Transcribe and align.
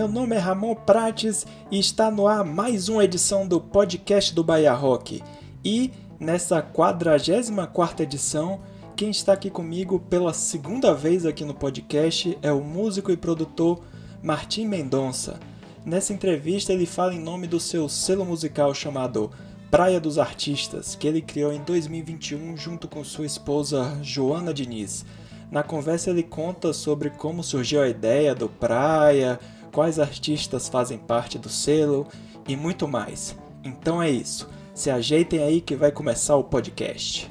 Meu 0.00 0.08
nome 0.08 0.34
é 0.34 0.38
Ramon 0.38 0.74
Prates 0.74 1.46
e 1.70 1.78
está 1.78 2.10
no 2.10 2.26
ar 2.26 2.42
mais 2.42 2.88
uma 2.88 3.04
edição 3.04 3.46
do 3.46 3.60
podcast 3.60 4.34
do 4.34 4.42
Bahia 4.42 4.72
Rock. 4.72 5.22
E 5.62 5.92
nessa 6.18 6.62
44 6.62 8.02
edição, 8.02 8.62
quem 8.96 9.10
está 9.10 9.34
aqui 9.34 9.50
comigo 9.50 10.00
pela 10.00 10.32
segunda 10.32 10.94
vez 10.94 11.26
aqui 11.26 11.44
no 11.44 11.52
podcast 11.52 12.38
é 12.40 12.50
o 12.50 12.62
músico 12.62 13.12
e 13.12 13.16
produtor 13.16 13.82
Martim 14.22 14.64
Mendonça. 14.64 15.38
Nessa 15.84 16.14
entrevista 16.14 16.72
ele 16.72 16.86
fala 16.86 17.12
em 17.12 17.20
nome 17.20 17.46
do 17.46 17.60
seu 17.60 17.86
selo 17.86 18.24
musical 18.24 18.72
chamado 18.72 19.30
Praia 19.70 20.00
dos 20.00 20.16
Artistas, 20.16 20.94
que 20.94 21.06
ele 21.06 21.20
criou 21.20 21.52
em 21.52 21.62
2021 21.62 22.56
junto 22.56 22.88
com 22.88 23.04
sua 23.04 23.26
esposa 23.26 23.98
Joana 24.02 24.54
Diniz. 24.54 25.04
Na 25.50 25.62
conversa 25.62 26.08
ele 26.08 26.22
conta 26.22 26.72
sobre 26.72 27.10
como 27.10 27.42
surgiu 27.42 27.82
a 27.82 27.88
ideia 27.88 28.34
do 28.34 28.48
Praia, 28.48 29.38
quais 29.70 29.98
artistas 29.98 30.68
fazem 30.68 30.98
parte 30.98 31.38
do 31.38 31.48
selo 31.48 32.06
e 32.46 32.56
muito 32.56 32.88
mais. 32.88 33.36
Então 33.64 34.02
é 34.02 34.10
isso. 34.10 34.48
Se 34.74 34.90
ajeitem 34.90 35.42
aí 35.42 35.60
que 35.60 35.76
vai 35.76 35.92
começar 35.92 36.36
o 36.36 36.44
podcast. 36.44 37.30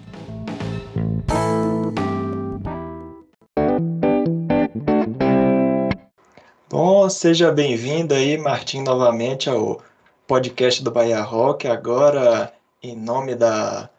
Bom, 6.69 7.09
seja 7.09 7.51
bem-vindo 7.51 8.13
aí, 8.13 8.37
Martim, 8.37 8.81
novamente 8.81 9.49
ao 9.49 9.81
podcast 10.27 10.83
do 10.83 10.91
Bahia 10.91 11.21
Rock, 11.21 11.67
agora 11.67 12.53
em 12.81 12.95
nome 12.95 13.35
da 13.35 13.89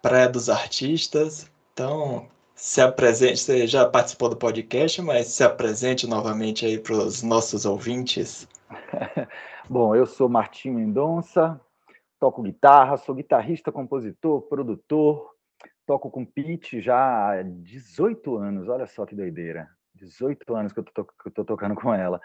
Praia 0.00 0.28
dos 0.28 0.48
Artistas. 0.48 1.50
Então, 1.72 2.26
se 2.60 2.82
apresente, 2.82 3.38
você 3.38 3.66
já 3.66 3.88
participou 3.88 4.28
do 4.28 4.36
podcast, 4.36 5.00
mas 5.00 5.28
se 5.28 5.42
apresente 5.42 6.06
novamente 6.06 6.66
aí 6.66 6.78
para 6.78 6.92
os 6.92 7.22
nossos 7.22 7.64
ouvintes. 7.64 8.46
Bom, 9.68 9.96
eu 9.96 10.04
sou 10.04 10.28
Martim 10.28 10.68
Mendonça, 10.72 11.58
toco 12.18 12.42
guitarra, 12.42 12.98
sou 12.98 13.14
guitarrista, 13.14 13.72
compositor, 13.72 14.42
produtor, 14.42 15.30
toco 15.86 16.10
com 16.10 16.22
Pete 16.22 16.82
já 16.82 17.30
há 17.30 17.42
18 17.42 18.36
anos, 18.36 18.68
olha 18.68 18.86
só 18.86 19.06
que 19.06 19.14
doideira. 19.14 19.66
18 19.94 20.54
anos 20.54 20.72
que 20.74 20.80
eu 20.80 20.84
tô, 20.84 21.04
que 21.04 21.28
eu 21.28 21.32
tô 21.32 21.44
tocando 21.46 21.74
com 21.74 21.94
ela. 21.94 22.20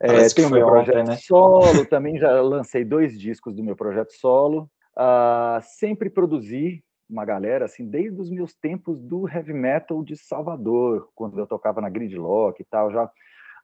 É, 0.00 0.26
tenho 0.30 0.50
meu 0.50 0.66
projeto 0.66 1.06
né? 1.06 1.16
solo, 1.16 1.84
também 1.84 2.18
já 2.18 2.40
lancei 2.40 2.82
dois 2.82 3.18
discos 3.18 3.54
do 3.54 3.62
meu 3.62 3.76
projeto 3.76 4.12
solo. 4.12 4.70
Uh, 4.96 5.60
sempre 5.60 6.08
produzi 6.08 6.82
uma 7.08 7.24
galera, 7.24 7.64
assim, 7.64 7.88
desde 7.88 8.20
os 8.20 8.30
meus 8.30 8.54
tempos 8.54 9.00
do 9.00 9.28
heavy 9.28 9.52
metal 9.52 10.02
de 10.02 10.16
Salvador, 10.16 11.08
quando 11.14 11.38
eu 11.38 11.46
tocava 11.46 11.80
na 11.80 11.88
Gridlock 11.88 12.60
e 12.60 12.64
tal, 12.64 12.90
já 12.90 13.10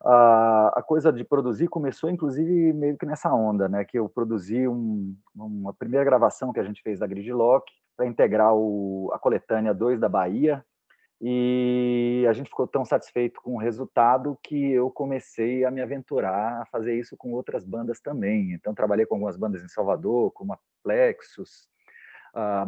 a, 0.03 0.79
a 0.79 0.83
coisa 0.83 1.11
de 1.11 1.23
produzir 1.23 1.67
começou, 1.67 2.09
inclusive, 2.09 2.73
meio 2.73 2.97
que 2.97 3.05
nessa 3.05 3.33
onda, 3.33 3.69
né, 3.69 3.85
que 3.85 3.97
eu 3.97 4.09
produzi 4.09 4.67
um, 4.67 5.15
uma 5.35 5.73
primeira 5.73 6.05
gravação 6.05 6.51
que 6.51 6.59
a 6.59 6.63
gente 6.63 6.81
fez 6.81 6.99
da 6.99 7.07
Gridlock 7.07 7.71
para 7.95 8.07
integrar 8.07 8.53
o, 8.53 9.09
a 9.13 9.19
coletânea 9.19 9.73
2 9.73 9.99
da 9.99 10.09
Bahia, 10.09 10.63
e 11.25 12.25
a 12.27 12.33
gente 12.33 12.49
ficou 12.49 12.67
tão 12.67 12.83
satisfeito 12.83 13.41
com 13.41 13.55
o 13.55 13.57
resultado 13.57 14.37
que 14.43 14.73
eu 14.73 14.91
comecei 14.91 15.63
a 15.63 15.71
me 15.71 15.81
aventurar 15.81 16.61
a 16.61 16.65
fazer 16.65 16.99
isso 16.99 17.15
com 17.15 17.31
outras 17.31 17.63
bandas 17.63 18.01
também. 18.01 18.51
Então, 18.51 18.73
trabalhei 18.73 19.05
com 19.05 19.15
algumas 19.15 19.37
bandas 19.37 19.63
em 19.63 19.69
Salvador, 19.69 20.31
como 20.31 20.51
a 20.51 20.59
Plexus, 20.83 21.69
Uh, 22.33 22.65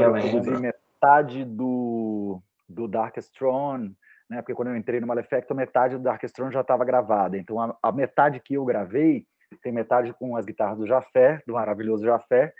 eu 0.00 0.12
produzi 0.12 0.60
metade 0.60 1.44
do, 1.44 2.42
do 2.68 2.88
Darkest 2.88 3.32
Throne, 3.32 3.96
né? 4.28 4.42
Porque 4.42 4.54
quando 4.54 4.68
eu 4.68 4.76
entrei 4.76 5.00
no 5.00 5.06
Malefect, 5.06 5.52
metade 5.54 5.96
do 5.96 6.02
Darkest 6.02 6.34
Throne 6.34 6.52
já 6.52 6.60
estava 6.60 6.84
gravada. 6.84 7.38
Então, 7.38 7.60
a, 7.60 7.76
a, 7.82 7.92
metade 7.92 8.40
que 8.40 8.54
eu 8.54 8.64
gravei 8.64 9.26
tem 9.62 9.72
metade 9.72 10.12
com 10.14 10.36
as 10.36 10.44
guitarras 10.44 10.78
do 10.78 10.86
Jafé, 10.86 11.40
do 11.46 11.54
maravilhoso 11.54 12.04
Jafé, 12.04 12.52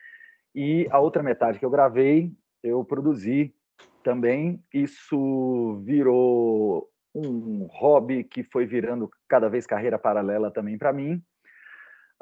e 0.55 0.89
a 0.91 0.99
outra 0.99 1.23
metade 1.23 1.59
que 1.59 1.65
eu 1.65 1.71
gravei, 1.71 2.33
eu 2.63 2.85
produzi 2.85 3.55
também. 4.03 4.63
Isso 4.73 5.83
virou 5.85 6.89
um 7.15 7.67
hobby 7.71 8.25
que 8.25 8.43
foi 8.45 8.65
virando 8.65 9.11
cada 9.29 9.49
vez 9.49 9.67
carreira 9.67 9.99
paralela 9.99 10.51
também 10.51 10.79
para 10.79 10.93
mim. 10.93 11.23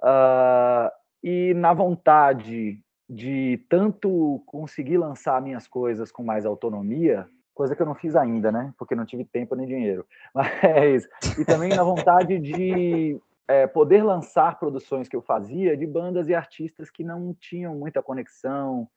Uh, 0.03 0.91
e 1.23 1.55
na 1.55 1.73
vontade 1.73 2.83
de 3.09 3.65
tanto 3.69 4.43
conseguir 4.47 4.99
lançar 4.99 5.41
minhas 5.41 5.69
coisas 5.69 6.11
com 6.11 6.25
mais 6.25 6.45
autonomia, 6.45 7.29
coisa 7.55 7.75
que 7.75 7.81
eu 7.81 7.87
não 7.87 7.95
fiz 7.95 8.17
ainda, 8.17 8.51
né? 8.51 8.75
Porque 8.77 8.95
não 8.95 9.07
tive 9.07 9.25
tempo 9.25 9.55
nem 9.55 9.67
dinheiro. 9.67 10.05
Mas 10.35 11.09
e 11.39 11.45
também 11.45 11.71
na 11.71 11.85
vontade 11.85 12.39
de 12.39 13.19
é, 13.49 13.67
poder 13.67 14.03
lançar 14.03 14.59
produções 14.59 15.09
que 15.09 15.17
eu 15.17 15.23
fazia 15.23 15.77
de 15.77 15.87
bandas 15.87 16.29
e 16.29 16.35
artistas 16.35 16.91
que 16.91 17.05
não 17.05 17.35
tinham 17.35 17.75
muita 17.77 18.03
conexão 18.03 18.89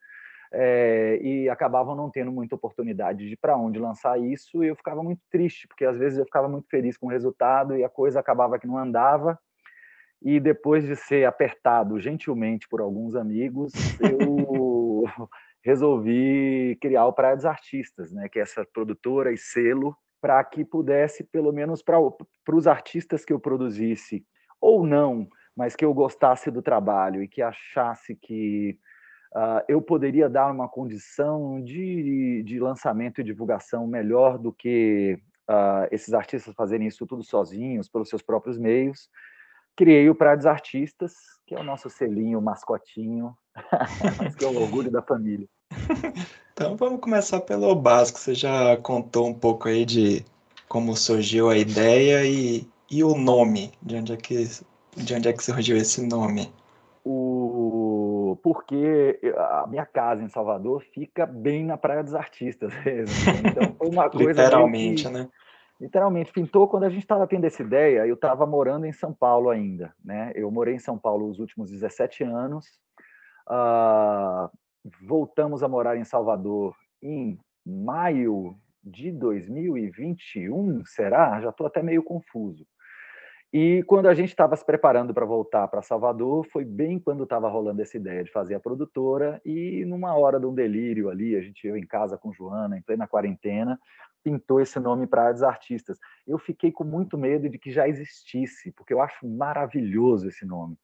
é, 0.51 1.19
e 1.21 1.47
acabavam 1.47 1.95
não 1.95 2.09
tendo 2.09 2.31
muita 2.31 2.55
oportunidade 2.55 3.29
de 3.29 3.37
para 3.37 3.55
onde 3.55 3.77
lançar 3.77 4.19
isso. 4.19 4.63
E 4.63 4.67
eu 4.67 4.75
ficava 4.75 5.03
muito 5.03 5.21
triste, 5.29 5.67
porque 5.67 5.85
às 5.85 5.97
vezes 5.97 6.17
eu 6.17 6.25
ficava 6.25 6.49
muito 6.49 6.67
feliz 6.67 6.97
com 6.97 7.05
o 7.05 7.11
resultado 7.11 7.77
e 7.77 7.83
a 7.83 7.89
coisa 7.89 8.19
acabava 8.19 8.57
que 8.57 8.67
não 8.67 8.77
andava 8.77 9.39
e 10.21 10.39
depois 10.39 10.85
de 10.85 10.95
ser 10.95 11.25
apertado 11.25 11.99
gentilmente 11.99 12.67
por 12.67 12.81
alguns 12.81 13.15
amigos, 13.15 13.71
eu 13.99 15.03
resolvi 15.63 16.77
criar 16.81 17.05
o 17.05 17.13
Praia 17.13 17.35
dos 17.35 17.45
Artistas, 17.45 18.11
né, 18.11 18.27
que 18.27 18.39
é 18.39 18.41
essa 18.41 18.65
produtora 18.73 19.31
e 19.31 19.37
selo, 19.37 19.95
para 20.21 20.43
que 20.43 20.65
pudesse, 20.65 21.23
pelo 21.23 21.53
menos 21.53 21.81
para 21.81 21.97
os 21.99 22.67
artistas 22.67 23.23
que 23.23 23.31
eu 23.31 23.39
produzisse, 23.39 24.25
ou 24.59 24.85
não, 24.85 25.27
mas 25.55 25.75
que 25.75 25.85
eu 25.85 25.93
gostasse 25.93 26.51
do 26.51 26.61
trabalho 26.61 27.23
e 27.23 27.27
que 27.27 27.41
achasse 27.41 28.15
que 28.15 28.77
uh, 29.33 29.63
eu 29.67 29.81
poderia 29.81 30.29
dar 30.29 30.51
uma 30.51 30.67
condição 30.67 31.61
de, 31.63 32.43
de 32.43 32.59
lançamento 32.59 33.21
e 33.21 33.23
divulgação 33.23 33.87
melhor 33.87 34.37
do 34.37 34.51
que 34.51 35.17
uh, 35.49 35.87
esses 35.91 36.13
artistas 36.13 36.53
fazerem 36.53 36.87
isso 36.87 37.07
tudo 37.07 37.23
sozinhos, 37.23 37.87
pelos 37.87 38.09
seus 38.09 38.21
próprios 38.21 38.57
meios, 38.57 39.09
criei 39.79 40.09
o 40.09 40.15
Praia 40.15 40.35
dos 40.35 40.45
Artistas, 40.45 41.13
que 41.47 41.55
é 41.55 41.57
o 41.57 41.63
nosso 41.63 41.89
selinho, 41.89 42.41
mascotinho, 42.41 43.33
que 44.37 44.43
é 44.43 44.47
o 44.49 44.61
orgulho 44.61 44.91
da 44.91 45.01
família. 45.01 45.47
Então 46.51 46.75
vamos 46.75 46.99
começar 46.99 47.39
pelo 47.39 47.73
básico. 47.73 48.19
Você 48.19 48.35
já 48.35 48.75
contou 48.75 49.25
um 49.25 49.33
pouco 49.33 49.69
aí 49.69 49.85
de 49.85 50.25
como 50.67 50.97
surgiu 50.97 51.49
a 51.49 51.57
ideia 51.57 52.25
e, 52.25 52.67
e 52.91 53.01
o 53.05 53.15
nome, 53.15 53.71
de 53.81 53.95
onde 53.95 54.11
é 54.11 54.17
que 54.17 54.43
de 54.97 55.13
onde 55.13 55.29
é 55.29 55.31
que 55.31 55.41
surgiu 55.41 55.77
esse 55.77 56.05
nome? 56.05 56.51
O 57.05 58.37
porque 58.43 59.17
a 59.37 59.65
minha 59.65 59.85
casa 59.85 60.21
em 60.21 60.27
Salvador 60.27 60.83
fica 60.93 61.25
bem 61.25 61.63
na 61.63 61.77
Praia 61.77 62.03
dos 62.03 62.13
Artistas, 62.13 62.73
então 63.45 63.73
foi 63.77 63.87
uma 63.89 64.09
coisa 64.09 64.43
literalmente, 64.43 65.03
que... 65.05 65.09
né? 65.09 65.29
Literalmente, 65.79 66.33
pintou 66.33 66.67
quando 66.67 66.83
a 66.83 66.89
gente 66.89 67.03
estava 67.03 67.25
tendo 67.25 67.45
essa 67.45 67.61
ideia, 67.61 68.05
eu 68.05 68.15
estava 68.15 68.45
morando 68.45 68.85
em 68.85 68.91
São 68.91 69.13
Paulo 69.13 69.49
ainda, 69.49 69.93
né? 70.03 70.31
Eu 70.35 70.51
morei 70.51 70.75
em 70.75 70.79
São 70.79 70.97
Paulo 70.97 71.29
os 71.29 71.39
últimos 71.39 71.71
17 71.71 72.23
anos, 72.23 72.65
uh, 73.47 74.49
voltamos 75.07 75.63
a 75.63 75.69
morar 75.69 75.95
em 75.95 76.03
Salvador 76.03 76.75
em 77.01 77.39
maio 77.65 78.57
de 78.83 79.09
2021, 79.11 80.83
será? 80.85 81.39
Já 81.39 81.49
estou 81.49 81.67
até 81.67 81.81
meio 81.81 82.03
confuso. 82.03 82.65
E 83.51 83.81
quando 83.87 84.07
a 84.07 84.13
gente 84.13 84.29
estava 84.29 84.55
se 84.55 84.63
preparando 84.63 85.11
para 85.11 85.25
voltar 85.25 85.67
para 85.69 85.81
Salvador, 85.81 86.45
foi 86.51 86.63
bem 86.63 86.99
quando 86.99 87.23
estava 87.23 87.49
rolando 87.49 87.81
essa 87.81 87.97
ideia 87.97 88.23
de 88.23 88.31
fazer 88.31 88.53
a 88.53 88.59
produtora, 88.59 89.41
e 89.43 89.83
numa 89.85 90.15
hora 90.15 90.39
de 90.39 90.45
um 90.45 90.53
delírio 90.53 91.09
ali, 91.09 91.35
a 91.35 91.41
gente 91.41 91.65
eu 91.65 91.75
em 91.75 91.85
casa 91.85 92.15
com 92.15 92.31
Joana, 92.31 92.77
em 92.77 92.81
plena 92.81 93.07
quarentena, 93.07 93.79
pintou 94.23 94.59
esse 94.59 94.79
nome 94.79 95.07
para 95.07 95.29
as 95.29 95.41
artistas. 95.41 95.97
Eu 96.27 96.37
fiquei 96.37 96.71
com 96.71 96.83
muito 96.83 97.17
medo 97.17 97.49
de 97.49 97.57
que 97.57 97.71
já 97.71 97.87
existisse, 97.87 98.71
porque 98.71 98.93
eu 98.93 99.01
acho 99.01 99.27
maravilhoso 99.27 100.27
esse 100.27 100.45
nome. 100.45 100.75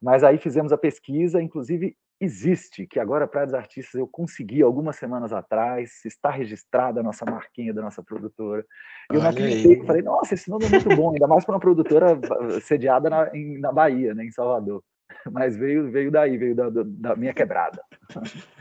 Mas 0.00 0.22
aí 0.22 0.38
fizemos 0.38 0.72
a 0.72 0.78
pesquisa, 0.78 1.40
inclusive 1.40 1.96
existe, 2.20 2.86
que 2.86 3.00
agora 3.00 3.26
para 3.26 3.42
as 3.42 3.54
artistas 3.54 3.94
eu 3.94 4.06
consegui 4.06 4.62
algumas 4.62 4.96
semanas 4.96 5.32
atrás, 5.32 6.04
está 6.04 6.30
registrada 6.30 7.00
a 7.00 7.02
nossa 7.02 7.24
marquinha 7.24 7.72
da 7.74 7.82
nossa 7.82 8.02
produtora. 8.02 8.64
Eu 9.10 9.20
não 9.20 9.28
acreditei, 9.28 9.84
falei, 9.84 10.02
nossa, 10.02 10.34
esse 10.34 10.48
nome 10.48 10.66
é 10.66 10.68
muito 10.68 10.88
bom, 10.96 11.12
ainda 11.12 11.26
mais 11.26 11.44
para 11.44 11.54
uma 11.54 11.60
produtora 11.60 12.18
sediada 12.62 13.10
na, 13.10 13.36
em, 13.36 13.58
na 13.58 13.72
Bahia, 13.72 14.14
né, 14.14 14.24
em 14.24 14.30
Salvador. 14.30 14.82
Mas 15.30 15.56
veio, 15.56 15.90
veio 15.90 16.10
daí, 16.10 16.36
veio 16.36 16.54
da, 16.54 16.70
da 16.70 17.16
minha 17.16 17.34
quebrada. 17.34 17.82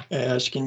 É, 0.09 0.31
acho 0.31 0.51
que 0.51 0.59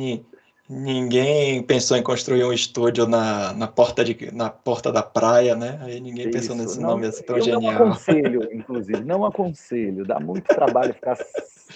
Ninguém 0.69 1.63
pensou 1.63 1.97
em 1.97 2.03
construir 2.03 2.43
um 2.45 2.53
estúdio 2.53 3.07
na, 3.07 3.53
na, 3.53 3.69
porta, 3.69 4.05
de, 4.05 4.33
na 4.33 4.51
porta 4.51 4.91
da 4.91 5.03
praia, 5.03 5.55
né? 5.55 5.79
Aí 5.83 6.01
ninguém 6.01 6.29
Isso, 6.29 6.39
pensou 6.39 6.57
nesse 6.57 6.81
não, 6.81 6.91
nome 6.91 7.07
assim 7.07 7.23
tão 7.23 7.37
eu 7.37 7.43
genial. 7.43 7.61
Não 7.63 7.71
aconselho, 7.71 8.49
inclusive, 8.53 9.05
não 9.05 9.25
aconselho. 9.25 10.05
Dá 10.05 10.19
muito 10.19 10.47
trabalho 10.47 10.93
ficar 10.93 11.17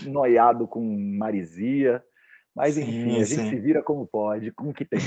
noiado 0.03 0.67
com 0.67 0.81
marisia. 1.17 2.03
Mas, 2.53 2.77
enfim, 2.77 3.11
sim, 3.11 3.21
a 3.21 3.25
gente 3.25 3.41
sim. 3.43 3.51
se 3.51 3.57
vira 3.57 3.81
como 3.81 4.05
pode, 4.07 4.51
com 4.51 4.71
o 4.71 4.75
que 4.75 4.85
tem. 4.85 4.99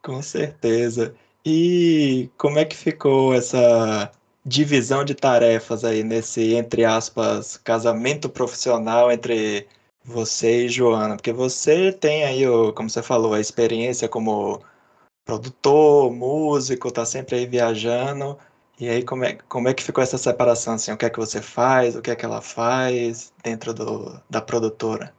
com 0.00 0.22
certeza. 0.22 1.12
E 1.44 2.30
como 2.38 2.56
é 2.56 2.64
que 2.64 2.76
ficou 2.76 3.34
essa 3.34 4.12
divisão 4.46 5.04
de 5.04 5.14
tarefas 5.14 5.84
aí 5.84 6.04
nesse, 6.04 6.54
entre 6.54 6.84
aspas, 6.84 7.56
casamento 7.56 8.28
profissional 8.28 9.10
entre 9.10 9.66
você 10.04 10.66
e 10.66 10.68
Joana? 10.68 11.16
Porque 11.16 11.32
você 11.32 11.92
tem 11.92 12.24
aí, 12.24 12.44
como 12.74 12.90
você 12.90 13.02
falou, 13.02 13.34
a 13.34 13.40
experiência 13.40 14.08
como 14.08 14.60
produtor, 15.24 16.12
músico, 16.12 16.90
tá 16.90 17.04
sempre 17.04 17.36
aí 17.36 17.46
viajando. 17.46 18.38
E 18.80 18.88
aí, 18.88 19.04
como 19.04 19.24
é, 19.24 19.38
como 19.48 19.68
é 19.68 19.74
que 19.74 19.82
ficou 19.82 20.02
essa 20.02 20.18
separação? 20.18 20.74
Assim, 20.74 20.92
o 20.92 20.96
que 20.96 21.06
é 21.06 21.10
que 21.10 21.18
você 21.18 21.40
faz, 21.40 21.94
o 21.94 22.02
que 22.02 22.10
é 22.10 22.16
que 22.16 22.24
ela 22.24 22.40
faz 22.40 23.32
dentro 23.42 23.72
do, 23.72 24.20
da 24.28 24.40
produtora? 24.40 25.12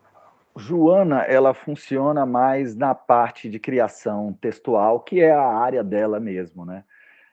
Joana, 0.55 1.21
ela 1.21 1.53
funciona 1.53 2.25
mais 2.25 2.75
na 2.75 2.93
parte 2.93 3.49
de 3.49 3.59
criação 3.59 4.33
textual, 4.33 4.99
que 4.99 5.21
é 5.21 5.31
a 5.31 5.47
área 5.47 5.83
dela 5.83 6.19
mesmo, 6.19 6.65
né? 6.65 6.83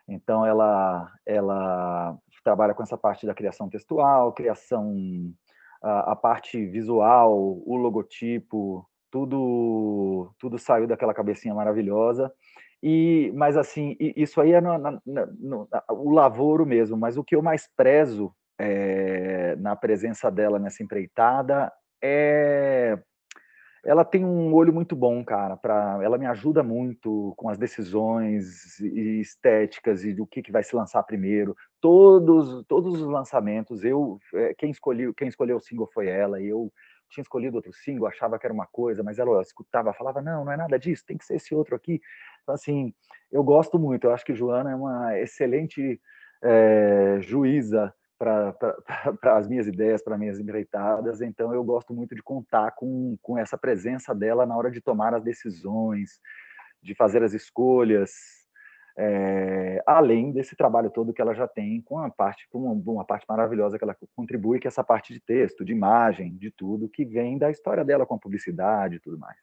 Então, 0.09 0.45
ela, 0.47 1.13
ela 1.27 2.17
trabalha 2.43 2.75
com 2.75 2.83
essa 2.83 2.97
parte 2.97 3.27
da 3.27 3.35
criação 3.35 3.69
textual, 3.69 4.33
criação, 4.33 5.33
a, 5.83 6.17
parte 6.17 6.65
visual, 6.67 7.63
o 7.65 7.77
logotipo, 7.77 8.87
tudo, 9.11 10.33
tudo 10.39 10.59
saiu 10.59 10.87
daquela 10.87 11.15
cabecinha 11.15 11.55
maravilhosa. 11.55 12.33
E, 12.83 13.33
mas 13.35 13.57
assim, 13.57 13.97
isso 13.99 14.41
aí 14.41 14.53
é 14.53 14.61
no, 14.61 14.79
no, 15.07 15.69
o 15.91 16.11
lavoro 16.11 16.65
mesmo. 16.65 16.97
Mas 16.97 17.17
o 17.17 17.25
que 17.25 17.37
eu 17.37 17.43
mais 17.43 17.69
prezo 17.77 18.33
é, 18.59 19.57
na 19.57 19.75
presença 19.75 20.31
dela 20.31 20.59
nessa 20.59 20.83
empreitada 20.83 21.73
é 22.03 22.99
ela 23.85 24.05
tem 24.05 24.25
um 24.25 24.53
olho 24.55 24.73
muito 24.73 24.95
bom, 24.95 25.25
cara, 25.25 25.57
para 25.57 25.99
ela 26.03 26.19
me 26.19 26.27
ajuda 26.27 26.63
muito 26.63 27.33
com 27.37 27.49
as 27.49 27.59
decisões 27.59 28.79
estéticas 28.81 30.05
e 30.05 30.13
do 30.13 30.27
que, 30.27 30.43
que 30.43 30.53
vai 30.53 30.63
se 30.63 30.77
lançar 30.77 31.03
primeiro. 31.03 31.57
Todos 31.81 32.65
todos 32.67 33.01
os 33.01 33.09
lançamentos, 33.09 33.85
eu 33.85 34.19
é, 34.35 34.55
quem 34.55 34.71
escolheu 34.71 35.15
quem 35.15 35.29
escolheu 35.29 35.57
o 35.57 35.61
single 35.61 35.89
foi 35.93 36.09
ela, 36.09 36.41
e 36.41 36.49
eu 36.49 36.73
tinha 37.11 37.23
escolhido 37.23 37.57
outro 37.57 37.73
single, 37.73 38.07
achava 38.07 38.39
que 38.39 38.47
era 38.47 38.55
uma 38.55 38.67
coisa, 38.67 39.03
mas 39.03 39.19
ela 39.19 39.41
escutava, 39.43 39.93
falava: 39.95 40.21
"Não, 40.23 40.45
não 40.45 40.53
é 40.53 40.57
nada 40.57 40.79
disso, 40.79 41.05
tem 41.07 41.17
que 41.19 41.25
ser 41.25 41.37
esse 41.37 41.55
outro 41.55 41.75
aqui". 41.75 42.01
Então 42.43 42.55
assim, 42.55 42.93
eu 43.33 43.43
gosto 43.43 43.79
muito, 43.79 44.05
eu 44.07 44.13
acho 44.13 44.25
que 44.25 44.35
Joana 44.35 44.71
é 44.73 44.75
uma 44.77 45.19
excelente 45.19 46.01
é, 46.43 47.19
juíza 47.21 47.93
para 48.21 48.55
as 49.39 49.49
minhas 49.49 49.67
ideias, 49.67 50.03
para 50.03 50.19
minhas 50.19 50.39
empreitadas. 50.39 51.23
Então, 51.23 51.55
eu 51.55 51.65
gosto 51.65 51.95
muito 51.95 52.15
de 52.15 52.23
contar 52.23 52.73
com, 52.73 53.17
com 53.23 53.39
essa 53.39 53.57
presença 53.57 54.15
dela 54.15 54.45
na 54.45 54.55
hora 54.55 54.71
de 54.71 54.83
tomar 54.83 55.15
as 55.15 55.25
decisões, 55.25 56.21
de 56.83 56.95
fazer 56.95 57.23
as 57.23 57.33
escolhas, 57.33 58.11
é, 58.99 59.83
além 59.87 60.31
desse 60.33 60.55
trabalho 60.55 60.91
todo 60.91 61.13
que 61.15 61.23
ela 61.23 61.35
já 61.35 61.49
tem 61.49 61.81
com 61.81 61.99
a 61.99 62.11
parte, 62.11 62.47
com 62.51 62.71
uma, 62.71 63.05
parte 63.05 63.25
maravilhosa 63.27 63.79
que 63.79 63.85
ela 63.85 63.97
contribui, 64.15 64.61
que 64.61 64.67
é 64.67 64.69
essa 64.69 64.85
parte 64.85 65.15
de 65.15 65.21
texto, 65.21 65.65
de 65.65 65.73
imagem, 65.73 66.37
de 66.37 66.51
tudo 66.51 66.89
que 66.89 67.05
vem 67.05 67.39
da 67.39 67.51
história 67.51 67.85
dela 67.85 68.05
com 68.05 68.17
a 68.17 68.19
publicidade 68.19 68.97
e 68.97 69.01
tudo 69.01 69.19
mais. 69.19 69.39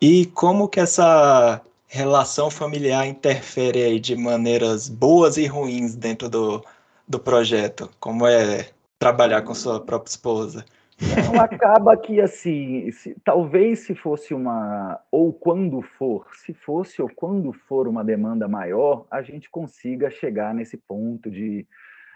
E 0.00 0.26
como 0.26 0.68
que 0.68 0.78
essa 0.78 1.60
relação 1.88 2.50
familiar 2.50 3.06
interfere 3.06 3.82
aí 3.82 3.98
de 3.98 4.14
maneiras 4.16 4.88
boas 4.88 5.36
e 5.36 5.46
ruins 5.46 5.96
dentro 5.96 6.28
do, 6.28 6.64
do 7.06 7.18
projeto? 7.18 7.90
Como 8.00 8.26
é 8.26 8.68
trabalhar 8.98 9.42
com 9.42 9.54
sua 9.54 9.84
própria 9.84 10.10
esposa? 10.10 10.64
Não, 11.00 11.40
acaba 11.40 11.96
que 11.96 12.20
assim, 12.20 12.90
se, 12.92 13.16
talvez 13.24 13.80
se 13.80 13.94
fosse 13.94 14.32
uma, 14.32 15.00
ou 15.10 15.32
quando 15.32 15.82
for, 15.82 16.26
se 16.34 16.54
fosse 16.54 17.02
ou 17.02 17.10
quando 17.14 17.52
for 17.52 17.88
uma 17.88 18.04
demanda 18.04 18.46
maior, 18.46 19.04
a 19.10 19.20
gente 19.20 19.50
consiga 19.50 20.08
chegar 20.08 20.54
nesse 20.54 20.76
ponto 20.76 21.28
de, 21.30 21.66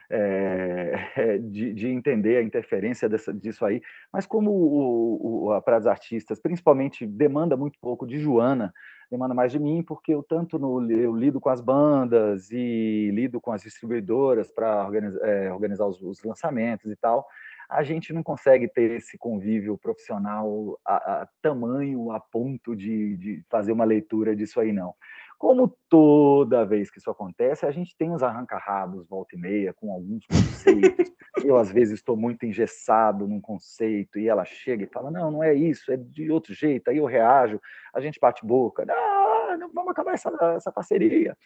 é, 0.08 1.38
de, 1.42 1.74
de, 1.74 1.88
entender 1.88 2.36
a 2.36 2.42
interferência 2.42 3.08
dessa, 3.08 3.34
disso 3.34 3.64
aí. 3.64 3.82
Mas 4.12 4.26
como 4.26 4.50
o, 4.50 5.50
o, 5.50 5.62
para 5.62 5.76
as 5.76 5.86
artistas, 5.86 6.38
principalmente 6.38 7.04
demanda 7.04 7.56
muito 7.56 7.78
pouco 7.80 8.06
de 8.06 8.18
Joana, 8.18 8.72
demanda 9.10 9.34
mais 9.34 9.52
de 9.52 9.58
mim, 9.58 9.82
porque 9.82 10.14
eu 10.14 10.22
tanto 10.22 10.58
no, 10.58 10.90
eu 10.90 11.14
lido 11.16 11.40
com 11.40 11.48
as 11.48 11.60
bandas 11.60 12.50
e 12.50 13.10
lido 13.12 13.40
com 13.40 13.52
as 13.52 13.62
distribuidoras 13.62 14.50
para 14.50 14.84
organizar, 14.84 15.26
é, 15.26 15.52
organizar 15.52 15.86
os, 15.86 16.00
os, 16.02 16.22
lançamentos 16.22 16.90
e 16.90 16.96
tal, 16.96 17.26
a 17.68 17.82
gente 17.82 18.12
não 18.12 18.22
consegue 18.22 18.68
ter 18.68 18.90
esse 18.90 19.16
convívio 19.16 19.76
profissional 19.78 20.78
a, 20.84 21.22
a 21.22 21.28
tamanho, 21.40 22.10
a 22.10 22.20
ponto 22.20 22.76
de, 22.76 23.16
de 23.16 23.44
fazer 23.48 23.72
uma 23.72 23.84
leitura 23.84 24.36
disso 24.36 24.60
aí, 24.60 24.72
não. 24.72 24.94
Como 25.38 25.72
toda 25.88 26.66
vez 26.66 26.90
que 26.90 26.98
isso 26.98 27.10
acontece, 27.10 27.64
a 27.64 27.70
gente 27.70 27.96
tem 27.96 28.10
uns 28.10 28.24
arranca-rabos 28.24 29.06
volta 29.08 29.36
e 29.36 29.38
meia 29.38 29.72
com 29.72 29.92
alguns 29.92 30.26
conceitos. 30.26 31.14
Eu, 31.44 31.56
às 31.56 31.70
vezes, 31.70 31.94
estou 31.94 32.16
muito 32.16 32.44
engessado 32.44 33.28
num 33.28 33.40
conceito 33.40 34.18
e 34.18 34.28
ela 34.28 34.44
chega 34.44 34.82
e 34.82 34.88
fala: 34.88 35.08
Não, 35.08 35.30
não 35.30 35.44
é 35.44 35.54
isso, 35.54 35.92
é 35.92 35.96
de 35.96 36.32
outro 36.32 36.52
jeito. 36.52 36.88
Aí 36.90 36.96
eu 36.96 37.04
reajo, 37.04 37.60
a 37.94 38.00
gente 38.00 38.18
bate 38.18 38.44
boca: 38.44 38.84
Não, 38.84 39.56
não 39.56 39.72
vamos 39.72 39.92
acabar 39.92 40.14
essa, 40.14 40.32
essa 40.56 40.72
parceria. 40.72 41.36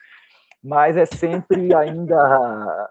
Mas 0.64 0.96
é 0.96 1.04
sempre 1.04 1.74
ainda, 1.74 2.16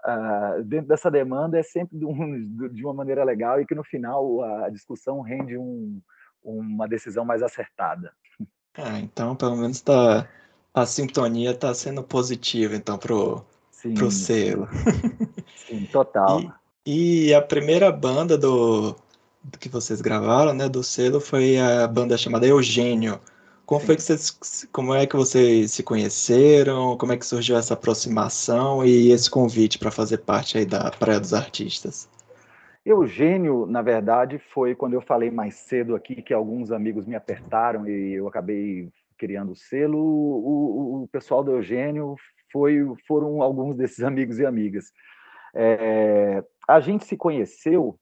dentro 0.64 0.86
dessa 0.86 1.10
demanda, 1.10 1.58
é 1.58 1.62
sempre 1.64 1.98
de 1.98 2.84
uma 2.84 2.94
maneira 2.94 3.24
legal 3.24 3.60
e 3.60 3.66
que 3.66 3.74
no 3.74 3.82
final 3.82 4.44
a 4.64 4.70
discussão 4.70 5.22
rende 5.22 5.58
um, 5.58 6.00
uma 6.44 6.86
decisão 6.86 7.24
mais 7.24 7.42
acertada. 7.42 8.12
Ah, 8.76 9.00
então, 9.00 9.34
pelo 9.34 9.56
menos 9.56 9.78
está 9.78 10.28
a 10.74 10.86
sintonia 10.86 11.50
está 11.50 11.74
sendo 11.74 12.02
positiva, 12.02 12.74
então, 12.74 12.96
pro, 12.96 13.44
sim, 13.70 13.94
pro 13.94 14.10
selo. 14.10 14.68
Sim, 15.66 15.86
total. 15.90 16.42
E, 16.84 17.28
e, 17.28 17.34
a 17.34 17.40
primeira 17.40 17.92
banda 17.92 18.36
do, 18.36 18.96
do, 19.40 19.56
que 19.56 19.68
vocês 19.68 20.00
gravaram, 20.00 20.52
né, 20.52 20.68
do 20.68 20.82
selo, 20.82 21.20
foi 21.20 21.56
a 21.56 21.86
banda 21.86 22.18
chamada 22.18 22.44
Eugênio. 22.44 23.20
Como 23.64 23.80
sim. 23.80 23.86
foi 23.86 23.94
que 23.94 24.02
vocês, 24.02 24.66
como 24.72 24.92
é 24.92 25.06
que 25.06 25.14
vocês 25.14 25.70
se 25.70 25.84
conheceram? 25.84 26.96
Como 26.96 27.12
é 27.12 27.16
que 27.16 27.24
surgiu 27.24 27.56
essa 27.56 27.74
aproximação 27.74 28.84
e 28.84 29.12
esse 29.12 29.30
convite 29.30 29.78
para 29.78 29.92
fazer 29.92 30.18
parte 30.18 30.58
aí 30.58 30.66
da 30.66 30.90
Praia 30.90 31.20
dos 31.20 31.32
Artistas? 31.32 32.08
Eugênio, 32.84 33.64
na 33.64 33.80
verdade, 33.80 34.40
foi 34.52 34.74
quando 34.74 34.94
eu 34.94 35.00
falei 35.00 35.30
mais 35.30 35.54
cedo 35.54 35.94
aqui 35.94 36.20
que 36.20 36.34
alguns 36.34 36.72
amigos 36.72 37.06
me 37.06 37.14
apertaram 37.14 37.88
e 37.88 38.14
eu 38.14 38.26
acabei 38.26 38.90
criando 39.22 39.52
o 39.52 39.56
selo, 39.56 40.00
o, 40.00 41.04
o, 41.04 41.08
pessoal 41.08 41.44
do 41.44 41.52
Eugênio 41.52 42.16
foi, 42.50 42.80
foram 43.06 43.40
alguns 43.40 43.76
desses 43.76 44.02
amigos 44.02 44.40
e 44.40 44.44
amigas. 44.44 44.86
É, 45.54 46.44
a 46.68 46.80
gente 46.80 47.04
se 47.04 47.16
conheceu 47.16 47.96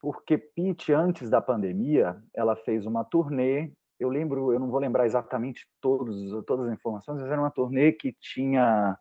porque 0.00 0.38
Pete, 0.38 0.90
antes 0.90 1.28
da 1.28 1.42
pandemia, 1.42 2.16
ela 2.34 2.56
fez 2.56 2.86
uma 2.86 3.04
turnê. 3.04 3.70
Eu 4.00 4.08
lembro, 4.08 4.50
eu 4.50 4.58
não 4.58 4.70
vou 4.70 4.80
lembrar 4.80 5.04
exatamente 5.04 5.66
todos, 5.78 6.42
todas 6.46 6.68
as 6.68 6.72
informações, 6.72 7.20
mas 7.20 7.30
era 7.30 7.40
uma 7.40 7.50
turnê 7.50 7.92
que 7.92 8.16
tinha 8.18 8.96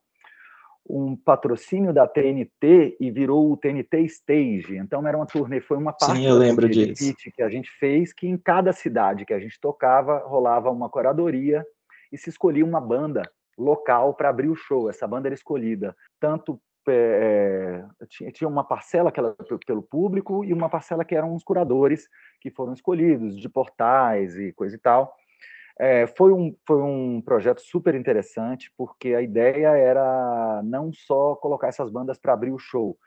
um 0.88 1.16
patrocínio 1.16 1.94
da 1.94 2.08
TNT 2.08 2.98
e 3.00 3.12
virou 3.12 3.52
o 3.52 3.58
TNT 3.58 4.02
Stage. 4.06 4.78
Então 4.78 5.08
era 5.08 5.18
uma 5.18 5.26
turnê, 5.26 5.62
foi 5.62 5.78
uma 5.78 5.94
parte 5.94 6.18
Sim, 6.18 6.26
eu 6.26 6.36
lembro 6.38 6.68
disso. 6.68 7.14
que 7.36 7.42
a 7.42 7.50
gente 7.50 7.70
fez, 7.80 8.14
que 8.14 8.28
em 8.28 8.38
cada 8.38 8.74
cidade 8.74 9.26
que 9.26 9.34
a 9.34 9.40
gente 9.40 9.60
tocava 9.60 10.20
rolava 10.20 10.70
uma 10.70 10.90
curadoria 10.90 11.66
e 12.12 12.18
se 12.18 12.30
escolhia 12.30 12.66
uma 12.66 12.82
banda 12.82 13.22
local 13.58 14.14
para 14.14 14.30
abrir 14.30 14.50
o 14.50 14.56
show. 14.56 14.90
Essa 14.90 15.08
banda 15.08 15.28
era 15.28 15.36
escolhida 15.36 15.96
tanto 16.20 16.60
é, 16.88 17.86
tinha 18.34 18.48
uma 18.48 18.64
parcela 18.64 19.12
que 19.12 19.20
era 19.20 19.36
pelo 19.66 19.84
público 19.84 20.44
e 20.44 20.52
uma 20.52 20.70
parcela 20.70 21.06
que 21.06 21.16
eram 21.16 21.36
os 21.36 21.44
curadores 21.44 22.08
que 22.40 22.50
foram 22.50 22.74
escolhidos 22.74 23.40
de 23.40 23.48
portais 23.48 24.36
e 24.36 24.52
coisa 24.54 24.76
e 24.76 24.80
tal. 24.80 25.14
É, 25.80 26.06
foi, 26.08 26.32
um, 26.32 26.56
foi 26.66 26.82
um 26.82 27.22
projeto 27.22 27.62
super 27.62 27.96
interessante, 27.96 28.72
porque 28.78 29.14
a 29.16 29.22
ideia 29.22 29.70
era 29.70 30.62
não 30.64 30.92
só 30.94 31.36
colocar 31.36 31.68
essas 31.68 31.90
bandas 31.90 32.18
para 32.20 32.34
abrir 32.34 32.52
o 32.52 32.60
show, 32.60 32.98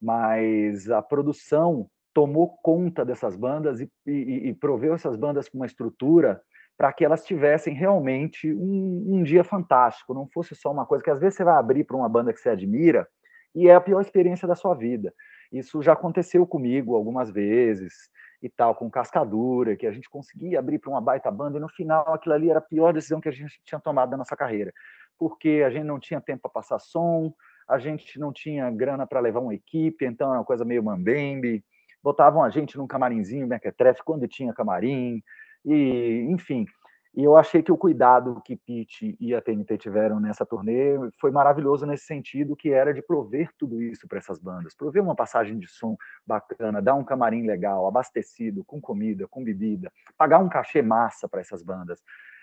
mas 0.00 0.90
a 0.90 1.02
produção 1.02 1.88
tomou 2.14 2.56
conta 2.62 3.04
dessas 3.04 3.36
bandas 3.36 3.80
e, 3.80 3.90
e, 4.06 4.48
e 4.48 4.54
proveu 4.54 4.94
essas 4.94 5.16
bandas 5.16 5.48
com 5.48 5.58
uma 5.58 5.66
estrutura 5.66 6.40
para 6.76 6.92
que 6.92 7.04
elas 7.04 7.24
tivessem 7.24 7.74
realmente 7.74 8.52
um, 8.52 9.04
um, 9.08 9.22
dia 9.22 9.44
fantástico, 9.44 10.14
não 10.14 10.26
fosse 10.26 10.54
só 10.54 10.72
uma 10.72 10.86
coisa 10.86 11.04
que 11.04 11.10
às 11.10 11.20
vezes 11.20 11.36
você 11.36 11.44
vai 11.44 11.54
abrir 11.54 11.84
para 11.84 11.96
uma 11.96 12.08
banda 12.08 12.32
que 12.32 12.40
você 12.40 12.48
admira 12.48 13.06
e 13.54 13.68
é 13.68 13.74
a 13.74 13.80
pior 13.80 14.00
experiência 14.00 14.48
da 14.48 14.54
sua 14.54 14.74
vida. 14.74 15.12
Isso 15.52 15.82
já 15.82 15.92
aconteceu 15.92 16.46
comigo 16.46 16.96
algumas 16.96 17.30
vezes 17.30 17.92
e 18.42 18.48
tal, 18.48 18.74
com 18.74 18.90
Cascadura, 18.90 19.76
que 19.76 19.86
a 19.86 19.92
gente 19.92 20.10
conseguia 20.10 20.58
abrir 20.58 20.78
para 20.78 20.90
uma 20.90 21.00
baita 21.00 21.30
banda, 21.30 21.58
e 21.58 21.60
no 21.60 21.68
final 21.68 22.12
aquilo 22.12 22.34
ali 22.34 22.50
era 22.50 22.58
a 22.58 22.62
pior 22.62 22.92
decisão 22.92 23.20
que 23.20 23.28
a 23.28 23.32
gente 23.32 23.60
tinha 23.64 23.80
tomado 23.80 24.10
na 24.10 24.18
nossa 24.18 24.36
carreira, 24.36 24.72
porque 25.18 25.62
a 25.64 25.70
gente 25.70 25.84
não 25.84 26.00
tinha 26.00 26.20
tempo 26.20 26.42
para 26.42 26.50
passar 26.50 26.80
som, 26.80 27.32
a 27.68 27.78
gente 27.78 28.18
não 28.18 28.32
tinha 28.32 28.68
grana 28.70 29.06
para 29.06 29.20
levar 29.20 29.40
uma 29.40 29.54
equipe, 29.54 30.04
então 30.04 30.30
era 30.30 30.40
uma 30.40 30.44
coisa 30.44 30.64
meio 30.64 30.82
mambembe, 30.82 31.64
botavam 32.02 32.42
a 32.42 32.50
gente 32.50 32.76
num 32.76 32.86
camarinzinho 32.86 33.46
mequetrefe 33.46 34.02
quando 34.04 34.26
tinha 34.26 34.52
camarim, 34.52 35.22
e 35.64 36.26
enfim, 36.28 36.66
E 37.14 37.22
eu 37.22 37.36
achei 37.36 37.62
que 37.62 37.70
o 37.70 37.76
cuidado 37.76 38.40
que 38.42 38.56
Pete 38.56 39.16
e 39.20 39.34
a 39.34 39.42
TNT 39.42 39.76
tiveram 39.76 40.18
nessa 40.18 40.46
turnê 40.46 40.94
foi 41.20 41.30
maravilhoso 41.30 41.84
nesse 41.84 42.06
sentido, 42.06 42.56
que 42.56 42.70
era 42.70 42.94
de 42.94 43.02
prover 43.02 43.50
tudo 43.58 43.82
isso 43.82 44.08
para 44.08 44.18
essas 44.18 44.38
bandas, 44.38 44.74
prover 44.74 45.02
uma 45.02 45.14
passagem 45.14 45.58
de 45.58 45.68
som 45.68 45.94
bacana, 46.26 46.80
dar 46.80 46.94
um 46.94 47.04
camarim 47.04 47.46
legal, 47.46 47.86
abastecido, 47.86 48.64
com 48.64 48.80
comida, 48.80 49.28
com 49.28 49.44
bebida, 49.44 49.92
pagar 50.16 50.38
um 50.38 50.48
cachê 50.48 50.80
massa 50.80 51.28
para 51.28 51.42
essas 51.42 51.62
bandas. 51.62 52.00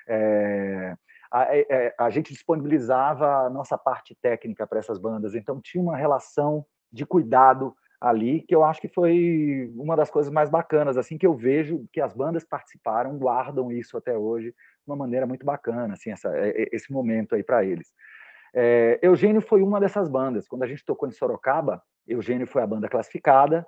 É, 0.07 0.95
a, 1.31 1.41
a, 1.41 1.55
é, 1.55 1.65
é, 1.69 1.95
a 1.97 2.09
gente 2.11 2.31
disponibilizava 2.31 3.47
a 3.47 3.49
nossa 3.49 3.75
parte 3.75 4.15
técnica 4.21 4.67
para 4.67 4.77
essas 4.77 4.99
bandas, 4.99 5.33
então 5.33 5.59
tinha 5.59 5.81
uma 5.81 5.97
relação 5.97 6.63
de 6.91 7.07
cuidado 7.07 7.75
ali, 7.99 8.41
que 8.41 8.55
eu 8.55 8.63
acho 8.63 8.79
que 8.79 8.87
foi 8.87 9.71
uma 9.75 9.95
das 9.95 10.09
coisas 10.09 10.31
mais 10.31 10.49
bacanas, 10.49 10.97
assim, 10.97 11.17
que 11.17 11.27
eu 11.27 11.35
vejo 11.35 11.85
que 11.91 11.99
as 11.99 12.13
bandas 12.13 12.45
participaram, 12.45 13.17
guardam 13.17 13.71
isso 13.71 13.97
até 13.97 14.17
hoje 14.17 14.49
de 14.49 14.55
uma 14.87 14.95
maneira 14.95 15.27
muito 15.27 15.45
bacana, 15.45 15.93
assim, 15.93 16.11
essa, 16.11 16.31
esse 16.71 16.91
momento 16.91 17.35
aí 17.35 17.43
para 17.43 17.63
eles. 17.65 17.93
É, 18.53 18.99
Eugênio 19.01 19.41
foi 19.41 19.61
uma 19.61 19.79
dessas 19.79 20.07
bandas. 20.07 20.47
Quando 20.47 20.63
a 20.63 20.67
gente 20.67 20.85
tocou 20.85 21.07
em 21.07 21.11
Sorocaba, 21.11 21.81
Eugênio 22.07 22.47
foi 22.47 22.61
a 22.61 22.67
banda 22.67 22.87
classificada. 22.87 23.65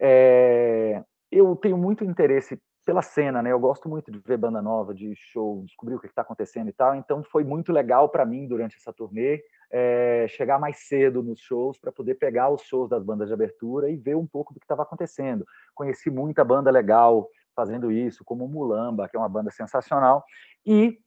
É, 0.00 1.02
eu 1.30 1.54
tenho 1.56 1.76
muito 1.76 2.04
interesse 2.04 2.60
pela 2.86 3.02
cena, 3.02 3.42
né? 3.42 3.50
Eu 3.50 3.58
gosto 3.58 3.88
muito 3.88 4.12
de 4.12 4.20
ver 4.20 4.38
banda 4.38 4.62
nova, 4.62 4.94
de 4.94 5.12
show, 5.16 5.64
descobrir 5.66 5.96
o 5.96 5.98
que 5.98 6.06
está 6.06 6.22
acontecendo 6.22 6.68
e 6.68 6.72
tal. 6.72 6.94
Então 6.94 7.20
foi 7.24 7.42
muito 7.42 7.72
legal 7.72 8.08
para 8.08 8.24
mim 8.24 8.46
durante 8.46 8.76
essa 8.76 8.92
turnê 8.92 9.42
é, 9.70 10.26
chegar 10.28 10.60
mais 10.60 10.86
cedo 10.86 11.20
nos 11.20 11.40
shows 11.40 11.76
para 11.78 11.90
poder 11.90 12.14
pegar 12.14 12.48
os 12.48 12.62
shows 12.62 12.88
das 12.88 13.02
bandas 13.02 13.26
de 13.26 13.34
abertura 13.34 13.90
e 13.90 13.96
ver 13.96 14.14
um 14.14 14.24
pouco 14.24 14.54
do 14.54 14.60
que 14.60 14.64
estava 14.64 14.84
acontecendo. 14.84 15.44
Conheci 15.74 16.10
muita 16.10 16.44
banda 16.44 16.70
legal 16.70 17.28
fazendo 17.56 17.90
isso, 17.90 18.24
como 18.24 18.46
Mulamba, 18.46 19.08
que 19.08 19.16
é 19.16 19.18
uma 19.18 19.28
banda 19.28 19.50
sensacional, 19.50 20.22
e 20.64 20.98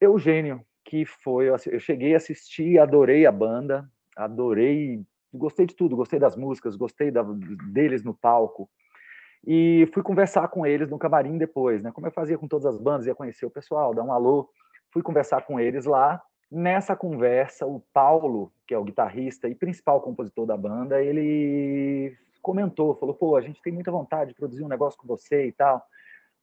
Eugênio, 0.00 0.64
que 0.84 1.04
foi. 1.04 1.50
Eu 1.50 1.78
cheguei 1.78 2.14
a 2.14 2.16
assistir, 2.16 2.80
adorei 2.80 3.26
a 3.26 3.32
banda, 3.32 3.88
adorei, 4.16 5.04
gostei 5.32 5.66
de 5.66 5.76
tudo, 5.76 5.94
gostei 5.94 6.18
das 6.18 6.34
músicas, 6.34 6.74
gostei 6.74 7.10
da, 7.10 7.22
deles 7.70 8.02
no 8.02 8.14
palco. 8.14 8.68
E 9.46 9.88
fui 9.94 10.02
conversar 10.02 10.48
com 10.48 10.66
eles 10.66 10.90
no 10.90 10.98
camarim 10.98 11.38
depois, 11.38 11.82
né? 11.82 11.90
Como 11.92 12.06
eu 12.06 12.12
fazia 12.12 12.36
com 12.36 12.48
todas 12.48 12.66
as 12.66 12.78
bandas, 12.78 13.06
ia 13.06 13.14
conhecer 13.14 13.46
o 13.46 13.50
pessoal, 13.50 13.94
dar 13.94 14.02
um 14.02 14.12
alô. 14.12 14.48
Fui 14.92 15.02
conversar 15.02 15.42
com 15.42 15.60
eles 15.60 15.84
lá 15.84 16.22
Nessa 16.50 16.96
conversa, 16.96 17.66
o 17.66 17.82
Paulo, 17.92 18.50
que 18.66 18.72
é 18.72 18.78
o 18.78 18.84
guitarrista 18.84 19.48
e 19.48 19.54
principal 19.54 20.00
compositor 20.00 20.46
da 20.46 20.56
banda, 20.56 21.02
ele 21.02 22.16
comentou, 22.40 22.94
falou: 22.94 23.14
pô, 23.14 23.36
a 23.36 23.42
gente 23.42 23.60
tem 23.60 23.70
muita 23.70 23.90
vontade 23.90 24.30
de 24.30 24.36
produzir 24.36 24.64
um 24.64 24.68
negócio 24.68 24.98
com 24.98 25.06
você 25.06 25.48
e 25.48 25.52
tal. 25.52 25.82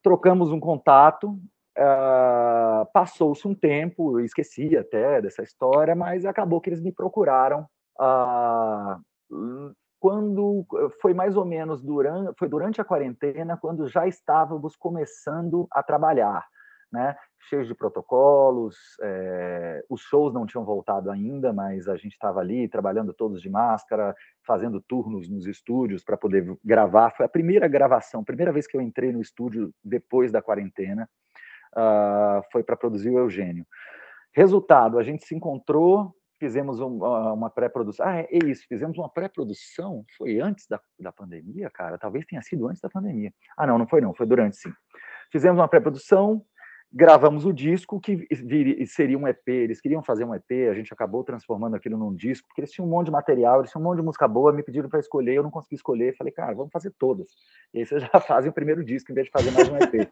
Trocamos 0.04 0.52
um 0.52 0.60
contato, 0.60 1.32
uh, 1.32 2.86
passou-se 2.94 3.48
um 3.48 3.56
tempo, 3.56 4.20
eu 4.20 4.26
esqueci 4.26 4.78
até 4.78 5.20
dessa 5.24 5.42
história, 5.42 5.96
mas 5.96 6.24
acabou 6.24 6.62
que 6.62 6.70
eles 6.70 6.82
me 6.82 6.92
procuraram. 6.92 7.66
Uh, 8.00 9.74
quando 10.06 10.64
foi 11.02 11.16
mais 11.16 11.36
ou 11.36 11.44
menos 11.44 11.82
durante, 11.82 12.38
foi 12.38 12.48
durante 12.48 12.80
a 12.80 12.86
quarentena, 12.86 13.58
quando 13.58 13.88
já 13.88 14.06
estávamos 14.06 14.76
começando 14.76 15.68
a 15.72 15.82
trabalhar 15.82 16.46
né? 16.92 17.16
Cheios 17.50 17.68
de 17.68 17.76
protocolos, 17.76 18.76
é, 19.02 19.84
os 19.90 20.02
shows 20.02 20.34
não 20.34 20.46
tinham 20.46 20.64
voltado 20.64 21.12
ainda, 21.12 21.52
mas 21.52 21.88
a 21.88 21.96
gente 21.96 22.14
estava 22.14 22.40
ali 22.40 22.68
trabalhando 22.68 23.14
todos 23.14 23.42
de 23.42 23.50
máscara, 23.50 24.16
fazendo 24.46 24.80
turnos 24.80 25.30
nos 25.30 25.46
estúdios 25.46 26.04
para 26.04 26.16
poder 26.16 26.58
gravar. 26.64 27.12
Foi 27.12 27.26
a 27.26 27.30
primeira 27.30 27.68
gravação, 27.68 28.24
primeira 28.24 28.52
vez 28.52 28.66
que 28.66 28.78
eu 28.78 28.82
entrei 28.82 29.12
no 29.12 29.22
estúdio 29.22 29.74
depois 29.84 30.32
da 30.32 30.42
quarentena, 30.42 31.10
uh, 31.76 32.42
foi 32.52 32.64
para 32.64 32.78
produzir 32.78 33.10
o 33.10 33.20
Eugênio. 33.20 33.66
Resultado, 34.32 34.98
a 34.98 35.04
gente 35.04 35.26
se 35.26 35.36
encontrou, 35.36 36.16
fizemos 36.40 36.80
um, 36.80 37.04
uma 37.34 37.50
pré-produção. 37.50 38.06
Ah, 38.06 38.20
é 38.20 38.40
isso, 38.46 38.66
fizemos 38.68 38.98
uma 38.98 39.10
pré-produção. 39.10 40.04
Foi 40.18 40.40
antes 40.40 40.68
da, 40.68 40.80
da 41.00 41.12
pandemia, 41.12 41.70
cara? 41.70 41.98
Talvez 41.98 42.26
tenha 42.26 42.42
sido 42.42 42.68
antes 42.68 42.82
da 42.82 42.90
pandemia. 42.90 43.34
Ah, 43.58 43.66
não, 43.66 43.78
não 43.78 43.88
foi 43.88 44.02
não, 44.02 44.14
foi 44.14 44.26
durante 44.26 44.58
sim. 44.58 44.72
Fizemos 45.32 45.60
uma 45.60 45.68
pré-produção, 45.68 46.46
gravamos 46.92 47.46
o 47.46 47.52
disco 47.52 48.00
que 48.00 48.28
seria 48.86 49.18
um 49.18 49.28
EP, 49.28 49.48
eles 49.48 49.82
queriam 49.82 50.02
fazer 50.02 50.24
um 50.24 50.34
EP, 50.34 50.70
a 50.70 50.74
gente 50.74 50.94
acabou 50.94 51.24
transformando 51.24 51.76
aquilo 51.76 51.98
num 51.98 52.16
disco, 52.16 52.48
porque 52.48 52.62
eles 52.62 52.72
tinham 52.72 52.88
um 52.88 52.90
monte 52.90 53.08
de 53.08 53.12
material, 53.12 53.60
eles 53.60 53.72
tinham 53.72 53.82
um 53.82 53.86
monte 53.86 54.00
de 54.00 54.06
música 54.06 54.28
boa, 54.28 54.54
me 54.54 54.64
pediram 54.64 54.88
para 54.88 55.00
escolher, 55.00 55.36
eu 55.36 55.44
não 55.44 55.52
consegui 55.52 55.76
escolher, 55.76 56.16
falei, 56.16 56.32
cara, 56.32 56.54
vamos 56.54 56.72
fazer 56.72 56.94
todas. 56.98 57.28
E 57.74 57.80
aí 57.80 57.86
vocês 57.86 58.02
já 58.02 58.20
fazem 58.22 58.50
o 58.50 58.54
primeiro 58.54 58.84
disco, 58.84 59.12
em 59.12 59.16
vez 59.16 59.26
de 59.26 59.32
fazer 59.32 59.52
mais 59.52 59.68
um 59.68 59.76
EP. 59.76 60.10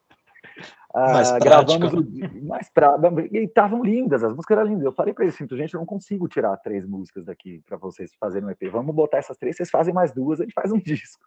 Ah, 0.96 1.40
gravamos 1.40 1.92
o, 1.92 2.46
mais 2.46 2.70
pra, 2.70 2.96
e 3.32 3.40
estavam 3.40 3.84
lindas, 3.84 4.24
as 4.24 4.32
músicas 4.32 4.58
eram 4.58 4.68
lindas. 4.68 4.86
Eu 4.86 4.92
falei 4.92 5.14
para 5.14 5.24
eles 5.24 5.34
assim, 5.34 5.48
gente, 5.58 5.74
eu 5.74 5.80
não 5.80 5.88
consigo 5.88 6.28
tirar 6.28 6.56
três 6.58 6.86
músicas 6.86 7.26
daqui 7.26 7.62
para 7.66 7.78
vocês 7.78 8.14
fazerem 8.20 8.48
um 8.48 8.52
EP. 8.52 8.70
Vamos 8.72 8.94
botar 8.94 9.18
essas 9.18 9.38
três, 9.38 9.56
vocês 9.56 9.72
fazem 9.72 9.94
mais 9.94 10.12
duas, 10.12 10.40
a 10.40 10.44
gente 10.44 10.54
faz 10.54 10.72
um 10.72 10.78
disco. 10.80 11.26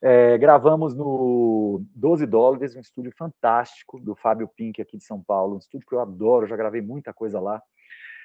É, 0.00 0.36
gravamos 0.38 0.94
no 0.94 1.82
12 1.94 2.26
dólares, 2.26 2.76
um 2.76 2.80
estúdio 2.80 3.12
fantástico 3.16 3.98
do 3.98 4.14
Fábio 4.14 4.48
Pink 4.54 4.80
aqui 4.80 4.98
de 4.98 5.04
São 5.04 5.20
Paulo, 5.20 5.56
um 5.56 5.58
estúdio 5.58 5.88
que 5.88 5.94
eu 5.94 6.00
adoro, 6.00 6.46
já 6.46 6.56
gravei 6.56 6.82
muita 6.82 7.12
coisa 7.12 7.40
lá. 7.40 7.60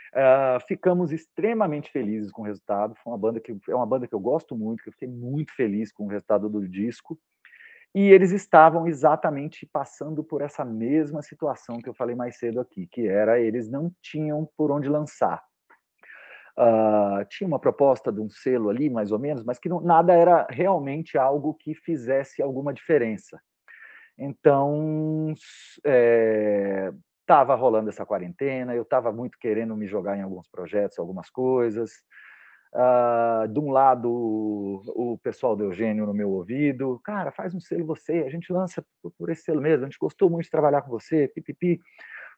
Uh, 0.10 0.60
ficamos 0.68 1.12
extremamente 1.12 1.92
felizes 1.92 2.32
com 2.32 2.42
o 2.42 2.46
resultado. 2.46 2.96
Foi 2.96 3.12
uma 3.12 3.18
banda 3.18 3.40
que 3.40 3.56
é 3.70 3.76
uma 3.76 3.86
banda 3.86 4.08
que 4.08 4.14
eu 4.14 4.20
gosto 4.20 4.56
muito, 4.56 4.84
que 4.84 4.90
eu 4.90 4.94
fiquei 4.94 5.08
muito 5.08 5.54
feliz 5.54 5.92
com 5.92 6.06
o 6.06 6.08
resultado 6.08 6.50
do 6.50 6.68
disco. 6.68 7.18
E 7.94 8.12
eles 8.12 8.32
estavam 8.32 8.88
exatamente 8.88 9.66
passando 9.66 10.24
por 10.24 10.42
essa 10.42 10.64
mesma 10.64 11.22
situação 11.22 11.78
que 11.78 11.90
eu 11.90 11.94
falei 11.94 12.16
mais 12.16 12.38
cedo 12.38 12.60
aqui, 12.60 12.88
que 12.88 13.08
era 13.08 13.40
eles 13.40 13.70
não 13.70 13.92
tinham 14.02 14.48
por 14.56 14.72
onde 14.72 14.88
lançar. 14.88 15.42
Uh, 16.58 17.24
tinha 17.30 17.48
uma 17.48 17.60
proposta 17.60 18.12
de 18.12 18.20
um 18.20 18.30
selo 18.30 18.70
ali, 18.70 18.90
mais 18.90 19.12
ou 19.12 19.18
menos, 19.18 19.44
mas 19.44 19.58
que 19.58 19.70
não, 19.70 19.80
nada 19.80 20.14
era 20.14 20.46
realmente 20.50 21.18
algo 21.18 21.54
que 21.54 21.74
fizesse 21.74 22.42
alguma 22.42 22.74
diferença. 22.74 23.40
Então, 24.18 25.34
estava 27.24 27.54
é, 27.54 27.56
rolando 27.56 27.90
essa 27.90 28.06
quarentena, 28.06 28.76
eu 28.76 28.82
estava 28.84 29.10
muito 29.14 29.38
querendo 29.40 29.74
me 29.78 29.88
jogar 29.88 30.18
em 30.18 30.22
alguns 30.22 30.50
projetos, 30.50 31.00
algumas 31.00 31.30
coisas. 31.30 31.92
Uh, 32.72 33.48
de 33.48 33.60
um 33.60 33.72
lado, 33.72 34.08
o, 34.12 35.14
o 35.14 35.18
pessoal 35.18 35.56
do 35.56 35.64
Eugênio 35.64 36.06
no 36.06 36.14
meu 36.14 36.30
ouvido, 36.30 37.02
cara, 37.04 37.32
faz 37.32 37.56
um 37.56 37.60
selo 37.60 37.84
você, 37.84 38.24
a 38.26 38.30
gente 38.30 38.54
lança 38.54 38.86
por, 39.02 39.12
por 39.18 39.30
esse 39.32 39.42
selo 39.42 39.60
mesmo, 39.60 39.86
a 39.86 39.90
gente 39.90 39.98
gostou 40.00 40.30
muito 40.30 40.46
de 40.46 40.52
trabalhar 40.52 40.84
com 40.84 40.90
você, 40.90 41.28
pipipi. 41.28 41.80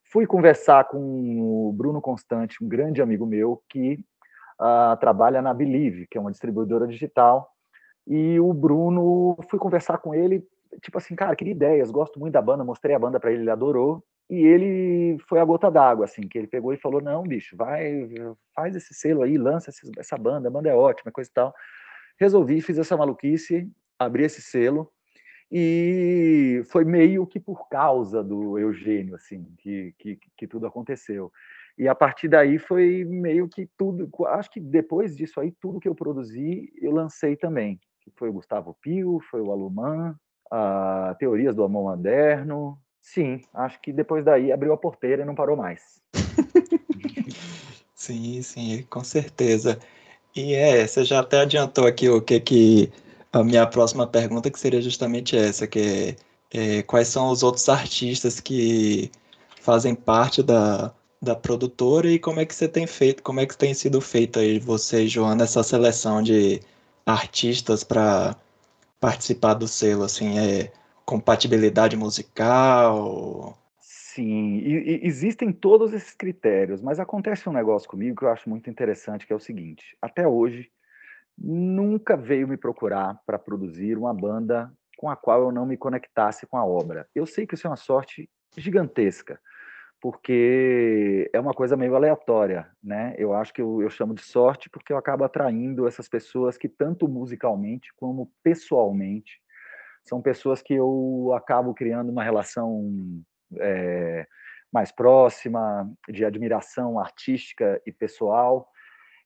Fui 0.06 0.26
conversar 0.26 0.86
com 0.86 0.98
o 1.00 1.74
Bruno 1.74 2.02
Constante, 2.02 2.64
um 2.64 2.68
grande 2.68 3.02
amigo 3.02 3.26
meu, 3.26 3.62
que 3.70 4.04
uh, 4.60 4.96
trabalha 5.00 5.42
na 5.42 5.54
Believe, 5.54 6.08
que 6.08 6.18
é 6.18 6.22
uma 6.22 6.32
distribuidora 6.32 6.88
digital. 6.88 7.50
E 8.08 8.40
o 8.40 8.54
Bruno, 8.54 9.38
fui 9.50 9.60
conversar 9.60 9.98
com 9.98 10.16
ele, 10.16 10.48
tipo 10.82 10.98
assim, 10.98 11.16
cara, 11.16 11.36
queria 11.36 11.54
ideias, 11.54 11.92
gosto 11.92 12.20
muito 12.20 12.34
da 12.34 12.42
banda, 12.42 12.64
mostrei 12.64 12.96
a 12.96 13.00
banda 13.00 13.20
para 13.20 13.32
ele, 13.32 13.44
ele 13.44 13.52
adorou. 13.52 14.04
E 14.30 14.38
ele 14.46 15.18
foi 15.28 15.40
a 15.40 15.46
gota 15.46 15.70
d'água, 15.70 16.06
assim, 16.06 16.22
que 16.22 16.38
ele 16.38 16.48
pegou 16.48 16.74
e 16.74 16.78
falou: 16.78 17.02
Não, 17.02 17.24
bicho, 17.24 17.56
vai, 17.56 18.10
faz 18.56 18.76
esse 18.76 18.94
selo 18.94 19.24
aí, 19.24 19.38
lança 19.38 19.72
essa 19.98 20.18
banda, 20.18 20.48
a 20.48 20.52
banda 20.52 20.70
é 20.70 20.76
ótima, 20.76 21.12
coisa 21.12 21.30
e 21.30 21.34
tal. 21.34 21.54
Resolvi, 22.20 22.62
fiz 22.62 22.78
essa 22.78 22.96
maluquice, 22.96 23.70
abri 24.00 24.24
esse 24.24 24.42
selo, 24.42 24.92
e 25.52 26.64
foi 26.70 26.86
meio 26.86 27.28
que 27.28 27.40
por 27.40 27.68
causa 27.68 28.24
do 28.24 28.58
Eugênio, 28.58 29.16
assim, 29.16 29.44
que, 29.58 29.94
que, 30.00 30.20
que 30.38 30.48
tudo 30.48 30.66
aconteceu. 30.66 31.30
E 31.78 31.90
a 31.90 31.96
partir 31.96 32.30
daí 32.30 32.58
foi 32.58 33.04
meio 33.04 33.50
que 33.50 33.70
tudo. 33.78 34.10
Acho 34.28 34.50
que 34.50 34.62
depois 34.62 35.16
disso 35.16 35.42
aí, 35.42 35.52
tudo 35.60 35.80
que 35.80 35.90
eu 35.90 35.96
produzi, 35.96 36.72
eu 36.82 36.92
lancei 36.92 37.36
também. 37.36 37.82
Foi 38.16 38.30
o 38.30 38.34
Gustavo 38.34 38.78
Pio, 38.82 39.20
foi 39.30 39.42
o 39.42 39.52
Aluman, 39.52 40.16
a 40.50 41.16
Teorias 41.20 41.54
do 41.54 41.64
Amor 41.64 41.84
Moderno. 41.84 42.78
Sim, 43.02 43.42
acho 43.54 43.82
que 43.82 43.92
depois 43.92 44.24
daí 44.24 44.52
abriu 44.52 44.74
a 44.74 44.78
porteira 44.78 45.24
e 45.24 45.26
não 45.26 45.36
parou 45.36 45.58
mais. 45.58 46.02
sim, 47.96 48.42
sim, 48.42 48.84
com 48.90 49.04
certeza. 49.04 49.80
E 50.36 50.54
é, 50.54 50.88
você 50.88 51.04
já 51.04 51.20
até 51.20 51.42
adiantou 51.42 51.86
aqui 51.88 52.08
o 52.08 52.22
que 52.22 52.40
que 52.40 52.92
a 53.34 53.44
minha 53.44 53.66
próxima 53.68 54.08
pergunta 54.08 54.52
que 54.52 54.60
seria 54.60 54.82
justamente 54.82 55.36
essa, 55.38 55.68
que 55.68 56.16
é, 56.54 56.78
é 56.80 56.84
quais 56.84 57.08
são 57.08 57.30
os 57.30 57.44
outros 57.44 57.68
artistas 57.70 58.40
que 58.40 59.12
fazem 59.62 59.96
parte 59.96 60.44
da, 60.44 60.94
da 61.22 61.36
produtora 61.36 62.10
e 62.10 62.20
como 62.20 62.40
é 62.40 62.46
que 62.46 62.56
você 62.56 62.68
tem 62.68 62.88
feito, 62.88 63.24
como 63.24 63.40
é 63.40 63.46
que 63.46 63.58
tem 63.58 63.74
sido 63.74 64.02
feito 64.02 64.40
aí 64.40 64.60
você, 64.60 65.08
Joana, 65.08 65.44
essa 65.44 65.64
seleção 65.64 66.22
de 66.22 66.62
artistas 67.06 67.84
para 67.84 68.36
participar 69.00 69.56
do 69.56 69.68
selo, 69.68 70.04
assim, 70.04 70.38
é 70.40 70.72
compatibilidade 71.12 71.98
musical? 71.98 73.58
Sim, 73.82 74.60
e, 74.60 75.04
e 75.04 75.06
existem 75.06 75.52
todos 75.52 75.92
esses 75.92 76.14
critérios, 76.14 76.82
mas 76.82 77.02
acontece 77.02 77.50
um 77.50 77.52
negócio 77.52 77.90
comigo 77.90 78.16
que 78.16 78.24
eu 78.24 78.30
acho 78.30 78.50
muito 78.50 78.70
interessante, 78.70 79.28
que 79.28 79.34
é 79.34 79.36
o 79.36 79.40
seguinte, 79.40 79.98
até 80.02 80.26
hoje 80.26 80.72
nunca 81.38 82.16
veio 82.16 82.48
me 82.48 82.56
procurar 82.56 83.20
para 83.26 83.38
produzir 83.38 83.98
uma 83.98 84.14
banda 84.14 84.72
com 84.98 85.10
a 85.10 85.16
qual 85.18 85.42
eu 85.42 85.52
não 85.52 85.66
me 85.66 85.76
conectasse 85.76 86.48
com 86.48 86.56
a 86.56 86.64
obra. 86.64 87.06
Eu 87.14 87.26
sei 87.26 87.46
que 87.46 87.56
isso 87.56 87.68
é 87.68 87.70
uma 87.70 87.76
sorte 87.76 88.30
gigantesca, 88.56 89.38
porque 90.00 91.30
é 91.34 91.40
uma 91.42 91.54
coisa 91.54 91.76
meio 91.76 91.94
aleatória, 91.94 92.70
né? 92.82 93.16
Eu 93.18 93.34
acho 93.34 93.54
que 93.54 93.62
eu, 93.62 93.82
eu, 93.82 93.90
chamo 93.90 94.14
de 94.14 94.22
sorte 94.22 94.70
porque 94.70 94.94
eu 94.94 94.98
acabo 94.98 95.26
atraindo 95.26 95.88
essas 95.88 96.08
pessoas 96.08 96.58
que 96.58 96.70
tanto 96.70 97.06
musicalmente 97.06 97.92
como 97.98 98.32
pessoalmente 98.42 99.42
são 100.04 100.22
pessoas 100.22 100.62
que 100.62 100.74
eu 100.74 101.32
acabo 101.36 101.74
criando 101.74 102.10
uma 102.10 102.24
relação 102.24 102.92
é, 103.60 104.26
mais 104.72 104.92
próxima, 104.92 105.92
de 106.10 106.26
admiração 106.26 107.00
artística 107.00 107.82
e 107.86 107.92
pessoal. 107.92 108.68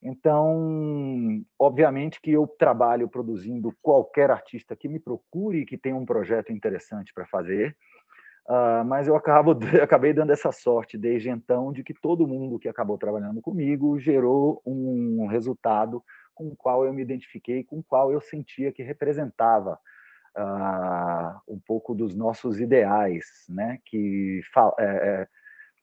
Então, 0.02 1.42
obviamente 1.58 2.22
que 2.22 2.32
eu 2.32 2.48
trabalho 2.48 3.08
produzindo 3.08 3.76
qualquer 3.82 4.30
artista 4.30 4.76
que 4.76 4.88
me 4.88 5.00
procure 5.00 5.60
e 5.60 5.66
que 5.66 5.78
tenha 5.78 5.96
um 5.96 6.06
projeto 6.06 6.52
interessante 6.52 7.14
para 7.14 7.26
fazer 7.26 7.76
Uh, 8.48 8.86
mas 8.86 9.08
eu 9.08 9.16
acabo, 9.16 9.58
acabei 9.82 10.14
dando 10.14 10.32
essa 10.32 10.52
sorte 10.52 11.00
desde 11.00 11.30
então 11.30 11.72
de 11.72 11.84
que 11.84 11.96
todo 11.96 12.28
mundo 12.28 12.60
que 12.60 12.70
acabou 12.70 12.96
trabalhando 12.96 13.42
comigo 13.42 14.00
gerou 14.00 14.62
um 14.64 15.26
resultado 15.26 16.04
com 16.36 16.50
o 16.50 16.56
qual 16.56 16.86
eu 16.86 16.94
me 16.94 17.02
identifiquei, 17.02 17.64
com 17.64 17.80
o 17.80 17.84
qual 17.84 18.12
eu 18.12 18.22
sentia 18.22 18.72
que 18.72 18.84
representava 18.84 19.80
uh, 20.38 21.42
um 21.48 21.60
pouco 21.60 21.94
dos 21.94 22.16
nossos 22.16 22.60
ideais, 22.60 23.26
né? 23.50 23.80
que 23.86 24.42
é, 24.80 24.84
é, 24.84 25.28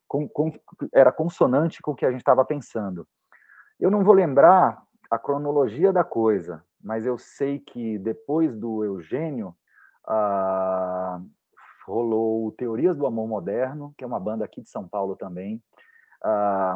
com, 0.06 0.28
com, 0.28 0.52
era 0.92 1.12
consonante 1.12 1.80
com 1.82 1.92
o 1.92 1.94
que 1.94 2.06
a 2.06 2.10
gente 2.10 2.20
estava 2.20 2.44
pensando. 2.44 3.06
Eu 3.80 3.90
não 3.90 4.04
vou 4.04 4.14
lembrar 4.14 4.82
a 5.10 5.18
cronologia 5.18 5.92
da 5.92 6.04
coisa, 6.04 6.64
mas 6.82 7.06
eu 7.06 7.18
sei 7.18 7.58
que 7.58 7.98
depois 7.98 8.56
do 8.56 8.84
Eugênio, 8.84 9.54
uh, 10.08 11.24
rolou 11.86 12.52
Teorias 12.52 12.96
do 12.96 13.06
Amor 13.06 13.28
Moderno, 13.28 13.94
que 13.96 14.04
é 14.04 14.06
uma 14.06 14.20
banda 14.20 14.44
aqui 14.44 14.62
de 14.62 14.68
São 14.68 14.88
Paulo 14.88 15.16
também, 15.16 15.62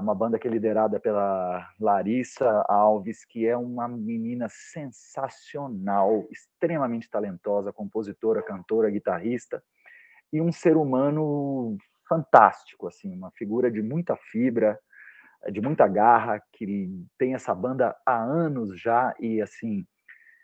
uma 0.00 0.15
banda 0.15 0.38
que 0.38 0.49
é 0.49 0.50
liderada 0.50 0.99
pela 0.99 1.69
Larissa 1.81 2.65
Alves, 2.69 3.25
que 3.25 3.47
é 3.47 3.57
uma 3.57 3.87
menina 3.87 4.49
sensacional, 4.50 6.26
extremamente 6.31 7.09
talentosa, 7.09 7.73
compositora, 7.73 8.43
cantora, 8.43 8.91
guitarrista, 8.91 9.62
e 10.33 10.41
um 10.41 10.50
ser 10.50 10.76
humano 10.76 11.76
fantástico, 12.09 12.88
assim, 12.88 13.15
uma 13.15 13.31
figura 13.33 13.71
de 13.71 13.83
muita 13.83 14.17
fibra, 14.17 14.79
de 15.50 15.61
muita 15.61 15.87
garra, 15.87 16.43
que 16.53 16.88
tem 17.19 17.35
essa 17.35 17.55
banda 17.55 17.97
há 18.05 18.21
anos 18.21 18.81
já 18.81 19.15
e 19.21 19.41
assim 19.41 19.87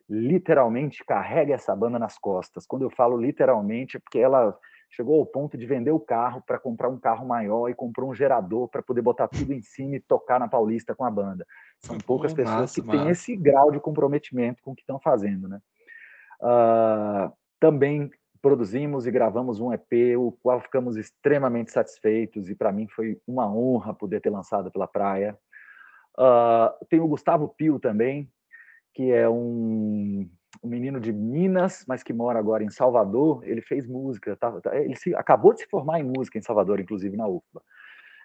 literalmente 0.09 1.05
carrega 1.05 1.55
essa 1.55 1.75
banda 1.75 1.99
nas 1.99 2.19
costas. 2.19 2.67
Quando 2.67 2.83
eu 2.83 2.91
falo 2.91 3.17
literalmente, 3.17 3.97
é 3.97 4.01
porque 4.01 4.19
ela 4.19 4.57
chegou 4.93 5.19
ao 5.19 5.27
ponto 5.27 5.57
de 5.57 5.67
vender 5.67 5.91
o 5.91 5.99
carro 5.99 6.43
para 6.47 6.59
comprar 6.59 6.89
um 6.89 6.99
carro 6.99 7.27
maior 7.27 7.69
e 7.69 7.75
comprou 7.75 8.11
um 8.11 8.15
gerador 8.15 8.69
para 8.69 8.83
poder 8.83 9.01
botar 9.01 9.27
tudo 9.27 9.53
em 9.53 9.63
cima 9.63 9.97
e 9.97 10.01
tocar 10.01 10.39
na 10.39 10.47
Paulista 10.47 10.95
com 10.95 11.05
a 11.05 11.11
banda. 11.11 11.47
São 11.81 11.97
poucas 11.99 12.35
pessoas 12.35 12.61
massa, 12.61 12.81
que 12.81 12.87
massa. 12.87 12.99
têm 12.99 13.11
esse 13.11 13.35
grau 13.35 13.71
de 13.71 13.81
comprometimento 13.81 14.63
com 14.63 14.73
o 14.73 14.75
que 14.75 14.83
estão 14.83 15.01
fazendo, 15.01 15.49
né? 15.49 15.61
Uh, 16.41 17.33
também 17.59 18.11
produzimos 18.43 19.07
e 19.07 19.11
gravamos 19.11 19.61
um 19.61 19.73
EP, 19.73 20.19
o 20.19 20.33
qual 20.43 20.61
ficamos 20.61 20.97
extremamente 20.97 21.71
satisfeitos 21.71 22.51
e 22.51 22.55
para 22.55 22.73
mim 22.73 22.87
foi 22.89 23.19
uma 23.27 23.51
honra 23.51 23.95
poder 23.95 24.21
ter 24.21 24.31
lançado 24.31 24.71
pela 24.71 24.87
praia. 24.87 25.39
Uh, 26.19 26.85
tem 26.91 27.01
o 27.01 27.09
Gustavo 27.09 27.49
Pio 27.49 27.79
também, 27.79 28.31
que 28.93 29.11
é 29.11 29.29
um, 29.29 30.29
um, 30.63 30.69
menino 30.69 31.01
de 31.01 31.13
Minas, 31.13 31.85
mas 31.87 32.03
que 32.03 32.13
mora 32.13 32.39
agora 32.39 32.65
em 32.65 32.71
Salvador. 32.71 33.43
Ele 33.45 33.61
fez 33.61 33.87
música, 33.87 34.37
tá, 34.37 34.61
tá, 34.61 34.77
ele 34.77 34.97
se, 34.97 35.15
acabou 35.15 35.53
de 35.53 35.61
se 35.61 35.67
formar 35.69 36.01
em 36.01 36.05
música 36.05 36.39
em 36.39 36.43
Salvador, 36.43 36.81
inclusive 36.81 37.17
na 37.17 37.27
UFBA. 37.27 37.63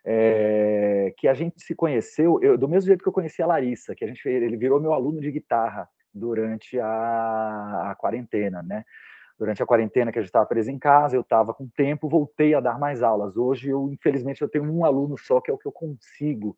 É, 0.05 1.13
que 1.17 1.27
a 1.27 1.33
gente 1.33 1.61
se 1.61 1.75
conheceu, 1.75 2.41
eu, 2.41 2.57
do 2.57 2.67
mesmo 2.67 2.87
jeito 2.87 3.03
que 3.03 3.09
eu 3.09 3.13
conheci 3.13 3.41
a 3.41 3.47
Larissa, 3.47 3.93
que 3.93 4.05
a 4.05 4.07
gente 4.07 4.27
ele 4.27 4.55
virou 4.55 4.79
meu 4.79 4.93
aluno 4.93 5.19
de 5.19 5.31
guitarra 5.31 5.89
durante 6.13 6.79
a, 6.79 7.91
a 7.91 7.95
quarentena, 7.95 8.63
né? 8.63 8.85
Durante 9.37 9.61
a 9.61 9.65
quarentena 9.65 10.11
que 10.11 10.17
a 10.17 10.21
gente 10.21 10.29
estava 10.29 10.45
preso 10.45 10.71
em 10.71 10.79
casa, 10.79 11.15
eu 11.15 11.21
estava 11.21 11.53
com 11.53 11.67
tempo, 11.67 12.09
voltei 12.09 12.55
a 12.55 12.59
dar 12.59 12.79
mais 12.79 13.03
aulas. 13.03 13.37
Hoje, 13.37 13.69
eu 13.69 13.89
infelizmente 13.91 14.41
eu 14.41 14.49
tenho 14.49 14.63
um 14.63 14.83
aluno 14.83 15.17
só 15.17 15.39
que 15.41 15.51
é 15.51 15.53
o 15.53 15.57
que 15.57 15.67
eu 15.67 15.71
consigo 15.71 16.57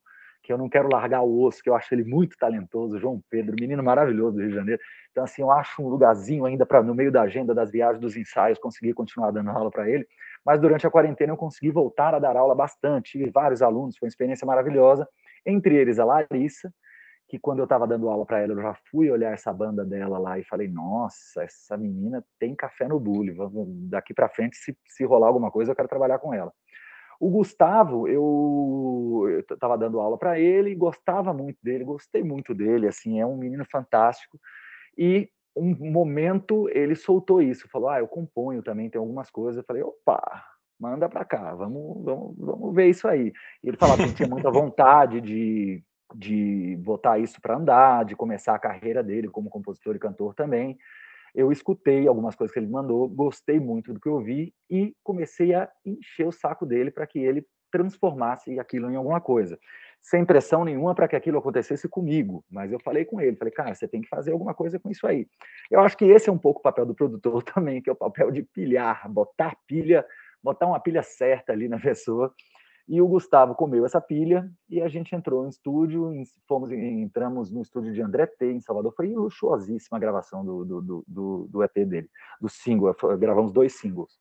que 0.49 0.53
eu 0.53 0.57
não 0.57 0.67
quero 0.67 0.89
largar 0.91 1.21
o 1.21 1.43
osso, 1.43 1.61
que 1.61 1.69
eu 1.69 1.75
acho 1.75 1.93
ele 1.93 2.03
muito 2.03 2.35
talentoso, 2.35 2.97
João 2.97 3.21
Pedro, 3.29 3.55
menino 3.59 3.83
maravilhoso 3.83 4.37
do 4.37 4.39
Rio 4.39 4.49
de 4.49 4.55
Janeiro. 4.55 4.81
Então, 5.11 5.23
assim, 5.23 5.43
eu 5.43 5.51
acho 5.51 5.79
um 5.79 5.87
lugarzinho 5.87 6.43
ainda 6.43 6.65
para 6.65 6.81
no 6.81 6.95
meio 6.95 7.11
da 7.11 7.21
agenda 7.21 7.53
das 7.53 7.69
viagens, 7.69 8.01
dos 8.01 8.17
ensaios, 8.17 8.57
conseguir 8.57 8.95
continuar 8.95 9.29
dando 9.29 9.51
aula 9.51 9.69
para 9.69 9.87
ele. 9.87 10.07
Mas 10.43 10.59
durante 10.59 10.87
a 10.87 10.89
quarentena 10.89 11.33
eu 11.33 11.37
consegui 11.37 11.69
voltar 11.69 12.15
a 12.15 12.19
dar 12.19 12.35
aula 12.35 12.55
bastante, 12.55 13.11
tive 13.11 13.29
vários 13.29 13.61
alunos, 13.61 13.95
foi 13.95 14.07
uma 14.07 14.09
experiência 14.09 14.43
maravilhosa. 14.43 15.07
Entre 15.45 15.75
eles 15.75 15.99
a 15.99 16.05
Larissa, 16.05 16.73
que 17.27 17.37
quando 17.37 17.59
eu 17.59 17.65
estava 17.65 17.85
dando 17.85 18.09
aula 18.09 18.25
para 18.25 18.39
ela, 18.39 18.53
eu 18.53 18.61
já 18.63 18.73
fui 18.89 19.11
olhar 19.11 19.31
essa 19.31 19.53
banda 19.53 19.85
dela 19.85 20.17
lá 20.17 20.39
e 20.39 20.43
falei: 20.43 20.67
Nossa, 20.67 21.43
essa 21.43 21.77
menina 21.77 22.25
tem 22.39 22.55
café 22.55 22.87
no 22.87 22.99
bule. 22.99 23.35
Daqui 23.87 24.15
para 24.15 24.27
frente, 24.27 24.57
se, 24.57 24.75
se 24.87 25.05
rolar 25.05 25.27
alguma 25.27 25.51
coisa, 25.51 25.71
eu 25.71 25.75
quero 25.75 25.87
trabalhar 25.87 26.17
com 26.17 26.33
ela. 26.33 26.51
O 27.19 27.29
Gustavo, 27.29 28.07
eu 28.07 29.43
estava 29.51 29.77
dando 29.77 29.99
aula 29.99 30.17
para 30.17 30.39
ele, 30.39 30.73
gostava 30.73 31.33
muito 31.33 31.57
dele, 31.61 31.83
gostei 31.83 32.23
muito 32.23 32.53
dele, 32.55 32.87
assim, 32.87 33.19
é 33.19 33.25
um 33.25 33.35
menino 33.37 33.65
fantástico. 33.69 34.39
E 34.97 35.29
um 35.55 35.75
momento 35.91 36.69
ele 36.69 36.95
soltou 36.95 37.41
isso, 37.41 37.69
falou: 37.69 37.89
"Ah, 37.89 37.99
eu 37.99 38.07
componho 38.07 38.63
também, 38.63 38.89
tem 38.89 38.99
algumas 38.99 39.29
coisas". 39.31 39.57
Eu 39.57 39.65
falei: 39.65 39.83
"Opa, 39.83 40.21
manda 40.79 41.09
para 41.09 41.25
cá, 41.25 41.53
vamos, 41.55 42.03
vamos, 42.05 42.35
vamos 42.37 42.75
ver 42.75 42.87
isso 42.89 43.07
aí". 43.07 43.33
E 43.63 43.69
ele 43.69 43.77
falava 43.77 44.03
que 44.03 44.13
tinha 44.13 44.27
muita 44.29 44.51
vontade 44.51 45.21
de 45.21 45.83
de 46.15 46.75
botar 46.77 47.19
isso 47.19 47.39
para 47.39 47.55
andar, 47.55 48.03
de 48.03 48.15
começar 48.15 48.55
a 48.55 48.59
carreira 48.59 49.03
dele 49.03 49.27
como 49.29 49.47
compositor 49.47 49.95
e 49.95 49.99
cantor 49.99 50.33
também 50.33 50.75
eu 51.33 51.51
escutei 51.51 52.07
algumas 52.07 52.35
coisas 52.35 52.53
que 52.53 52.59
ele 52.59 52.67
mandou, 52.67 53.07
gostei 53.07 53.59
muito 53.59 53.93
do 53.93 53.99
que 53.99 54.09
eu 54.09 54.19
vi 54.19 54.53
e 54.69 54.93
comecei 55.03 55.53
a 55.53 55.69
encher 55.85 56.27
o 56.27 56.31
saco 56.31 56.65
dele 56.65 56.91
para 56.91 57.07
que 57.07 57.19
ele 57.19 57.45
transformasse 57.71 58.59
aquilo 58.59 58.89
em 58.89 58.95
alguma 58.95 59.21
coisa. 59.21 59.59
Sem 60.01 60.25
pressão 60.25 60.63
nenhuma 60.63 60.95
para 60.95 61.07
que 61.07 61.15
aquilo 61.15 61.37
acontecesse 61.37 61.87
comigo, 61.87 62.43
mas 62.49 62.71
eu 62.71 62.79
falei 62.79 63.05
com 63.05 63.19
ele, 63.19 63.35
falei, 63.35 63.53
cara, 63.53 63.75
você 63.75 63.87
tem 63.87 64.01
que 64.01 64.07
fazer 64.07 64.31
alguma 64.31 64.53
coisa 64.53 64.79
com 64.79 64.89
isso 64.89 65.05
aí. 65.05 65.27
Eu 65.69 65.81
acho 65.81 65.97
que 65.97 66.05
esse 66.05 66.29
é 66.29 66.31
um 66.31 66.37
pouco 66.37 66.59
o 66.59 66.63
papel 66.63 66.85
do 66.85 66.95
produtor 66.95 67.43
também, 67.43 67.81
que 67.81 67.89
é 67.89 67.93
o 67.93 67.97
papel 67.97 68.31
de 68.31 68.43
pilhar, 68.43 69.07
botar 69.11 69.55
pilha, 69.67 70.05
botar 70.41 70.67
uma 70.67 70.79
pilha 70.79 71.03
certa 71.03 71.51
ali 71.51 71.67
na 71.67 71.79
pessoa 71.79 72.33
e 72.89 72.99
o 73.03 73.07
Gustavo 73.07 73.53
comeu 73.53 73.85
essa 73.85 74.01
pilha 74.01 74.49
e 74.67 74.81
a 74.81 74.87
gente 74.87 75.15
entrou 75.15 75.43
no 75.43 75.49
estúdio, 75.49 76.11
fomos, 76.47 76.71
entramos 76.71 77.51
no 77.51 77.61
estúdio 77.61 77.93
de 77.93 78.01
André 78.01 78.25
T, 78.25 78.51
em 78.51 78.59
Salvador. 78.59 78.91
Foi 78.97 79.13
luxuosíssima 79.13 79.97
a 79.97 80.01
gravação 80.01 80.43
do, 80.43 80.65
do, 80.65 81.03
do, 81.07 81.47
do 81.47 81.63
EP 81.63 81.85
dele, 81.85 82.09
do 82.41 82.49
single. 82.49 82.95
Gravamos 83.19 83.53
dois 83.53 83.73
singles. 83.73 84.19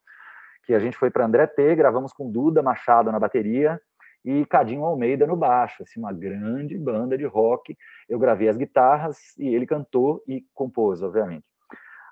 Que 0.67 0.75
a 0.75 0.79
gente 0.79 0.99
foi 0.99 1.11
para 1.11 1.25
André 1.25 1.47
T, 1.47 1.75
gravamos 1.77 2.13
com 2.13 2.31
Duda 2.31 2.63
Machado 2.63 3.11
na 3.11 3.19
bateria 3.19 3.81
e 4.23 4.45
Cadinho 4.45 4.85
Almeida 4.85 5.27
no 5.27 5.35
baixo. 5.35 5.83
Assim, 5.83 5.99
uma 5.99 6.13
grande 6.13 6.77
banda 6.77 7.17
de 7.17 7.25
rock. 7.25 7.75
Eu 8.07 8.19
gravei 8.19 8.51
as 8.51 8.59
guitarras 8.59 9.17
e 9.39 9.49
ele 9.49 9.65
cantou 9.65 10.23
e 10.29 10.45
compôs, 10.53 11.03
obviamente. 11.03 11.47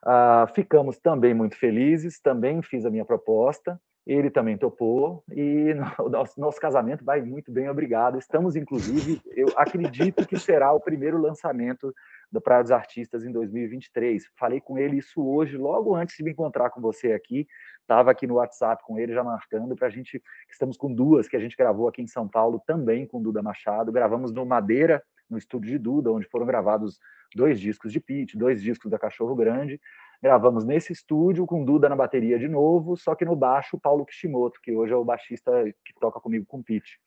Uh, 0.02 0.50
ficamos 0.54 0.98
também 0.98 1.34
muito 1.34 1.54
felizes, 1.54 2.18
também 2.18 2.62
fiz 2.62 2.86
a 2.86 2.90
minha 2.90 3.04
proposta 3.04 3.78
ele 4.06 4.30
também 4.30 4.56
topou 4.56 5.24
e 5.32 5.74
o 5.98 6.08
nosso, 6.08 6.40
nosso, 6.40 6.60
casamento 6.60 7.04
vai 7.04 7.20
muito 7.20 7.50
bem, 7.50 7.68
obrigado. 7.68 8.18
Estamos, 8.18 8.54
inclusive, 8.54 9.20
eu 9.34 9.48
acredito 9.56 10.26
que 10.26 10.38
será 10.38 10.72
o 10.72 10.80
primeiro 10.80 11.18
lançamento 11.18 11.92
da 12.30 12.40
Praia 12.40 12.62
dos 12.62 12.70
Artistas 12.70 13.24
em 13.24 13.32
2023. 13.32 14.30
Falei 14.38 14.60
com 14.60 14.78
ele 14.78 14.98
isso 14.98 15.26
hoje, 15.26 15.56
logo 15.56 15.94
antes 15.94 16.16
de 16.16 16.22
me 16.22 16.30
encontrar 16.30 16.70
com 16.70 16.80
você 16.80 17.12
aqui. 17.12 17.48
Estava 17.80 18.10
aqui 18.10 18.26
no 18.26 18.34
WhatsApp 18.34 18.82
com 18.84 18.98
ele, 18.98 19.12
já 19.12 19.24
marcando 19.24 19.74
para 19.74 19.88
a 19.88 19.90
gente. 19.90 20.22
Estamos 20.48 20.76
com 20.76 20.92
duas 20.92 21.28
que 21.28 21.36
a 21.36 21.40
gente 21.40 21.56
gravou 21.56 21.88
aqui 21.88 22.02
em 22.02 22.06
São 22.06 22.28
Paulo, 22.28 22.62
também 22.66 23.06
com 23.06 23.22
Duda 23.22 23.42
Machado. 23.42 23.92
Gravamos 23.92 24.32
no 24.32 24.44
Madeira, 24.46 25.02
no 25.28 25.38
estúdio 25.38 25.70
de 25.70 25.78
Duda, 25.78 26.12
onde 26.12 26.28
foram 26.28 26.46
gravados 26.46 26.98
dois 27.34 27.60
discos 27.60 27.92
de 27.92 28.00
Pete, 28.00 28.36
dois 28.36 28.62
discos 28.62 28.90
da 28.90 28.98
Cachorro 28.98 29.34
Grande. 29.34 29.80
Gravamos 30.22 30.64
nesse 30.64 30.92
estúdio 30.92 31.46
com 31.46 31.64
Duda 31.64 31.88
na 31.88 31.96
bateria 31.96 32.38
de 32.38 32.48
novo, 32.48 32.96
só 32.96 33.14
que 33.14 33.24
no 33.24 33.36
baixo 33.36 33.78
Paulo 33.78 34.04
Kishimoto, 34.06 34.60
que 34.62 34.72
hoje 34.72 34.92
é 34.92 34.96
o 34.96 35.04
baixista 35.04 35.52
que 35.84 35.92
toca 36.00 36.20
comigo 36.20 36.46
com 36.46 36.62
Pete. 36.62 36.98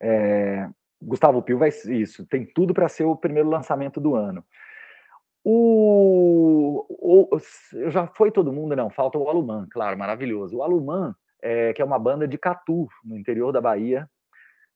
É, 0.00 0.68
Gustavo 1.00 1.42
Pio 1.42 1.58
vai 1.58 1.68
isso, 1.68 2.26
tem 2.26 2.44
tudo 2.44 2.74
para 2.74 2.88
ser 2.88 3.04
o 3.04 3.16
primeiro 3.16 3.48
lançamento 3.48 4.00
do 4.00 4.14
ano. 4.14 4.44
O, 5.44 6.84
o, 6.90 7.38
já 7.90 8.06
foi 8.06 8.30
todo 8.30 8.52
mundo, 8.52 8.76
não, 8.76 8.90
falta 8.90 9.18
o 9.18 9.28
Aluman, 9.28 9.66
claro, 9.70 9.96
maravilhoso. 9.96 10.58
O 10.58 10.62
Aluman, 10.62 11.14
é, 11.40 11.72
que 11.72 11.80
é 11.80 11.84
uma 11.84 11.98
banda 11.98 12.28
de 12.28 12.36
Catu, 12.36 12.86
no 13.04 13.16
interior 13.16 13.52
da 13.52 13.60
Bahia, 13.60 14.08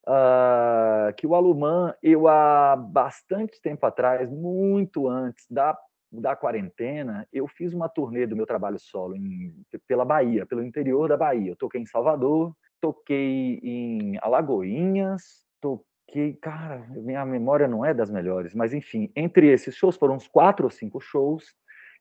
uh, 0.09 1.13
que 1.17 1.27
o 1.27 1.35
Aluman, 1.35 1.95
eu 2.03 2.29
há 2.29 2.77
bastante 2.77 3.61
tempo 3.61 3.85
atrás, 3.85 4.31
muito 4.31 5.09
antes 5.09 5.45
da 5.51 5.77
da 6.21 6.37
quarentena, 6.37 7.27
eu 7.33 7.49
fiz 7.49 7.73
uma 7.73 7.89
turnê 7.89 8.27
do 8.27 8.37
meu 8.37 8.45
trabalho 8.45 8.79
solo 8.79 9.17
em, 9.17 9.55
pela 9.87 10.05
Bahia, 10.05 10.45
pelo 10.45 10.63
interior 10.63 11.09
da 11.09 11.17
Bahia. 11.17 11.53
Eu 11.53 11.57
toquei 11.57 11.81
em 11.81 11.87
Salvador, 11.87 12.55
toquei 12.81 13.59
em 13.63 14.19
Alagoinhas, 14.21 15.47
toquei, 15.61 16.35
cara, 16.35 16.87
minha 16.91 17.25
memória 17.25 17.67
não 17.67 17.85
é 17.85 17.95
das 17.95 18.11
melhores, 18.11 18.55
mas 18.55 18.75
enfim, 18.75 19.11
entre 19.17 19.51
esses 19.51 19.75
shows 19.75 19.97
foram 19.97 20.17
uns 20.17 20.29
quatro 20.29 20.67
ou 20.67 20.71
cinco 20.71 21.01
shows 21.01 21.45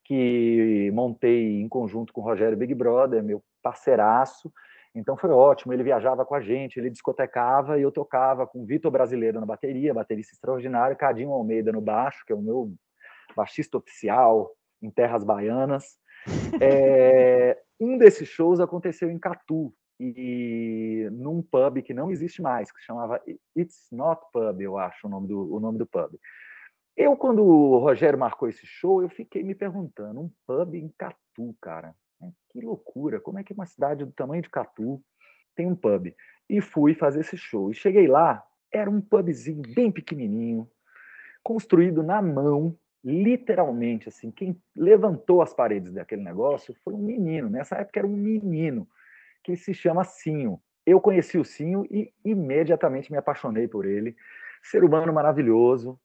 que 0.04 0.90
montei 0.92 1.60
em 1.60 1.68
conjunto 1.68 2.12
com 2.12 2.20
o 2.20 2.24
Rogério 2.24 2.58
Big 2.58 2.74
Brother, 2.74 3.22
meu 3.22 3.42
parceiraço. 3.62 4.52
Então 4.94 5.16
foi 5.16 5.30
ótimo, 5.30 5.72
ele 5.72 5.82
viajava 5.82 6.26
com 6.26 6.34
a 6.34 6.40
gente, 6.40 6.78
ele 6.78 6.90
discotecava 6.90 7.78
e 7.78 7.82
eu 7.82 7.90
tocava 7.90 8.46
com 8.46 8.60
o 8.62 8.66
Vitor 8.66 8.90
Brasileiro 8.90 9.40
na 9.40 9.46
bateria, 9.46 9.94
baterista 9.94 10.34
extraordinário, 10.34 10.96
Cadinho 10.96 11.32
Almeida 11.32 11.72
no 11.72 11.80
baixo, 11.80 12.24
que 12.26 12.32
é 12.32 12.36
o 12.36 12.42
meu 12.42 12.74
baixista 13.34 13.76
oficial 13.78 14.50
em 14.80 14.90
terras 14.90 15.24
baianas. 15.24 15.96
É, 16.60 17.58
um 17.80 17.98
desses 17.98 18.28
shows 18.28 18.60
aconteceu 18.60 19.10
em 19.10 19.18
Catu, 19.18 19.74
e 20.00 21.08
num 21.12 21.40
pub 21.42 21.80
que 21.82 21.94
não 21.94 22.10
existe 22.10 22.42
mais, 22.42 22.72
que 22.72 22.80
chamava 22.80 23.22
It's 23.56 23.86
Not 23.92 24.20
Pub, 24.32 24.60
eu 24.60 24.76
acho 24.76 25.06
o 25.06 25.10
nome 25.10 25.28
do, 25.28 25.54
o 25.54 25.60
nome 25.60 25.78
do 25.78 25.86
pub. 25.86 26.18
Eu, 26.96 27.16
quando 27.16 27.44
o 27.44 27.78
Rogério 27.78 28.18
marcou 28.18 28.48
esse 28.48 28.66
show, 28.66 29.00
eu 29.00 29.08
fiquei 29.08 29.42
me 29.42 29.54
perguntando, 29.54 30.20
um 30.20 30.30
pub 30.46 30.74
em 30.74 30.92
Catu, 30.98 31.56
cara, 31.60 31.94
que 32.50 32.60
loucura, 32.60 33.20
como 33.20 33.38
é 33.38 33.44
que 33.44 33.52
uma 33.52 33.64
cidade 33.64 34.04
do 34.04 34.12
tamanho 34.12 34.42
de 34.42 34.50
Catu 34.50 35.02
tem 35.54 35.66
um 35.66 35.76
pub? 35.76 36.12
E 36.48 36.60
fui 36.60 36.94
fazer 36.94 37.20
esse 37.20 37.36
show. 37.36 37.70
E 37.70 37.74
cheguei 37.74 38.06
lá, 38.06 38.44
era 38.72 38.90
um 38.90 39.00
pubzinho 39.00 39.62
bem 39.74 39.90
pequenininho, 39.90 40.68
construído 41.42 42.02
na 42.02 42.20
mão, 42.20 42.76
literalmente, 43.04 44.08
assim, 44.08 44.30
quem 44.30 44.60
levantou 44.76 45.42
as 45.42 45.52
paredes 45.52 45.92
daquele 45.92 46.22
negócio 46.22 46.74
foi 46.84 46.94
um 46.94 46.98
menino, 46.98 47.48
nessa 47.48 47.76
época 47.76 48.00
era 48.00 48.06
um 48.06 48.16
menino, 48.16 48.86
que 49.42 49.56
se 49.56 49.74
chama 49.74 50.04
Sinho. 50.04 50.60
Eu 50.86 51.00
conheci 51.00 51.38
o 51.38 51.44
Sinho 51.44 51.84
e 51.90 52.12
imediatamente 52.24 53.10
me 53.10 53.18
apaixonei 53.18 53.66
por 53.66 53.86
ele. 53.86 54.16
Ser 54.62 54.84
humano 54.84 55.12
maravilhoso, 55.12 55.98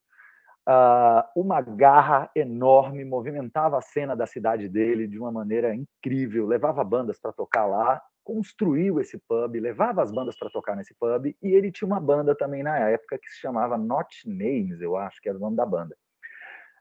uh, 0.68 1.24
uma 1.36 1.62
garra 1.62 2.30
enorme, 2.36 3.06
movimentava 3.06 3.78
a 3.78 3.82
cena 3.82 4.16
da 4.16 4.26
cidade 4.26 4.68
dele 4.68 5.08
de 5.08 5.20
uma 5.20 5.32
maneira 5.32 5.76
incrível, 5.76 6.48
levava 6.48 6.84
bandas 6.84 7.20
para 7.20 7.32
tocar 7.32 7.66
lá, 7.66 8.02
construiu 8.24 9.00
esse 9.00 9.18
pub, 9.20 9.56
levava 9.56 10.04
as 10.04 10.12
bandas 10.12 10.38
para 10.38 10.50
tocar 10.50 10.76
nesse 10.76 10.94
pub, 10.96 11.28
e 11.28 11.48
ele 11.48 11.72
tinha 11.72 11.88
uma 11.88 12.00
banda 12.00 12.36
também 12.36 12.62
na 12.62 12.78
época 12.78 13.18
que 13.18 13.30
se 13.30 13.40
chamava 13.40 13.78
Not 13.78 14.28
Names, 14.28 14.82
eu 14.82 14.98
acho 14.98 15.22
que 15.22 15.30
era 15.30 15.38
o 15.38 15.42
nome 15.42 15.56
da 15.56 15.66
banda. 15.66 15.96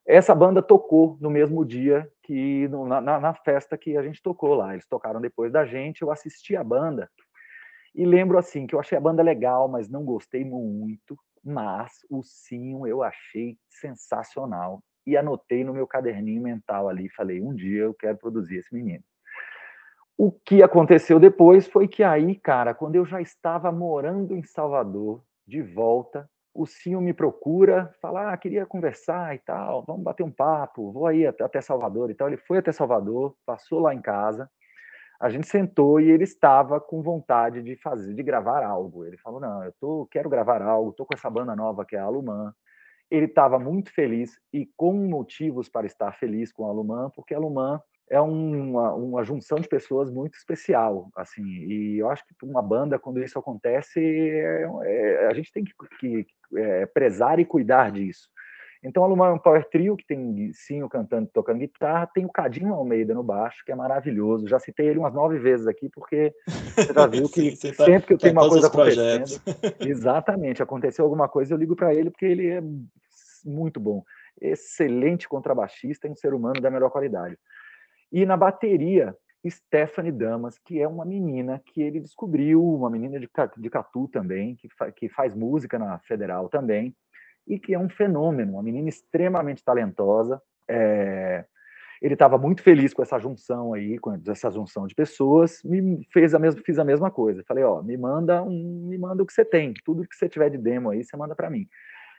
Essa 0.07 0.35
banda 0.35 0.63
tocou 0.63 1.19
no 1.21 1.29
mesmo 1.29 1.65
dia 1.65 2.09
que 2.23 2.69
no, 2.69 2.87
na, 2.87 3.01
na, 3.01 3.35
festa 3.35 3.77
que 3.77 3.97
a 3.97 4.03
gente 4.03 4.23
tocou 4.23 4.55
lá. 4.55 4.73
Eles 4.73 4.87
tocaram 4.87 5.21
depois 5.21 5.53
da 5.53 5.67
gente, 5.67 6.03
eu 6.03 6.11
assisti 6.11 6.57
a 6.57 6.63
banda 6.63 7.11
e 7.97 8.05
lembro 8.05 8.39
assim 8.39 8.67
que 8.67 8.75
eu 8.75 8.79
achei 8.79 8.97
a 8.97 9.01
banda 9.01 9.23
legal, 9.23 9.69
mas 9.69 9.89
não 9.89 10.05
gostei 10.05 10.45
muito. 10.45 11.19
Mas 11.43 12.05
o 12.11 12.23
Sim 12.23 12.87
eu 12.87 13.03
achei 13.03 13.57
sensacional 13.71 14.83
e 15.07 15.17
anotei 15.17 15.65
no 15.65 15.73
meu 15.73 15.87
caderninho 15.87 16.43
mental 16.43 16.89
ali. 16.89 17.09
Falei: 17.09 17.41
um 17.41 17.55
dia 17.55 17.85
eu 17.85 17.95
quero 17.95 18.19
produzir 18.19 18.59
esse 18.59 18.75
menino. 18.75 19.03
O 20.19 20.31
que 20.31 20.63
aconteceu 20.63 21.19
depois 21.19 21.67
foi 21.67 21.89
que 21.89 22.03
aí, 22.03 22.35
cara, 22.37 22.75
quando 22.75 22.97
eu 22.97 23.07
já 23.07 23.21
estava 23.21 23.73
morando 23.73 24.35
em 24.37 24.43
Salvador, 24.43 25.23
de 25.47 25.63
volta, 25.63 26.29
o 26.57 26.67
Sinho 26.67 27.01
me 27.01 27.13
procura, 27.13 27.93
fala, 28.01 28.33
ah, 28.33 28.37
queria 28.37 28.65
conversar 28.65 29.35
e 29.35 29.39
tal, 29.39 29.85
vamos 29.87 30.03
bater 30.03 30.23
um 30.23 30.31
papo, 30.31 30.91
vou 30.91 31.07
aí 31.07 31.27
até 31.27 31.61
Salvador 31.61 32.11
e 32.11 32.15
tal. 32.15 32.29
Ele 32.29 32.37
foi 32.37 32.59
até 32.59 32.73
Salvador, 32.73 33.37
passou 33.45 33.81
lá 33.81 33.95
em 33.95 34.01
casa, 34.01 34.51
a 35.21 35.29
gente 35.29 35.47
sentou 35.47 36.01
e 36.01 36.11
ele 36.11 36.25
estava 36.25 36.81
com 36.81 37.03
vontade 37.03 37.63
de 37.63 37.77
fazer, 37.77 38.15
de 38.15 38.23
gravar 38.23 38.65
algo. 38.65 39.05
Ele 39.05 39.17
falou, 39.19 39.41
não, 39.41 39.65
eu 39.65 39.73
tô, 39.81 40.09
quero 40.11 40.29
gravar 40.29 40.63
algo, 40.63 40.93
tô 40.93 41.07
com 41.07 41.15
essa 41.15 41.31
banda 41.31 41.55
nova 41.57 41.85
que 41.85 41.97
é 41.97 41.99
a 41.99 42.05
Alumã. 42.05 42.53
Ele 43.11 43.27
estava 43.27 43.59
muito 43.59 43.93
feliz 43.93 44.39
e 44.53 44.69
com 44.77 44.93
motivos 44.93 45.69
para 45.69 45.87
estar 45.87 46.13
feliz 46.13 46.53
com 46.53 46.67
a 46.67 46.71
Alumã, 46.71 47.11
porque 47.15 47.35
a 47.35 47.39
Alumã 47.39 47.81
é 48.09 48.21
uma, 48.21 48.95
uma 48.95 49.25
junção 49.25 49.59
de 49.59 49.69
pessoas 49.69 50.11
muito 50.11 50.35
especial, 50.35 51.11
assim, 51.17 51.43
e 51.43 51.99
eu 51.99 52.09
acho 52.09 52.25
que 52.27 52.35
uma 52.45 52.63
banda, 52.63 52.99
quando 52.99 53.23
isso 53.23 53.39
acontece, 53.39 54.01
é, 54.01 54.69
é, 54.85 55.27
a 55.27 55.35
gente 55.35 55.53
tem 55.53 55.65
que, 55.65 55.73
que 55.99 56.27
é, 56.57 56.87
prezar 56.87 57.41
e 57.41 57.45
cuidar 57.45 57.91
disso. 57.91 58.29
Então, 58.83 59.03
a 59.03 59.07
Lumar 59.07 59.31
é 59.31 59.35
um 59.35 59.39
power 59.39 59.69
trio 59.69 59.97
que 59.97 60.07
tem 60.07 60.53
Sinho 60.53 60.89
cantando, 60.89 61.29
tocando 61.33 61.59
guitarra, 61.59 62.07
tem 62.07 62.25
o 62.25 62.31
Cadinho 62.31 62.73
Almeida 62.73 63.15
no 63.15 63.23
baixo, 63.23 63.65
que 63.65 63.73
é 63.73 63.75
maravilhoso. 63.75 64.47
Já 64.47 64.61
citei 64.61 64.87
ele 64.87 64.99
umas 65.01 65.13
nove 65.13 65.39
vezes 65.39 65.67
aqui, 65.67 65.89
porque 65.89 66.33
você 66.47 66.93
já 66.93 67.07
viu 67.07 67.27
que 67.29 67.57
Sim, 67.57 67.73
tá, 67.73 67.85
sempre 67.85 68.07
que 68.07 68.13
eu 68.13 68.19
tenho 68.19 68.35
uma 68.35 68.49
coisa 68.49 68.69
acontecendo, 68.69 69.41
exatamente, 69.81 70.63
aconteceu 70.63 71.05
alguma 71.05 71.29
coisa, 71.29 71.53
eu 71.53 71.59
ligo 71.59 71.75
para 71.75 71.93
ele 71.93 72.11
porque 72.11 72.27
ele 72.27 72.49
é 72.49 72.63
muito 73.45 73.81
bom, 73.81 74.05
excelente 74.41 75.29
contrabaixista 75.29 76.07
e 76.07 76.11
um 76.11 76.17
ser 76.17 76.33
humano 76.33 76.61
da 76.61 76.71
melhor 76.71 76.91
qualidade. 76.91 77.37
E 78.13 78.25
na 78.25 78.37
bateria, 78.37 79.17
Stephanie 79.49 80.13
Damas, 80.13 80.59
que 80.59 80.81
é 80.81 80.89
uma 80.89 81.05
menina 81.05 81.61
que 81.65 81.83
ele 81.83 82.01
descobriu, 82.01 82.63
uma 82.63 82.91
menina 82.91 83.19
de, 83.19 83.29
de 83.59 83.71
Catu 83.71 84.09
também, 84.09 84.57
que, 84.57 84.69
fa, 84.69 84.91
que 84.91 85.09
faz 85.09 85.35
música 85.35 85.79
na 85.79 85.99
Federal 86.01 86.49
também, 86.49 86.95
e 87.47 87.59
que 87.59 87.75
é 87.75 87.79
um 87.79 87.89
fenômeno, 87.89 88.55
uma 88.55 88.63
menina 88.63 88.89
extremamente 88.89 89.65
talentosa. 89.65 90.43
É, 90.69 91.45
ele 92.03 92.15
estava 92.15 92.37
muito 92.37 92.63
feliz 92.63 92.93
com 92.93 93.03
essa 93.03 93.19
junção 93.19 93.73
aí, 93.73 93.99
com 93.99 94.19
essa 94.29 94.51
junção 94.51 94.87
de 94.87 94.95
pessoas, 94.95 95.63
me 95.65 96.07
fez 96.13 96.35
a 96.35 96.39
mesma, 96.39 96.61
fiz 96.65 96.79
a 96.79 96.85
mesma 96.85 97.11
coisa. 97.11 97.45
Falei, 97.47 97.65
ó, 97.65 97.83
me 97.83 97.97
manda 97.97 98.43
um, 98.43 98.87
me 98.89 98.99
manda 98.99 99.23
o 99.23 99.27
que 99.27 99.33
você 99.33 99.45
tem, 99.45 99.73
tudo 99.85 100.07
que 100.07 100.15
você 100.15 100.29
tiver 100.29 100.51
de 100.51 100.59
demo 100.59 100.91
aí, 100.91 101.05
você 101.05 101.17
manda 101.17 101.35
para 101.35 101.51
mim. 101.51 101.67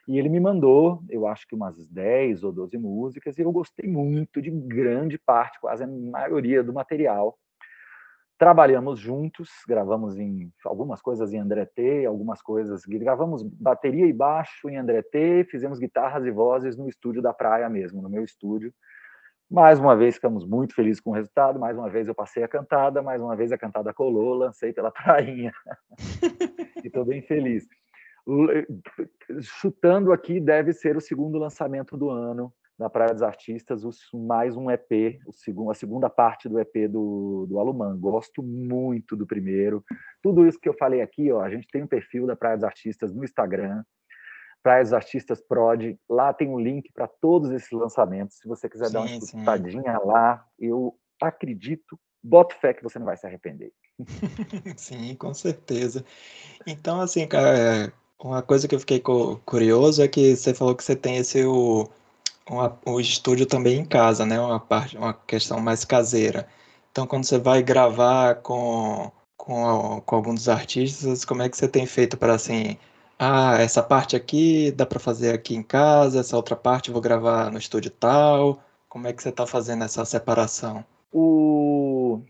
E 0.08 0.18
ele 0.18 0.30
me 0.30 0.40
mandou, 0.40 1.04
eu 1.10 1.28
acho 1.28 1.46
que 1.46 1.54
umas 1.54 1.86
10 1.86 2.44
ou 2.44 2.54
12 2.54 2.78
músicas, 2.78 3.38
e 3.38 3.42
eu 3.42 3.52
gostei 3.52 3.90
muito 3.90 4.42
de 4.42 4.50
grande 4.50 5.18
parte, 5.18 5.60
quase 5.60 5.84
a 5.84 5.88
maioria 5.88 6.64
do 6.64 6.72
material. 6.72 7.38
Trabalhamos 8.38 9.00
juntos, 9.00 9.50
gravamos 9.68 10.18
em 10.18 10.50
algumas 10.64 11.02
coisas 11.02 11.34
em 11.34 11.40
André 11.40 11.66
T, 11.66 12.06
algumas 12.06 12.42
coisas, 12.42 12.86
gravamos 12.86 13.44
bateria 13.44 14.06
e 14.06 14.14
baixo 14.14 14.70
em 14.70 14.78
André 14.78 15.02
T, 15.02 15.46
fizemos 15.52 15.78
guitarras 15.78 16.26
e 16.26 16.32
vozes 16.32 16.78
no 16.78 16.88
estúdio 16.88 17.22
da 17.22 17.34
praia 17.34 17.68
mesmo, 17.68 18.02
no 18.02 18.10
meu 18.10 18.24
estúdio. 18.24 18.74
Mais 19.50 19.80
uma 19.80 19.96
vez 19.96 20.16
ficamos 20.16 20.46
muito 20.46 20.74
felizes 20.74 21.02
com 21.02 21.10
o 21.10 21.14
resultado, 21.14 21.60
mais 21.60 21.78
uma 21.78 21.90
vez 21.90 22.08
eu 22.08 22.16
passei 22.16 22.44
a 22.44 22.48
cantada, 22.48 23.02
mais 23.02 23.22
uma 23.22 23.36
vez 23.36 23.52
a 23.52 23.58
cantada 23.58 23.94
colou, 23.94 24.36
lancei 24.36 24.72
pela 24.72 24.92
prainha. 24.92 25.52
e 26.84 26.88
estou 26.88 27.04
bem 27.04 27.22
feliz 27.24 27.68
chutando 29.42 30.12
aqui, 30.12 30.40
deve 30.40 30.74
ser 30.74 30.98
o 30.98 31.02
segundo 31.02 31.38
lançamento 31.38 31.96
do 31.96 32.10
ano 32.10 32.54
na 32.78 32.90
Praia 32.90 33.12
dos 33.12 33.24
Artistas, 33.24 33.84
os, 33.84 34.00
mais 34.14 34.56
um 34.56 34.70
EP, 34.70 35.20
o 35.26 35.34
segundo, 35.34 35.72
a 35.72 35.74
segunda 35.74 36.10
parte 36.10 36.48
do 36.48 36.60
EP 36.60 36.88
do, 36.88 37.48
do 37.50 37.60
Aluman. 37.60 37.98
Gosto 37.98 38.44
muito 38.44 39.16
do 39.16 39.26
primeiro. 39.26 39.84
Tudo 40.22 40.46
isso 40.46 40.60
que 40.60 40.70
eu 40.70 40.76
falei 40.76 41.02
aqui, 41.02 41.32
ó, 41.32 41.42
a 41.42 41.50
gente 41.50 41.68
tem 41.72 41.82
um 41.82 41.88
perfil 41.88 42.28
da 42.28 42.36
Praia 42.36 42.56
dos 42.56 42.64
Artistas 42.64 43.14
no 43.14 43.24
Instagram, 43.24 43.84
Praia 44.62 44.84
dos 44.84 44.94
Artistas 44.94 45.42
Prod. 45.42 45.98
Lá 46.08 46.34
tem 46.34 46.50
um 46.50 46.60
link 46.60 46.92
para 46.94 47.08
todos 47.08 47.50
esses 47.52 47.72
lançamentos. 47.72 48.38
Se 48.38 48.48
você 48.48 48.70
quiser 48.70 48.88
sim, 48.88 48.94
dar 48.94 49.00
uma 49.02 49.10
escutadinha 49.10 49.98
lá, 50.00 50.46
eu 50.60 50.96
acredito, 51.22 52.00
boto 52.22 52.54
fé 52.60 52.74
que 52.74 52.84
você 52.84 53.00
não 53.00 53.06
vai 53.06 53.18
se 53.18 53.26
arrepender. 53.26 53.72
Sim, 54.78 55.16
com 55.16 55.34
certeza. 55.34 56.06
Então, 56.68 57.02
assim, 57.02 57.28
cara, 57.28 57.92
uma 58.20 58.42
coisa 58.42 58.68
que 58.68 58.76
eu 58.76 58.80
fiquei 58.80 59.00
curioso 59.00 60.02
é 60.02 60.08
que 60.08 60.36
você 60.36 60.54
falou 60.54 60.76
que 60.76 60.84
você 60.84 60.96
tem 60.96 61.18
esse 61.18 61.46
o, 61.46 61.88
o 62.86 63.00
estúdio 63.00 63.46
também 63.46 63.80
em 63.80 63.86
casa, 63.86 64.26
né? 64.26 64.40
Uma 64.40 64.60
parte, 64.60 64.98
uma 64.98 65.14
questão 65.14 65.60
mais 65.60 65.86
caseira. 65.86 66.48
Então, 66.92 67.06
quando 67.08 67.26
você 67.26 67.38
vai 67.38 67.62
gravar 67.62 68.36
com, 68.42 69.12
com, 69.38 70.02
com 70.06 70.16
alguns 70.16 70.50
artistas, 70.50 71.24
como 71.26 71.42
é 71.44 71.50
que 71.50 71.58
você 71.58 71.68
tem 71.68 71.86
feito 71.86 72.18
para 72.18 72.34
assim, 72.36 72.78
ah, 73.20 73.58
essa 73.60 73.84
parte 73.84 74.16
aqui 74.16 74.72
dá 74.72 74.86
para 74.86 75.00
fazer 75.00 75.34
aqui 75.34 75.56
em 75.56 75.64
casa, 75.64 76.20
essa 76.20 76.36
outra 76.36 76.56
parte 76.56 76.92
vou 76.92 77.02
gravar 77.02 77.52
no 77.52 77.60
estúdio 77.60 77.92
tal? 77.92 78.62
Como 78.90 79.08
é 79.08 79.14
que 79.14 79.22
você 79.22 79.30
está 79.30 79.46
fazendo 79.46 79.84
essa 79.84 80.04
separação? 80.06 80.84
O 81.12 82.22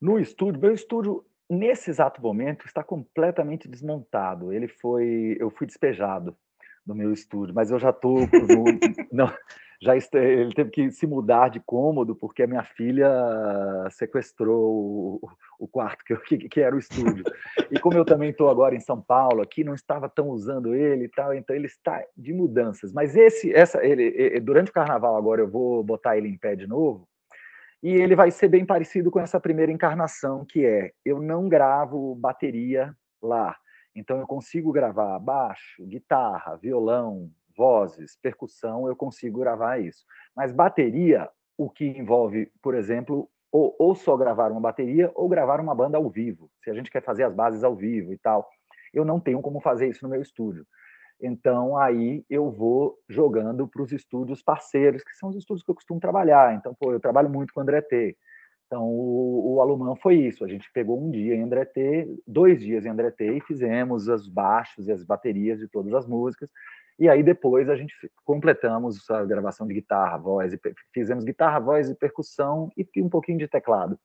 no 0.00 0.18
estúdio, 0.18 0.60
meu 0.60 0.74
estúdio 0.74 1.24
nesse 1.48 1.90
exato 1.90 2.20
momento 2.20 2.66
está 2.66 2.82
completamente 2.82 3.68
desmontado. 3.68 4.52
Ele 4.52 4.68
foi, 4.68 5.36
eu 5.40 5.50
fui 5.50 5.66
despejado 5.66 6.36
do 6.84 6.94
meu 6.94 7.12
estúdio, 7.12 7.54
mas 7.54 7.70
eu 7.70 7.78
já 7.78 7.90
estou 7.90 8.18
não, 9.12 9.32
já 9.80 9.94
ele 9.94 10.52
teve 10.54 10.70
que 10.70 10.90
se 10.90 11.06
mudar 11.06 11.48
de 11.48 11.60
cômodo 11.60 12.16
porque 12.16 12.42
a 12.42 12.46
minha 12.46 12.64
filha 12.64 13.08
sequestrou 13.90 15.20
o, 15.22 15.30
o 15.60 15.68
quarto 15.68 16.04
que, 16.04 16.16
que, 16.16 16.48
que, 16.48 16.60
era 16.60 16.74
o 16.74 16.78
estúdio. 16.78 17.24
E 17.70 17.78
como 17.78 17.96
eu 17.96 18.04
também 18.04 18.30
estou 18.30 18.48
agora 18.48 18.74
em 18.74 18.80
São 18.80 19.00
Paulo, 19.00 19.40
aqui 19.40 19.62
não 19.62 19.74
estava 19.74 20.08
tão 20.08 20.28
usando 20.28 20.74
ele 20.74 21.04
e 21.04 21.08
tal, 21.08 21.32
então 21.34 21.54
ele 21.54 21.66
está 21.66 22.02
de 22.16 22.32
mudanças. 22.32 22.92
Mas 22.92 23.14
esse, 23.14 23.52
essa, 23.52 23.84
ele, 23.84 24.40
durante 24.40 24.70
o 24.70 24.74
Carnaval 24.74 25.16
agora 25.16 25.42
eu 25.42 25.48
vou 25.48 25.84
botar 25.84 26.16
ele 26.16 26.28
em 26.28 26.36
pé 26.36 26.56
de 26.56 26.66
novo 26.66 27.06
E 27.82 27.90
ele 27.90 28.16
vai 28.16 28.30
ser 28.30 28.48
bem 28.48 28.66
parecido 28.66 29.10
com 29.10 29.20
essa 29.20 29.38
primeira 29.38 29.70
encarnação, 29.70 30.44
que 30.44 30.66
é 30.66 30.92
eu 31.04 31.20
não 31.20 31.48
gravo 31.48 32.14
bateria 32.16 32.94
lá. 33.22 33.56
Então 33.94 34.18
eu 34.18 34.26
consigo 34.26 34.72
gravar 34.72 35.18
baixo, 35.18 35.84
guitarra, 35.86 36.56
violão, 36.56 37.30
vozes, 37.56 38.16
percussão, 38.20 38.86
eu 38.88 38.96
consigo 38.96 39.40
gravar 39.40 39.78
isso. 39.78 40.04
Mas 40.34 40.52
bateria, 40.52 41.28
o 41.56 41.68
que 41.68 41.84
envolve, 41.84 42.50
por 42.62 42.74
exemplo, 42.74 43.28
ou, 43.50 43.74
ou 43.78 43.94
só 43.94 44.16
gravar 44.16 44.52
uma 44.52 44.60
bateria 44.60 45.10
ou 45.14 45.28
gravar 45.28 45.60
uma 45.60 45.74
banda 45.74 45.98
ao 45.98 46.08
vivo. 46.08 46.50
Se 46.62 46.70
a 46.70 46.74
gente 46.74 46.90
quer 46.90 47.02
fazer 47.02 47.24
as 47.24 47.34
bases 47.34 47.64
ao 47.64 47.74
vivo 47.74 48.12
e 48.12 48.18
tal, 48.18 48.48
eu 48.92 49.04
não 49.04 49.18
tenho 49.18 49.40
como 49.40 49.60
fazer 49.60 49.88
isso 49.88 50.04
no 50.04 50.10
meu 50.10 50.22
estúdio. 50.22 50.66
Então, 51.20 51.76
aí 51.76 52.24
eu 52.30 52.50
vou 52.50 52.96
jogando 53.08 53.66
para 53.66 53.82
os 53.82 53.92
estúdios 53.92 54.42
parceiros, 54.42 55.02
que 55.02 55.16
são 55.16 55.28
os 55.30 55.36
estúdios 55.36 55.64
que 55.64 55.70
eu 55.70 55.74
costumo 55.74 55.98
trabalhar. 55.98 56.54
Então, 56.54 56.74
pô, 56.78 56.92
eu 56.92 57.00
trabalho 57.00 57.28
muito 57.28 57.52
com 57.52 57.60
o 57.60 57.62
André 57.62 57.80
T. 57.80 58.16
Então, 58.66 58.84
o, 58.84 59.54
o 59.54 59.60
Alumão 59.60 59.96
foi 59.96 60.14
isso. 60.16 60.44
A 60.44 60.48
gente 60.48 60.70
pegou 60.72 61.02
um 61.02 61.10
dia 61.10 61.34
em 61.34 61.42
André 61.42 61.64
T, 61.64 62.06
dois 62.26 62.60
dias 62.60 62.86
em 62.86 62.90
André 62.90 63.10
T, 63.10 63.36
e 63.36 63.40
fizemos 63.40 64.06
os 64.06 64.28
baixos 64.28 64.86
e 64.86 64.92
as 64.92 65.02
baterias 65.02 65.58
de 65.58 65.66
todas 65.66 65.92
as 65.92 66.06
músicas. 66.06 66.48
E 66.98 67.08
aí, 67.08 67.22
depois, 67.22 67.68
a 67.68 67.76
gente 67.76 67.94
completamos 68.24 69.08
a 69.10 69.24
gravação 69.24 69.66
de 69.66 69.74
guitarra, 69.74 70.18
voz, 70.18 70.52
e, 70.52 70.60
fizemos 70.92 71.24
guitarra, 71.24 71.58
voz 71.58 71.90
e 71.90 71.94
percussão 71.94 72.70
e 72.76 72.86
um 73.02 73.08
pouquinho 73.08 73.38
de 73.38 73.48
teclado 73.48 73.98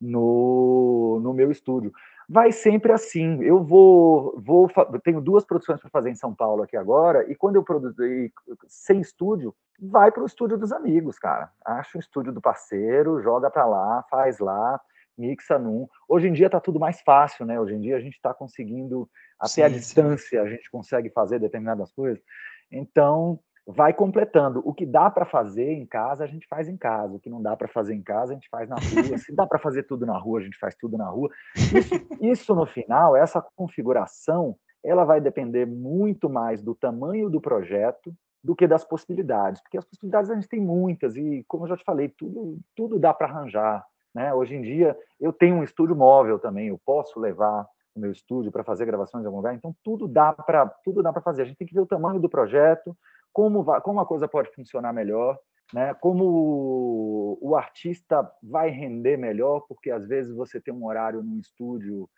no, 0.00 1.20
no 1.22 1.32
meu 1.32 1.50
estúdio 1.50 1.92
vai 2.32 2.50
sempre 2.50 2.90
assim. 2.92 3.42
Eu 3.42 3.62
vou, 3.62 4.40
vou 4.40 4.66
tenho 5.04 5.20
duas 5.20 5.44
produções 5.44 5.78
para 5.78 5.90
fazer 5.90 6.08
em 6.08 6.14
São 6.14 6.34
Paulo 6.34 6.62
aqui 6.62 6.78
agora, 6.78 7.30
e 7.30 7.34
quando 7.34 7.56
eu 7.56 7.62
produzi 7.62 8.32
sem 8.66 9.00
estúdio, 9.00 9.54
vai 9.78 10.10
para 10.10 10.22
o 10.22 10.26
estúdio 10.26 10.56
dos 10.56 10.72
amigos, 10.72 11.18
cara. 11.18 11.50
Acha 11.62 11.98
o 11.98 12.00
estúdio 12.00 12.32
do 12.32 12.40
parceiro, 12.40 13.20
joga 13.20 13.50
para 13.50 13.66
lá, 13.66 14.02
faz 14.10 14.38
lá, 14.38 14.80
mixa 15.16 15.58
num. 15.58 15.86
Hoje 16.08 16.28
em 16.28 16.32
dia 16.32 16.46
está 16.46 16.58
tudo 16.58 16.80
mais 16.80 17.02
fácil, 17.02 17.44
né? 17.44 17.60
Hoje 17.60 17.74
em 17.74 17.80
dia 17.80 17.96
a 17.96 18.00
gente 18.00 18.14
está 18.14 18.32
conseguindo, 18.32 19.06
até 19.38 19.48
sim, 19.50 19.62
a 19.62 19.68
distância, 19.68 20.40
sim. 20.40 20.46
a 20.46 20.48
gente 20.48 20.70
consegue 20.70 21.10
fazer 21.10 21.38
determinadas 21.38 21.92
coisas. 21.92 22.22
Então, 22.70 23.38
vai 23.66 23.92
completando. 23.92 24.60
O 24.64 24.74
que 24.74 24.84
dá 24.84 25.10
para 25.10 25.24
fazer 25.24 25.72
em 25.72 25.86
casa, 25.86 26.24
a 26.24 26.26
gente 26.26 26.46
faz 26.48 26.68
em 26.68 26.76
casa. 26.76 27.14
O 27.14 27.20
que 27.20 27.30
não 27.30 27.40
dá 27.40 27.56
para 27.56 27.68
fazer 27.68 27.94
em 27.94 28.02
casa, 28.02 28.32
a 28.32 28.34
gente 28.34 28.48
faz 28.48 28.68
na 28.68 28.76
rua. 28.76 29.18
Se 29.18 29.34
dá 29.34 29.46
para 29.46 29.58
fazer 29.58 29.84
tudo 29.84 30.04
na 30.04 30.18
rua, 30.18 30.40
a 30.40 30.42
gente 30.42 30.58
faz 30.58 30.74
tudo 30.74 30.96
na 30.96 31.08
rua. 31.08 31.30
Isso, 31.56 31.94
isso, 32.20 32.54
no 32.54 32.66
final, 32.66 33.16
essa 33.16 33.40
configuração, 33.54 34.56
ela 34.84 35.04
vai 35.04 35.20
depender 35.20 35.66
muito 35.66 36.28
mais 36.28 36.62
do 36.62 36.74
tamanho 36.74 37.30
do 37.30 37.40
projeto 37.40 38.12
do 38.42 38.56
que 38.56 38.66
das 38.66 38.84
possibilidades, 38.84 39.62
porque 39.62 39.78
as 39.78 39.84
possibilidades 39.84 40.28
a 40.28 40.34
gente 40.34 40.48
tem 40.48 40.60
muitas 40.60 41.16
e, 41.16 41.44
como 41.46 41.64
eu 41.64 41.68
já 41.68 41.76
te 41.76 41.84
falei, 41.84 42.08
tudo, 42.08 42.58
tudo 42.74 42.98
dá 42.98 43.14
para 43.14 43.28
arranjar. 43.28 43.86
Né? 44.12 44.34
Hoje 44.34 44.56
em 44.56 44.62
dia, 44.62 44.98
eu 45.20 45.32
tenho 45.32 45.56
um 45.56 45.62
estúdio 45.62 45.94
móvel 45.94 46.38
também, 46.38 46.68
eu 46.68 46.80
posso 46.84 47.20
levar 47.20 47.66
o 47.94 48.00
meu 48.00 48.10
estúdio 48.10 48.50
para 48.50 48.64
fazer 48.64 48.84
gravações 48.84 49.22
em 49.22 49.26
algum 49.26 49.38
lugar, 49.38 49.54
então 49.54 49.74
tudo 49.84 50.08
dá 50.08 50.32
para 50.32 50.66
tudo 50.82 51.02
dá 51.02 51.12
para 51.12 51.22
fazer. 51.22 51.42
A 51.42 51.44
gente 51.44 51.58
tem 51.58 51.66
que 51.66 51.74
ver 51.74 51.80
o 51.80 51.86
tamanho 51.86 52.18
do 52.18 52.28
projeto, 52.28 52.96
como, 53.32 53.62
vai, 53.62 53.80
como 53.80 54.00
a 54.00 54.06
coisa 54.06 54.28
pode 54.28 54.50
funcionar 54.54 54.92
melhor, 54.92 55.38
né? 55.72 55.94
como 55.94 57.38
o 57.40 57.56
artista 57.56 58.30
vai 58.42 58.70
render 58.70 59.16
melhor, 59.16 59.60
porque 59.68 59.90
às 59.90 60.06
vezes 60.06 60.34
você 60.34 60.60
tem 60.60 60.72
um 60.72 60.84
horário 60.86 61.22
no 61.22 61.38
estúdio 61.38 62.08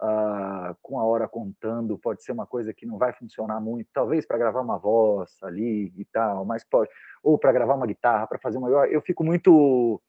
uh, 0.00 0.76
com 0.80 0.98
a 0.98 1.04
hora 1.04 1.28
contando, 1.28 1.98
pode 1.98 2.22
ser 2.22 2.32
uma 2.32 2.46
coisa 2.46 2.72
que 2.72 2.86
não 2.86 2.98
vai 2.98 3.12
funcionar 3.12 3.60
muito, 3.60 3.88
talvez 3.92 4.26
para 4.26 4.38
gravar 4.38 4.60
uma 4.60 4.78
voz 4.78 5.36
ali 5.42 5.92
e 5.96 6.04
tal, 6.06 6.44
mas 6.44 6.64
pode, 6.64 6.90
ou 7.22 7.36
para 7.38 7.52
gravar 7.52 7.74
uma 7.74 7.86
guitarra, 7.86 8.26
para 8.26 8.38
fazer 8.38 8.58
uma. 8.58 8.68
Eu 8.86 9.00
fico 9.02 9.24
muito. 9.24 10.00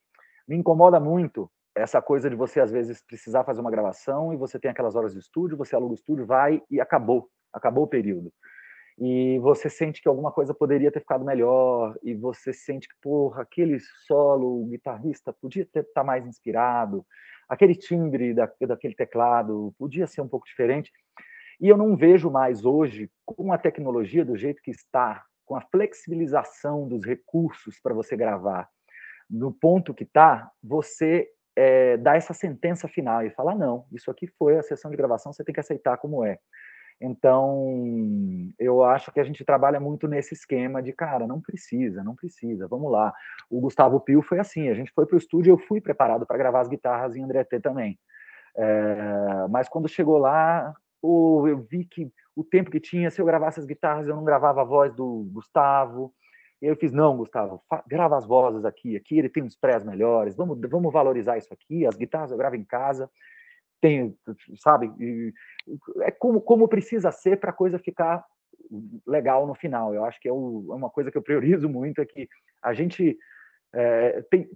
Me 0.47 0.55
incomoda 0.55 0.99
muito 0.99 1.49
essa 1.75 2.01
coisa 2.01 2.29
de 2.29 2.35
você, 2.35 2.59
às 2.59 2.71
vezes, 2.71 3.01
precisar 3.01 3.45
fazer 3.45 3.61
uma 3.61 3.71
gravação 3.71 4.33
e 4.33 4.37
você 4.37 4.59
tem 4.59 4.69
aquelas 4.69 4.95
horas 4.95 5.13
de 5.13 5.19
estúdio, 5.19 5.57
você 5.57 5.75
aluga 5.75 5.93
o 5.93 5.95
estúdio, 5.95 6.25
vai 6.25 6.61
e 6.69 6.81
acabou, 6.81 7.29
acabou 7.53 7.85
o 7.85 7.87
período 7.87 8.31
e 9.03 9.39
você 9.39 9.67
sente 9.67 9.99
que 9.99 10.07
alguma 10.07 10.31
coisa 10.31 10.53
poderia 10.53 10.91
ter 10.91 10.99
ficado 10.99 11.25
melhor, 11.25 11.97
e 12.03 12.13
você 12.13 12.53
sente 12.53 12.87
que, 12.87 12.93
porra, 13.01 13.41
aquele 13.41 13.79
solo, 14.05 14.61
o 14.61 14.67
guitarrista 14.67 15.33
podia 15.33 15.63
estar 15.63 15.83
tá 15.83 16.03
mais 16.03 16.23
inspirado, 16.27 17.03
aquele 17.49 17.73
timbre 17.73 18.31
da, 18.31 18.47
daquele 18.61 18.93
teclado 18.93 19.73
podia 19.79 20.05
ser 20.05 20.21
um 20.21 20.27
pouco 20.27 20.45
diferente. 20.45 20.91
E 21.59 21.67
eu 21.67 21.75
não 21.75 21.97
vejo 21.97 22.29
mais 22.29 22.63
hoje, 22.63 23.09
com 23.25 23.51
a 23.51 23.57
tecnologia 23.57 24.23
do 24.23 24.37
jeito 24.37 24.61
que 24.61 24.69
está, 24.69 25.23
com 25.47 25.55
a 25.55 25.61
flexibilização 25.61 26.87
dos 26.87 27.03
recursos 27.03 27.79
para 27.81 27.95
você 27.95 28.15
gravar, 28.15 28.69
no 29.27 29.51
ponto 29.51 29.95
que 29.95 30.03
está, 30.03 30.47
você 30.63 31.27
é, 31.55 31.97
dá 31.97 32.15
essa 32.15 32.35
sentença 32.35 32.87
final 32.87 33.25
e 33.25 33.31
fala: 33.31 33.55
não, 33.55 33.87
isso 33.91 34.11
aqui 34.11 34.27
foi 34.27 34.59
a 34.59 34.63
sessão 34.63 34.91
de 34.91 34.97
gravação, 34.97 35.33
você 35.33 35.43
tem 35.43 35.53
que 35.53 35.59
aceitar 35.59 35.97
como 35.97 36.23
é. 36.23 36.37
Então, 37.03 38.53
eu 38.59 38.83
acho 38.83 39.11
que 39.11 39.19
a 39.19 39.23
gente 39.23 39.43
trabalha 39.43 39.79
muito 39.79 40.07
nesse 40.07 40.35
esquema 40.35 40.83
de, 40.83 40.93
cara, 40.93 41.25
não 41.25 41.41
precisa, 41.41 42.03
não 42.03 42.15
precisa, 42.15 42.67
vamos 42.67 42.91
lá. 42.91 43.11
O 43.49 43.59
Gustavo 43.59 43.99
Pio 43.99 44.21
foi 44.21 44.37
assim, 44.37 44.69
a 44.69 44.75
gente 44.75 44.91
foi 44.93 45.07
para 45.07 45.15
o 45.15 45.17
estúdio, 45.17 45.51
eu 45.51 45.57
fui 45.57 45.81
preparado 45.81 46.27
para 46.27 46.37
gravar 46.37 46.61
as 46.61 46.67
guitarras 46.67 47.15
em 47.15 47.23
André 47.23 47.43
T 47.43 47.59
também. 47.59 47.97
É, 48.55 49.47
mas 49.49 49.67
quando 49.67 49.89
chegou 49.89 50.19
lá, 50.19 50.75
eu 51.01 51.65
vi 51.67 51.85
que 51.85 52.13
o 52.35 52.43
tempo 52.43 52.69
que 52.69 52.79
tinha, 52.79 53.09
se 53.09 53.19
eu 53.19 53.25
gravasse 53.25 53.59
as 53.59 53.65
guitarras, 53.65 54.07
eu 54.07 54.15
não 54.15 54.23
gravava 54.23 54.61
a 54.61 54.65
voz 54.65 54.93
do 54.93 55.27
Gustavo. 55.33 56.13
Eu 56.61 56.75
fiz, 56.75 56.91
não, 56.91 57.17
Gustavo, 57.17 57.63
grava 57.87 58.15
as 58.15 58.27
vozes 58.27 58.63
aqui, 58.63 58.95
aqui 58.95 59.17
ele 59.17 59.27
tem 59.29 59.41
uns 59.41 59.55
prés 59.55 59.83
melhores, 59.83 60.35
vamos, 60.35 60.59
vamos 60.69 60.93
valorizar 60.93 61.35
isso 61.35 61.51
aqui, 61.51 61.83
as 61.83 61.97
guitarras 61.97 62.29
eu 62.29 62.37
gravo 62.37 62.55
em 62.55 62.63
casa 62.63 63.09
tem, 63.81 64.15
sabe? 64.57 64.91
é 66.01 66.11
como, 66.11 66.39
como 66.39 66.67
precisa 66.67 67.11
ser 67.11 67.39
para 67.39 67.49
a 67.49 67.53
coisa 67.53 67.79
ficar 67.79 68.23
legal 69.05 69.45
no 69.47 69.55
final. 69.55 69.93
Eu 69.93 70.05
acho 70.05 70.19
que 70.21 70.29
é, 70.29 70.31
o, 70.31 70.67
é, 70.69 70.75
uma 70.75 70.89
coisa 70.89 71.11
que 71.11 71.17
eu 71.17 71.21
priorizo 71.21 71.67
muito, 71.67 71.99
é 71.99 72.05
que 72.05 72.29
a 72.61 72.73
gente 72.73 73.17
é, 73.73 74.21
tem, 74.29 74.47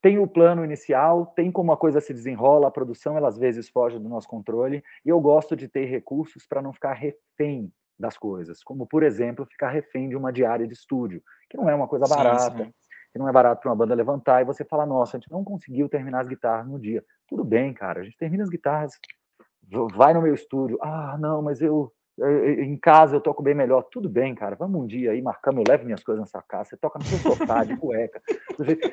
tem 0.00 0.18
o 0.18 0.26
plano 0.26 0.64
inicial, 0.64 1.26
tem 1.26 1.52
como 1.52 1.70
a 1.70 1.76
coisa 1.76 2.00
se 2.00 2.14
desenrola, 2.14 2.68
a 2.68 2.72
produção 2.72 3.16
ela 3.16 3.28
às 3.28 3.38
vezes 3.38 3.68
foge 3.68 3.98
do 3.98 4.08
nosso 4.08 4.26
controle, 4.26 4.82
e 5.04 5.08
eu 5.08 5.20
gosto 5.20 5.54
de 5.54 5.68
ter 5.68 5.84
recursos 5.84 6.46
para 6.46 6.62
não 6.62 6.72
ficar 6.72 6.94
refém 6.94 7.70
das 7.98 8.16
coisas, 8.16 8.62
como 8.62 8.86
por 8.86 9.02
exemplo 9.02 9.44
ficar 9.44 9.68
refém 9.68 10.08
de 10.08 10.16
uma 10.16 10.32
diária 10.32 10.66
de 10.66 10.72
estúdio, 10.72 11.22
que 11.50 11.58
não 11.58 11.68
é 11.68 11.74
uma 11.74 11.86
coisa 11.86 12.06
barata, 12.08 12.56
sim, 12.56 12.64
sim 12.64 12.74
que 13.12 13.18
não 13.18 13.28
é 13.28 13.32
barato 13.32 13.60
para 13.60 13.70
uma 13.70 13.76
banda 13.76 13.94
levantar, 13.94 14.40
e 14.40 14.44
você 14.44 14.64
fala, 14.64 14.86
nossa, 14.86 15.16
a 15.16 15.20
gente 15.20 15.30
não 15.30 15.44
conseguiu 15.44 15.88
terminar 15.88 16.20
as 16.20 16.28
guitarras 16.28 16.66
no 16.66 16.78
dia. 16.78 17.04
Tudo 17.28 17.44
bem, 17.44 17.72
cara, 17.72 18.00
a 18.00 18.04
gente 18.04 18.16
termina 18.16 18.42
as 18.42 18.50
guitarras, 18.50 18.98
vai 19.94 20.14
no 20.14 20.22
meu 20.22 20.34
estúdio, 20.34 20.78
ah, 20.80 21.16
não, 21.18 21.42
mas 21.42 21.60
eu, 21.60 21.92
em 22.58 22.76
casa 22.76 23.16
eu 23.16 23.20
toco 23.20 23.42
bem 23.42 23.54
melhor. 23.54 23.82
Tudo 23.90 24.08
bem, 24.08 24.34
cara, 24.34 24.56
vamos 24.56 24.80
um 24.80 24.86
dia 24.86 25.12
aí, 25.12 25.22
marcamos, 25.22 25.62
eu 25.64 25.72
levo 25.72 25.84
minhas 25.84 26.02
coisas 26.02 26.20
nessa 26.20 26.42
casa, 26.42 26.70
você 26.70 26.76
toca 26.76 26.98
no 26.98 27.04
seu 27.04 27.18
sofá, 27.18 27.64
de 27.64 27.76
cueca. 27.76 28.22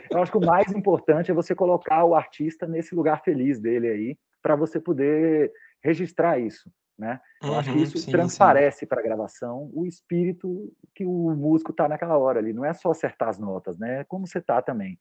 Eu 0.10 0.22
acho 0.22 0.32
que 0.32 0.38
o 0.38 0.46
mais 0.46 0.72
importante 0.72 1.32
é 1.32 1.34
você 1.34 1.54
colocar 1.54 2.04
o 2.04 2.16
artista 2.16 2.68
nesse 2.68 2.96
lugar 2.96 3.22
feliz 3.24 3.60
dele 3.60 3.88
aí, 3.88 4.18
para 4.42 4.56
você 4.56 4.80
poder 4.80 5.52
registrar 5.84 6.40
isso 6.40 6.72
né? 6.98 7.20
Eu 7.42 7.50
uhum, 7.50 7.60
acho 7.60 7.72
que 7.72 7.78
uhum, 7.78 7.84
isso 7.84 7.98
sim, 8.00 8.12
transparece 8.12 8.86
para 8.86 9.00
a 9.00 9.04
gravação 9.04 9.70
o 9.74 9.86
espírito 9.86 10.74
que 10.96 11.06
o 11.06 11.36
músico 11.36 11.72
está 11.72 11.88
naquela 11.88 12.18
hora 12.18 12.40
ali. 12.40 12.54
Não 12.54 12.66
é 12.66 12.74
só 12.74 12.92
acertar 12.92 13.30
as 13.30 13.38
notas, 13.38 13.78
né? 13.78 14.02
É 14.02 14.04
como 14.04 14.26
você 14.28 14.40
está 14.40 14.62
também. 14.62 15.00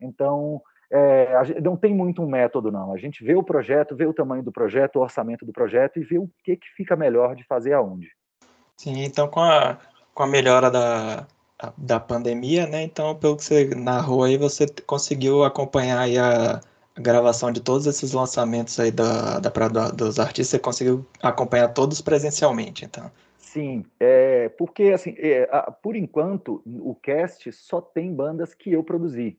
Então, 0.00 0.60
é, 0.90 1.60
não 1.60 1.76
tem 1.76 1.94
muito 1.94 2.22
um 2.22 2.28
método, 2.28 2.70
não. 2.70 2.92
A 2.92 2.98
gente 2.98 3.24
vê 3.24 3.34
o 3.34 3.42
projeto, 3.42 3.96
vê 3.96 4.06
o 4.06 4.14
tamanho 4.14 4.42
do 4.42 4.52
projeto, 4.52 4.96
o 4.96 5.02
orçamento 5.02 5.44
do 5.44 5.52
projeto 5.52 5.98
e 5.98 6.04
vê 6.04 6.18
o 6.18 6.28
que, 6.44 6.56
que 6.56 6.68
fica 6.76 6.96
melhor 6.96 7.34
de 7.34 7.44
fazer 7.44 7.72
aonde. 7.72 8.08
Sim, 8.76 9.02
então 9.04 9.28
com 9.28 9.40
a, 9.40 9.78
com 10.14 10.22
a 10.22 10.26
melhora 10.26 10.70
da, 10.70 11.26
da 11.76 11.98
pandemia, 11.98 12.66
né? 12.66 12.82
Então, 12.82 13.14
pelo 13.14 13.36
que 13.36 13.44
você 13.44 13.74
narrou 13.74 14.24
aí, 14.24 14.36
você 14.36 14.66
conseguiu 14.86 15.44
acompanhar 15.44 16.00
aí 16.00 16.18
a 16.18 16.60
gravação 16.98 17.52
de 17.52 17.60
todos 17.60 17.86
esses 17.86 18.12
lançamentos 18.12 18.78
aí 18.80 18.90
da, 18.90 19.38
da, 19.38 19.50
da, 19.50 19.90
dos 19.90 20.18
artistas, 20.18 20.48
você 20.48 20.58
conseguiu 20.58 21.06
acompanhar 21.22 21.68
todos 21.68 22.00
presencialmente, 22.00 22.84
então? 22.84 23.10
Sim, 23.38 23.84
é, 23.98 24.48
porque 24.50 24.84
assim, 24.84 25.14
é, 25.18 25.48
a, 25.50 25.70
por 25.70 25.96
enquanto, 25.96 26.62
o 26.66 26.94
cast 26.94 27.50
só 27.52 27.80
tem 27.80 28.14
bandas 28.14 28.54
que 28.54 28.72
eu 28.72 28.82
produzi. 28.82 29.38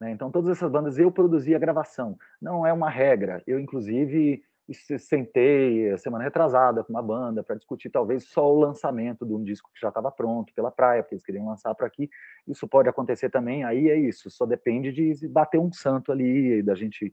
Né? 0.00 0.10
Então, 0.10 0.30
todas 0.30 0.50
essas 0.50 0.70
bandas 0.70 0.98
eu 0.98 1.10
produzi 1.10 1.54
a 1.54 1.58
gravação. 1.58 2.18
Não 2.40 2.66
é 2.66 2.72
uma 2.72 2.90
regra. 2.90 3.42
Eu, 3.46 3.58
inclusive, 3.58 4.42
sentei 4.74 5.96
semana 5.98 6.24
retrasada 6.24 6.82
com 6.82 6.92
uma 6.92 7.02
banda 7.02 7.42
para 7.42 7.56
discutir 7.56 7.90
talvez 7.90 8.24
só 8.24 8.52
o 8.52 8.58
lançamento 8.58 9.24
de 9.24 9.32
um 9.32 9.42
disco 9.42 9.70
que 9.72 9.80
já 9.80 9.88
estava 9.88 10.10
pronto 10.10 10.52
pela 10.54 10.70
praia, 10.70 11.02
porque 11.02 11.14
eles 11.14 11.24
queriam 11.24 11.46
lançar 11.46 11.74
para 11.74 11.86
aqui. 11.86 12.10
Isso 12.46 12.66
pode 12.66 12.88
acontecer 12.88 13.30
também, 13.30 13.64
aí 13.64 13.88
é 13.88 13.96
isso, 13.96 14.30
só 14.30 14.44
depende 14.44 14.92
de 14.92 15.28
bater 15.28 15.58
um 15.58 15.72
santo 15.72 16.10
ali, 16.10 16.62
da 16.62 16.74
gente 16.74 17.12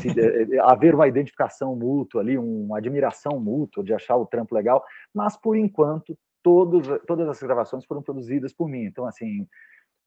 se, 0.00 0.08
haver 0.62 0.94
uma 0.94 1.08
identificação 1.08 1.76
mútua 1.76 2.20
ali, 2.20 2.38
uma 2.38 2.78
admiração 2.78 3.38
mútua, 3.38 3.84
de 3.84 3.92
achar 3.92 4.16
o 4.16 4.26
trampo 4.26 4.54
legal, 4.54 4.84
mas 5.14 5.36
por 5.36 5.56
enquanto 5.56 6.16
todos, 6.42 6.86
todas 7.06 7.28
as 7.28 7.42
gravações 7.42 7.84
foram 7.84 8.02
produzidas 8.02 8.52
por 8.52 8.68
mim. 8.68 8.84
Então, 8.84 9.04
assim, 9.04 9.46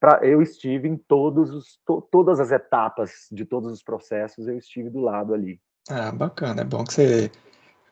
pra, 0.00 0.20
eu 0.22 0.40
estive 0.40 0.88
em 0.88 0.96
todos 0.96 1.52
os, 1.52 1.78
to, 1.84 2.00
todas 2.10 2.40
as 2.40 2.50
etapas 2.50 3.28
de 3.30 3.44
todos 3.44 3.70
os 3.70 3.82
processos, 3.82 4.48
eu 4.48 4.56
estive 4.56 4.88
do 4.88 5.00
lado 5.00 5.34
ali. 5.34 5.60
Ah, 5.90 6.12
bacana. 6.12 6.62
É 6.62 6.64
bom 6.64 6.84
que 6.84 6.92
você, 6.94 7.30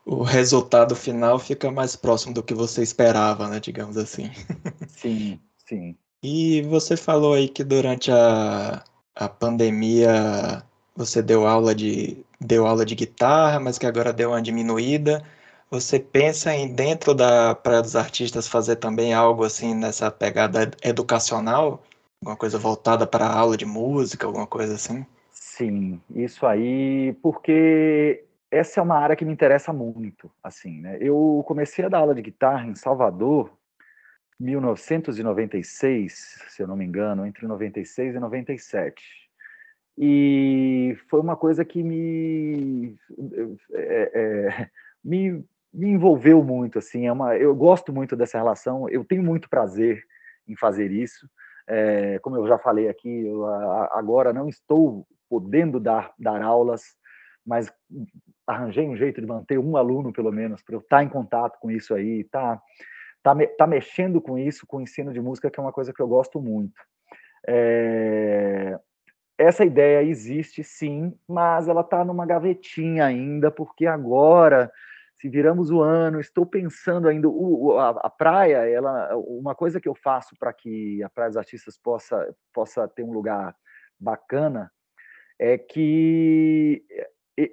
o 0.06 0.22
resultado 0.22 0.96
final 0.96 1.38
fica 1.38 1.70
mais 1.70 1.96
próximo 1.96 2.34
do 2.34 2.42
que 2.42 2.54
você 2.54 2.82
esperava, 2.82 3.48
né? 3.48 3.60
Digamos 3.60 3.96
assim. 3.96 4.30
Sim, 4.88 5.40
sim. 5.66 5.96
E 6.22 6.62
você 6.62 6.96
falou 6.96 7.34
aí 7.34 7.48
que 7.48 7.62
durante 7.64 8.10
a, 8.10 8.82
a 9.14 9.28
pandemia 9.28 10.64
você 10.96 11.22
deu 11.22 11.46
aula 11.46 11.74
de 11.74 12.24
deu 12.40 12.66
aula 12.66 12.84
de 12.84 12.94
guitarra, 12.94 13.60
mas 13.60 13.78
que 13.78 13.86
agora 13.86 14.12
deu 14.12 14.30
uma 14.30 14.42
diminuída. 14.42 15.24
Você 15.70 15.98
pensa 16.00 16.54
em 16.54 16.72
dentro 16.74 17.14
da 17.14 17.54
Praia 17.54 17.82
dos 17.82 17.96
Artistas 17.96 18.48
fazer 18.48 18.76
também 18.76 19.12
algo 19.14 19.44
assim 19.44 19.74
nessa 19.74 20.10
pegada 20.10 20.70
educacional? 20.82 21.82
Alguma 22.22 22.36
coisa 22.36 22.58
voltada 22.58 23.06
para 23.06 23.26
a 23.26 23.38
aula 23.38 23.56
de 23.56 23.66
música, 23.66 24.26
alguma 24.26 24.46
coisa 24.46 24.74
assim? 24.74 25.06
Sim, 25.58 26.00
isso 26.14 26.46
aí, 26.46 27.12
porque 27.20 28.24
essa 28.48 28.78
é 28.78 28.82
uma 28.82 28.96
área 28.96 29.16
que 29.16 29.24
me 29.24 29.32
interessa 29.32 29.72
muito, 29.72 30.30
assim, 30.40 30.80
né? 30.80 30.98
Eu 31.00 31.42
comecei 31.48 31.84
a 31.84 31.88
dar 31.88 31.98
aula 31.98 32.14
de 32.14 32.22
guitarra 32.22 32.64
em 32.64 32.76
Salvador 32.76 33.50
1996, 34.38 36.44
se 36.48 36.62
eu 36.62 36.68
não 36.68 36.76
me 36.76 36.84
engano, 36.84 37.26
entre 37.26 37.44
96 37.44 38.14
e 38.14 38.20
97. 38.20 39.02
E 39.98 40.96
foi 41.10 41.18
uma 41.18 41.34
coisa 41.34 41.64
que 41.64 41.82
me, 41.82 42.96
é, 43.72 44.12
é, 44.14 44.70
me, 45.02 45.44
me 45.74 45.88
envolveu 45.88 46.44
muito, 46.44 46.78
assim, 46.78 47.08
é 47.08 47.12
uma, 47.12 47.36
eu 47.36 47.52
gosto 47.52 47.92
muito 47.92 48.14
dessa 48.14 48.38
relação, 48.38 48.88
eu 48.88 49.04
tenho 49.04 49.24
muito 49.24 49.50
prazer 49.50 50.04
em 50.46 50.54
fazer 50.54 50.92
isso. 50.92 51.28
É, 51.66 52.20
como 52.20 52.36
eu 52.36 52.46
já 52.46 52.58
falei 52.58 52.88
aqui, 52.88 53.26
eu 53.26 53.44
agora 53.44 54.32
não 54.32 54.48
estou 54.48 55.04
podendo 55.28 55.78
dar, 55.78 56.12
dar 56.18 56.42
aulas, 56.42 56.96
mas 57.46 57.72
arranjei 58.46 58.88
um 58.88 58.96
jeito 58.96 59.20
de 59.20 59.26
manter 59.26 59.58
um 59.58 59.76
aluno, 59.76 60.12
pelo 60.12 60.32
menos, 60.32 60.62
para 60.62 60.74
eu 60.74 60.80
estar 60.80 61.02
em 61.02 61.08
contato 61.08 61.58
com 61.60 61.70
isso 61.70 61.94
aí, 61.94 62.24
tá, 62.24 62.60
tá, 63.22 63.34
tá 63.56 63.66
mexendo 63.66 64.20
com 64.20 64.38
isso, 64.38 64.66
com 64.66 64.78
o 64.78 64.80
ensino 64.80 65.12
de 65.12 65.20
música, 65.20 65.50
que 65.50 65.58
é 65.58 65.62
uma 65.62 65.72
coisa 65.72 65.92
que 65.92 66.00
eu 66.00 66.08
gosto 66.08 66.40
muito. 66.40 66.80
É, 67.46 68.78
essa 69.38 69.64
ideia 69.64 70.02
existe 70.02 70.64
sim, 70.64 71.16
mas 71.28 71.68
ela 71.68 71.82
está 71.82 72.04
numa 72.04 72.26
gavetinha 72.26 73.06
ainda, 73.06 73.50
porque 73.50 73.86
agora, 73.86 74.70
se 75.14 75.28
viramos 75.28 75.70
o 75.70 75.80
ano, 75.80 76.20
estou 76.20 76.44
pensando 76.44 77.06
ainda, 77.06 77.28
o, 77.28 77.78
a, 77.78 77.90
a, 77.90 78.10
praia, 78.10 78.68
ela, 78.68 79.16
uma 79.16 79.54
coisa 79.54 79.80
que 79.80 79.88
eu 79.88 79.94
faço 79.94 80.34
para 80.38 80.52
que 80.52 81.02
a 81.02 81.08
Praia 81.08 81.30
dos 81.30 81.36
Artistas 81.36 81.78
possa, 81.78 82.34
possa 82.52 82.88
ter 82.88 83.04
um 83.04 83.12
lugar 83.12 83.54
bacana, 83.98 84.70
é 85.38 85.56
que 85.56 86.84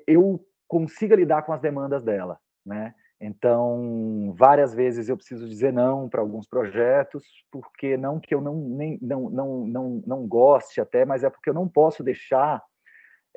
eu 0.08 0.46
consiga 0.68 1.16
lidar 1.16 1.44
com 1.44 1.54
as 1.54 1.62
demandas 1.62 2.04
dela, 2.04 2.40
né? 2.66 2.94
Então, 3.20 4.34
várias 4.38 4.74
vezes 4.74 5.08
eu 5.08 5.16
preciso 5.16 5.48
dizer 5.48 5.72
não 5.72 6.10
para 6.10 6.22
alguns 6.22 6.48
projetos, 6.48 7.24
porque 7.52 7.96
não 7.96 8.20
que 8.20 8.36
eu 8.36 8.42
não, 8.42 8.56
nem, 8.56 9.00
não, 9.02 9.30
não, 9.30 9.68
não, 9.68 10.04
não 10.06 10.28
goste 10.28 10.82
até, 10.82 11.06
mas 11.06 11.24
é 11.24 11.30
porque 11.30 11.50
eu 11.50 11.54
não 11.54 11.68
posso 11.68 12.04
deixar 12.04 12.62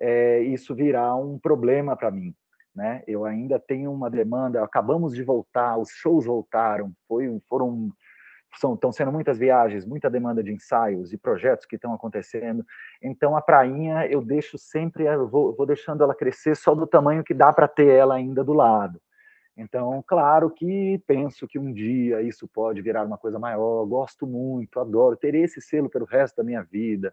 é, 0.00 0.40
isso 0.40 0.74
virar 0.74 1.14
um 1.16 1.38
problema 1.38 1.96
para 1.96 2.10
mim. 2.10 2.34
Né? 2.74 3.02
Eu 3.06 3.24
ainda 3.24 3.58
tenho 3.58 3.92
uma 3.92 4.10
demanda, 4.10 4.62
acabamos 4.62 5.14
de 5.14 5.22
voltar, 5.22 5.78
os 5.78 5.90
shows 5.90 6.26
voltaram, 6.26 6.92
foi, 7.06 7.40
foram 7.48 7.90
são, 8.56 8.74
estão 8.74 8.90
sendo 8.90 9.12
muitas 9.12 9.38
viagens, 9.38 9.84
muita 9.84 10.08
demanda 10.08 10.42
de 10.42 10.52
ensaios 10.52 11.12
e 11.12 11.18
projetos 11.18 11.66
que 11.66 11.76
estão 11.76 11.92
acontecendo. 11.92 12.64
Então, 13.02 13.36
a 13.36 13.42
prainha, 13.42 14.06
eu 14.06 14.22
deixo 14.22 14.56
sempre, 14.56 15.04
eu 15.04 15.28
vou, 15.28 15.54
vou 15.54 15.66
deixando 15.66 16.02
ela 16.02 16.14
crescer 16.14 16.56
só 16.56 16.74
do 16.74 16.86
tamanho 16.86 17.24
que 17.24 17.34
dá 17.34 17.52
para 17.52 17.68
ter 17.68 17.88
ela 17.88 18.14
ainda 18.14 18.42
do 18.42 18.52
lado. 18.52 19.00
Então, 19.56 20.02
claro 20.06 20.50
que 20.50 21.02
penso 21.04 21.46
que 21.48 21.58
um 21.58 21.72
dia 21.72 22.22
isso 22.22 22.46
pode 22.46 22.80
virar 22.80 23.04
uma 23.04 23.18
coisa 23.18 23.38
maior. 23.40 23.84
Gosto 23.86 24.26
muito, 24.26 24.78
adoro, 24.78 25.16
ter 25.16 25.34
esse 25.34 25.60
selo 25.60 25.90
pelo 25.90 26.04
resto 26.04 26.36
da 26.36 26.44
minha 26.44 26.62
vida. 26.62 27.12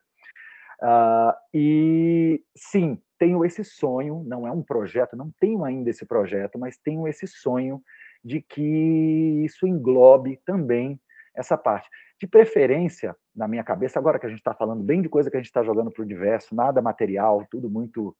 Uh, 0.80 1.34
e 1.54 2.44
sim, 2.56 3.02
tenho 3.18 3.44
esse 3.44 3.64
sonho, 3.64 4.24
não 4.28 4.48
é 4.48 4.52
um 4.52 4.62
projeto, 4.62 5.16
não 5.16 5.32
tenho 5.40 5.64
ainda 5.64 5.90
esse 5.90 6.06
projeto, 6.06 6.60
mas 6.60 6.78
tenho 6.78 7.08
esse 7.08 7.26
sonho 7.26 7.82
de 8.24 8.42
que 8.42 9.42
isso 9.44 9.66
englobe 9.66 10.40
também 10.46 11.00
essa 11.36 11.58
parte. 11.58 11.90
De 12.20 12.28
preferência, 12.28 13.16
na 13.36 13.48
minha 13.48 13.64
cabeça, 13.64 14.00
agora 14.00 14.18
que 14.20 14.26
a 14.26 14.30
gente 14.30 14.40
está 14.40 14.54
falando 14.54 14.84
bem 14.84 15.02
de 15.02 15.10
coisa 15.10 15.30
que 15.30 15.38
a 15.38 15.40
gente 15.40 15.48
está 15.48 15.64
jogando 15.64 15.92
para 15.92 16.02
o 16.02 16.06
universo, 16.06 16.56
nada 16.56 16.82
material, 16.82 17.46
tudo 17.50 17.70
muito 17.70 18.16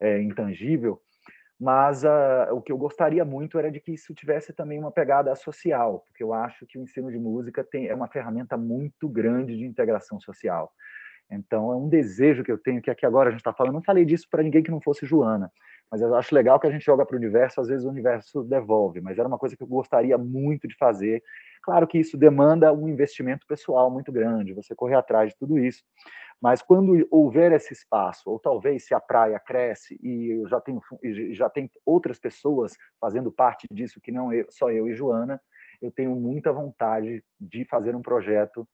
é, 0.00 0.20
intangível, 0.20 1.00
mas 1.58 2.04
uh, 2.04 2.52
o 2.52 2.62
que 2.62 2.70
eu 2.70 2.78
gostaria 2.78 3.24
muito 3.24 3.58
era 3.58 3.70
de 3.70 3.80
que 3.80 3.92
isso 3.92 4.14
tivesse 4.14 4.52
também 4.52 4.78
uma 4.78 4.92
pegada 4.92 5.34
social, 5.34 6.04
porque 6.06 6.22
eu 6.22 6.32
acho 6.32 6.64
que 6.66 6.78
o 6.78 6.82
ensino 6.82 7.10
de 7.10 7.18
música 7.18 7.64
tem, 7.64 7.88
é 7.88 7.94
uma 7.94 8.06
ferramenta 8.06 8.56
muito 8.56 9.08
grande 9.08 9.56
de 9.56 9.64
integração 9.64 10.20
social. 10.20 10.72
Então, 11.30 11.72
é 11.72 11.76
um 11.76 11.88
desejo 11.88 12.42
que 12.42 12.50
eu 12.50 12.58
tenho, 12.58 12.80
que 12.80 12.90
aqui 12.90 13.04
agora 13.04 13.28
a 13.28 13.30
gente 13.30 13.40
está 13.40 13.52
falando, 13.52 13.74
não 13.74 13.82
falei 13.82 14.04
disso 14.04 14.26
para 14.30 14.42
ninguém 14.42 14.62
que 14.62 14.70
não 14.70 14.80
fosse 14.80 15.04
Joana, 15.04 15.52
mas 15.90 16.00
eu 16.00 16.14
acho 16.14 16.34
legal 16.34 16.58
que 16.58 16.66
a 16.66 16.70
gente 16.70 16.84
joga 16.84 17.04
para 17.04 17.14
o 17.14 17.18
universo, 17.18 17.60
às 17.60 17.68
vezes 17.68 17.84
o 17.84 17.90
universo 17.90 18.42
devolve, 18.44 19.00
mas 19.00 19.18
era 19.18 19.28
uma 19.28 19.38
coisa 19.38 19.56
que 19.56 19.62
eu 19.62 19.66
gostaria 19.66 20.16
muito 20.16 20.66
de 20.66 20.76
fazer. 20.76 21.22
Claro 21.62 21.86
que 21.86 21.98
isso 21.98 22.16
demanda 22.16 22.72
um 22.72 22.88
investimento 22.88 23.46
pessoal 23.46 23.90
muito 23.90 24.10
grande, 24.10 24.54
você 24.54 24.74
correr 24.74 24.96
atrás 24.96 25.30
de 25.30 25.36
tudo 25.38 25.58
isso, 25.58 25.82
mas 26.40 26.62
quando 26.62 27.06
houver 27.10 27.52
esse 27.52 27.72
espaço, 27.72 28.30
ou 28.30 28.38
talvez 28.38 28.86
se 28.86 28.94
a 28.94 29.00
praia 29.00 29.38
cresce 29.40 29.98
e 30.02 30.40
eu 30.40 30.48
já 30.48 30.60
tenho 30.60 30.80
já 31.32 31.50
tem 31.50 31.70
outras 31.84 32.18
pessoas 32.18 32.76
fazendo 33.00 33.32
parte 33.32 33.66
disso 33.70 34.00
que 34.00 34.12
não 34.12 34.32
eu, 34.32 34.46
só 34.48 34.70
eu 34.70 34.88
e 34.88 34.94
Joana, 34.94 35.40
eu 35.82 35.90
tenho 35.90 36.14
muita 36.14 36.52
vontade 36.52 37.24
de 37.40 37.64
fazer 37.64 37.94
um 37.94 38.02
projeto 38.02 38.66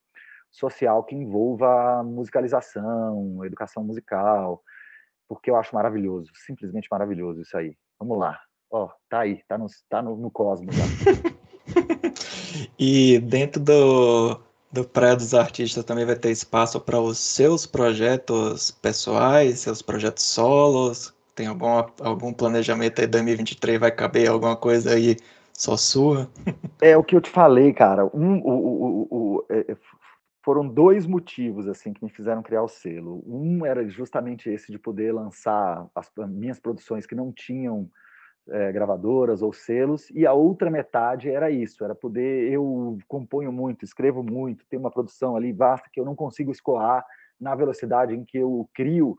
social 0.55 1.03
que 1.03 1.15
envolva 1.15 2.01
musicalização, 2.03 3.43
educação 3.43 3.83
musical, 3.83 4.61
porque 5.27 5.49
eu 5.49 5.55
acho 5.55 5.75
maravilhoso, 5.75 6.31
simplesmente 6.45 6.87
maravilhoso 6.89 7.41
isso 7.41 7.57
aí. 7.57 7.75
Vamos 7.99 8.17
lá. 8.17 8.39
Ó, 8.71 8.89
tá 9.09 9.19
aí, 9.19 9.41
tá 9.47 9.57
no, 9.57 9.67
tá 9.89 10.01
no, 10.01 10.15
no 10.15 10.31
cosmos. 10.31 10.75
e 12.79 13.19
dentro 13.19 13.61
do 13.61 14.39
do 14.71 14.83
Praia 14.83 15.15
dos 15.15 15.33
Artistas 15.33 15.85
também 15.85 16.05
vai 16.05 16.17
ter 16.17 16.31
espaço 16.31 16.81
para 16.81 16.99
os 16.99 17.17
seus 17.17 17.65
projetos 17.65 18.71
pessoais, 18.71 19.59
seus 19.59 19.81
projetos 19.81 20.25
solos? 20.25 21.13
Tem 21.33 21.47
algum, 21.47 21.83
algum 22.01 22.33
planejamento 22.33 22.99
aí 22.99 23.07
2023? 23.07 23.79
Vai 23.79 23.91
caber 23.91 24.29
alguma 24.29 24.57
coisa 24.57 24.93
aí 24.93 25.15
só 25.53 25.77
sua? 25.77 26.29
É 26.81 26.97
o 26.97 27.03
que 27.03 27.15
eu 27.15 27.21
te 27.21 27.29
falei, 27.29 27.71
cara. 27.71 28.05
Um, 28.13 28.39
o, 28.39 28.51
o, 28.51 29.07
o, 29.09 29.45
é, 29.49 29.71
é, 29.71 29.77
foram 30.45 30.67
dois 30.67 31.07
motivos 31.07 31.67
assim 31.67 31.91
que 31.91 32.03
me 32.03 32.09
fizeram 32.11 32.43
criar 32.43 32.61
o 32.61 32.67
selo. 32.67 33.23
Um 33.25 33.65
era 33.65 33.87
justamente 33.89 34.47
esse 34.47 34.71
de 34.71 34.77
poder 34.77 35.11
lançar 35.11 35.87
as 35.95 36.11
minhas 36.29 36.59
produções 36.59 37.07
que 37.07 37.15
não 37.15 37.33
tinham 37.33 37.89
é, 38.47 38.71
gravadoras 38.71 39.41
ou 39.41 39.51
selos, 39.51 40.07
e 40.11 40.23
a 40.23 40.33
outra 40.33 40.69
metade 40.69 41.31
era 41.31 41.49
isso, 41.49 41.83
era 41.83 41.95
poder, 41.95 42.51
eu 42.51 42.95
componho 43.07 43.51
muito, 43.51 43.83
escrevo 43.83 44.21
muito, 44.21 44.67
tenho 44.69 44.81
uma 44.83 44.91
produção 44.91 45.35
ali 45.35 45.51
vasta 45.51 45.89
que 45.91 45.99
eu 45.99 46.05
não 46.05 46.15
consigo 46.15 46.51
escoar 46.51 47.03
na 47.41 47.55
velocidade 47.55 48.13
em 48.13 48.23
que 48.23 48.37
eu 48.37 48.69
crio, 48.71 49.17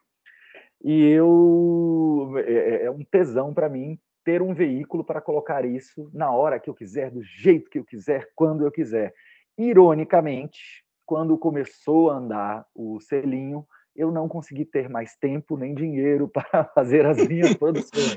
e 0.85 1.09
eu 1.09 2.35
é, 2.37 2.53
é, 2.53 2.85
é 2.85 2.91
um 2.91 3.03
tesão 3.03 3.53
para 3.53 3.69
mim 3.69 3.99
ter 4.25 4.43
um 4.43 4.55
veículo 4.55 5.03
para 5.03 5.21
colocar 5.21 5.65
isso 5.65 6.09
na 6.15 6.31
hora 6.31 6.61
que 6.61 6.71
eu 6.71 6.75
quiser, 6.75 7.11
do 7.11 7.23
jeito 7.25 7.69
que 7.69 7.81
eu 7.81 7.85
quiser, 7.85 8.29
quando 8.37 8.65
eu 8.65 8.71
quiser. 8.71 9.13
Ironicamente, 9.59 10.86
quando 11.07 11.39
começou 11.39 12.11
a 12.11 12.17
andar 12.17 12.67
o 12.75 13.01
selinho, 13.01 13.67
eu 13.95 14.11
não 14.11 14.29
consegui 14.29 14.65
ter 14.65 14.89
mais 14.89 15.17
tempo 15.17 15.57
nem 15.57 15.75
dinheiro 15.75 16.29
para 16.35 16.65
fazer 16.65 17.07
as 17.07 17.17
minhas 17.27 17.55
produções. 17.55 18.17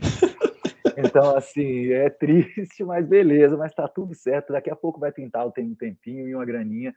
Então, 0.97 1.37
assim, 1.37 1.91
é 1.91 2.09
triste, 2.09 2.83
mas 2.83 3.05
beleza, 3.05 3.55
mas 3.55 3.73
tá 3.73 3.87
tudo 3.87 4.13
certo. 4.13 4.51
Daqui 4.51 4.69
a 4.69 4.75
pouco 4.75 4.99
vai 4.99 5.11
pintar, 5.11 5.49
tem 5.51 5.65
um 5.65 5.75
tempinho 5.75 6.27
e 6.27 6.35
uma 6.35 6.43
graninha. 6.43 6.93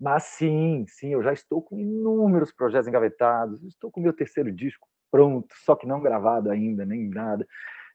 Mas 0.00 0.24
sim, 0.24 0.84
sim, 0.88 1.12
eu 1.12 1.22
já 1.22 1.32
estou 1.32 1.62
com 1.62 1.78
inúmeros 1.78 2.52
projetos 2.52 2.88
engavetados, 2.88 3.62
estou 3.62 3.90
com 3.90 4.00
meu 4.00 4.12
terceiro 4.12 4.50
disco 4.50 4.86
pronto, 5.10 5.54
só 5.64 5.74
que 5.74 5.86
não 5.86 6.00
gravado 6.00 6.50
ainda, 6.50 6.84
nem 6.84 7.08
nada. 7.08 7.46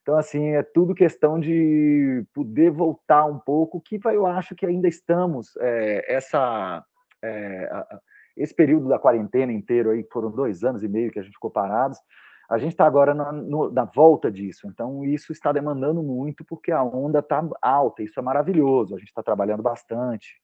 Então, 0.01 0.17
assim, 0.17 0.55
é 0.55 0.63
tudo 0.63 0.95
questão 0.95 1.39
de 1.39 2.25
poder 2.33 2.71
voltar 2.71 3.25
um 3.25 3.37
pouco, 3.37 3.79
que 3.79 3.99
eu 4.03 4.25
acho 4.25 4.55
que 4.55 4.65
ainda 4.65 4.87
estamos, 4.87 5.55
é, 5.57 6.15
essa, 6.15 6.83
é, 7.23 7.69
esse 8.35 8.53
período 8.53 8.87
da 8.87 8.99
quarentena 8.99 9.51
inteiro 9.51 9.91
aí, 9.91 10.05
foram 10.11 10.31
dois 10.31 10.63
anos 10.63 10.83
e 10.83 10.87
meio 10.87 11.11
que 11.11 11.19
a 11.19 11.23
gente 11.23 11.33
ficou 11.33 11.51
parados, 11.51 11.97
a 12.49 12.57
gente 12.57 12.71
está 12.71 12.85
agora 12.85 13.13
na, 13.13 13.31
no, 13.31 13.71
na, 13.71 13.85
volta 13.85 14.29
disso, 14.29 14.67
então 14.67 15.05
isso 15.05 15.31
está 15.31 15.51
demandando 15.53 16.03
muito 16.03 16.43
porque 16.43 16.71
a 16.71 16.83
onda 16.83 17.19
está 17.19 17.47
alta, 17.61 18.03
isso 18.03 18.19
é 18.19 18.23
maravilhoso, 18.23 18.93
a 18.93 18.97
gente 18.97 19.07
está 19.07 19.23
trabalhando 19.23 19.63
bastante. 19.63 20.35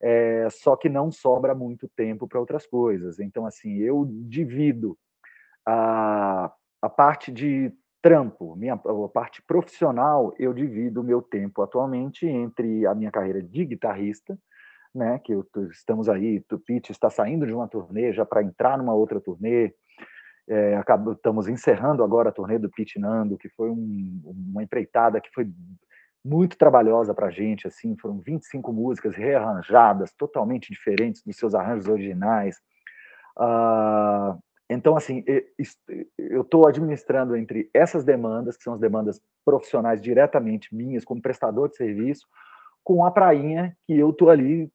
é, 0.00 0.48
só 0.50 0.76
que 0.76 0.88
não 0.88 1.10
sobra 1.10 1.54
muito 1.54 1.88
tempo 1.88 2.28
para 2.28 2.40
outras 2.40 2.66
coisas. 2.66 3.18
Então, 3.18 3.46
assim, 3.46 3.78
eu 3.78 4.06
divido 4.06 4.98
a, 5.64 6.52
a 6.82 6.88
parte 6.88 7.32
de 7.32 7.72
trampo, 8.02 8.54
minha 8.54 8.74
a 8.74 9.08
parte 9.12 9.42
profissional, 9.42 10.32
eu 10.38 10.52
divido 10.52 11.00
o 11.00 11.04
meu 11.04 11.20
tempo 11.20 11.62
atualmente 11.62 12.26
entre 12.26 12.86
a 12.86 12.94
minha 12.94 13.10
carreira 13.10 13.42
de 13.42 13.64
guitarrista, 13.64 14.38
né, 14.96 15.20
que 15.22 15.32
estamos 15.70 16.08
aí, 16.08 16.42
o 16.50 16.58
Pete 16.58 16.90
está 16.90 17.10
saindo 17.10 17.46
de 17.46 17.52
uma 17.52 17.68
turnê 17.68 18.12
já 18.12 18.24
para 18.24 18.42
entrar 18.42 18.78
numa 18.78 18.94
outra 18.94 19.20
turnê, 19.20 19.74
é, 20.48 20.80
estamos 21.12 21.48
encerrando 21.48 22.04
agora 22.04 22.28
a 22.28 22.32
turnê 22.32 22.58
do 22.58 22.70
Pete 22.70 22.98
Nando, 22.98 23.36
que 23.36 23.48
foi 23.50 23.68
um, 23.68 24.20
uma 24.24 24.62
empreitada 24.62 25.20
que 25.20 25.30
foi 25.34 25.48
muito 26.24 26.56
trabalhosa 26.56 27.14
para 27.14 27.26
a 27.26 27.30
gente, 27.30 27.66
assim, 27.66 27.96
foram 27.96 28.20
25 28.20 28.72
músicas 28.72 29.14
rearranjadas, 29.14 30.12
totalmente 30.12 30.72
diferentes 30.72 31.22
dos 31.22 31.36
seus 31.36 31.54
arranjos 31.54 31.88
originais. 31.88 32.56
Uh, 33.38 34.38
então, 34.68 34.96
assim, 34.96 35.24
eu 36.18 36.42
estou 36.42 36.66
administrando 36.66 37.36
entre 37.36 37.70
essas 37.72 38.04
demandas, 38.04 38.56
que 38.56 38.64
são 38.64 38.72
as 38.72 38.80
demandas 38.80 39.20
profissionais 39.44 40.00
diretamente 40.00 40.74
minhas, 40.74 41.04
como 41.04 41.22
prestador 41.22 41.68
de 41.68 41.76
serviço, 41.76 42.26
com 42.82 43.04
a 43.04 43.10
prainha, 43.10 43.76
que 43.86 43.96
eu 43.96 44.10
estou 44.10 44.28
ali, 44.28 44.70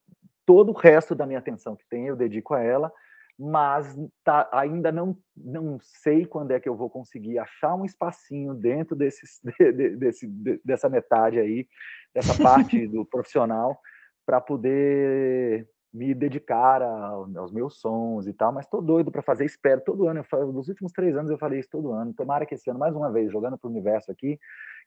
todo 0.45 0.69
o 0.71 0.77
resto 0.77 1.15
da 1.15 1.25
minha 1.25 1.39
atenção 1.39 1.75
que 1.75 1.87
tem, 1.89 2.07
eu 2.07 2.15
dedico 2.15 2.53
a 2.53 2.61
ela, 2.61 2.91
mas 3.37 3.97
tá, 4.23 4.47
ainda 4.51 4.91
não, 4.91 5.17
não 5.35 5.79
sei 5.81 6.25
quando 6.25 6.51
é 6.51 6.59
que 6.59 6.69
eu 6.69 6.75
vou 6.75 6.89
conseguir 6.89 7.39
achar 7.39 7.75
um 7.75 7.85
espacinho 7.85 8.53
dentro 8.53 8.95
desses, 8.95 9.39
de, 9.59 9.71
de, 9.71 9.89
desse, 9.95 10.27
de, 10.27 10.61
dessa 10.63 10.89
metade 10.89 11.39
aí, 11.39 11.67
dessa 12.13 12.35
parte 12.41 12.87
do 12.87 13.05
profissional, 13.05 13.79
para 14.25 14.39
poder 14.39 15.67
me 15.93 16.13
dedicar 16.13 16.81
aos 16.81 17.51
meus 17.51 17.79
sons 17.79 18.25
e 18.25 18.33
tal, 18.33 18.53
mas 18.53 18.65
tô 18.65 18.79
doido 18.79 19.11
para 19.11 19.21
fazer, 19.21 19.43
espero 19.43 19.81
todo 19.81 20.07
ano. 20.07 20.25
Eu, 20.33 20.51
nos 20.53 20.69
últimos 20.69 20.93
três 20.93 21.17
anos 21.17 21.29
eu 21.29 21.37
falei 21.37 21.59
isso 21.59 21.69
todo 21.69 21.91
ano. 21.91 22.13
Tomara 22.13 22.45
que 22.45 22.55
esse 22.55 22.69
ano, 22.69 22.79
mais 22.79 22.95
uma 22.95 23.11
vez, 23.11 23.31
jogando 23.31 23.57
para 23.57 23.67
o 23.67 23.71
universo 23.71 24.09
aqui, 24.09 24.39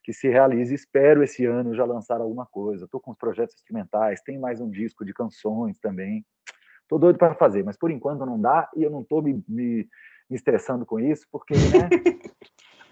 que 0.03 0.11
se 0.11 0.27
realize. 0.27 0.73
Espero 0.73 1.23
esse 1.23 1.45
ano 1.45 1.75
já 1.75 1.85
lançar 1.85 2.19
alguma 2.19 2.45
coisa. 2.45 2.87
Tô 2.87 2.99
com 2.99 3.11
os 3.11 3.17
projetos 3.17 3.55
instrumentais, 3.55 4.21
tem 4.21 4.39
mais 4.39 4.59
um 4.59 4.69
disco 4.69 5.05
de 5.05 5.13
canções 5.13 5.77
também. 5.77 6.25
Tô 6.87 6.97
doido 6.97 7.19
para 7.19 7.35
fazer, 7.35 7.63
mas 7.63 7.77
por 7.77 7.91
enquanto 7.91 8.25
não 8.25 8.39
dá 8.39 8.69
e 8.75 8.83
eu 8.83 8.89
não 8.89 9.03
tô 9.03 9.21
me, 9.21 9.43
me, 9.47 9.87
me 10.29 10.35
estressando 10.35 10.85
com 10.85 10.99
isso, 10.99 11.25
porque, 11.31 11.53
né? 11.53 11.89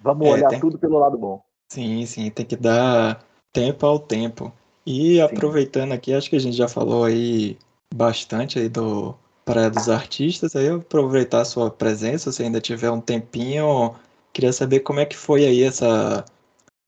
vamos 0.02 0.28
é, 0.28 0.32
olhar 0.32 0.60
tudo 0.60 0.78
pelo 0.78 1.00
lado 1.00 1.18
bom. 1.18 1.44
Sim, 1.72 2.06
sim, 2.06 2.30
tem 2.30 2.46
que 2.46 2.56
dar 2.56 3.24
tempo 3.52 3.86
ao 3.86 3.98
tempo. 3.98 4.54
E 4.86 5.20
aproveitando 5.22 5.94
aqui, 5.94 6.14
acho 6.14 6.30
que 6.30 6.36
a 6.36 6.40
gente 6.40 6.58
já 6.58 6.68
falou 6.68 7.06
aí 7.06 7.58
bastante 7.94 8.58
aí 8.58 8.68
do 8.68 9.16
Praia 9.46 9.70
dos 9.70 9.88
Artistas. 9.88 10.56
Aí 10.56 10.66
eu 10.66 10.78
aproveitar 10.78 11.42
a 11.42 11.46
sua 11.46 11.70
presença, 11.70 12.32
se 12.32 12.42
ainda 12.42 12.60
tiver 12.60 12.90
um 12.90 13.00
tempinho, 13.00 13.94
queria 14.34 14.52
saber 14.52 14.80
como 14.80 15.00
é 15.00 15.06
que 15.06 15.16
foi 15.16 15.46
aí 15.46 15.62
essa 15.62 16.26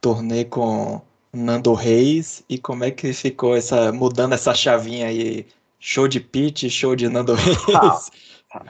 turnê 0.01 0.45
com 0.45 0.99
Nando 1.31 1.73
Reis 1.73 2.43
e 2.49 2.57
como 2.57 2.83
é 2.83 2.91
que 2.91 3.13
ficou 3.13 3.55
essa 3.55 3.91
mudando 3.91 4.33
essa 4.33 4.53
chavinha 4.53 5.07
aí, 5.07 5.45
show 5.79 6.07
de 6.07 6.19
Pete, 6.19 6.69
show 6.69 6.95
de 6.95 7.07
Nando 7.07 7.35
Reis. 7.37 8.11
Ah, 8.51 8.63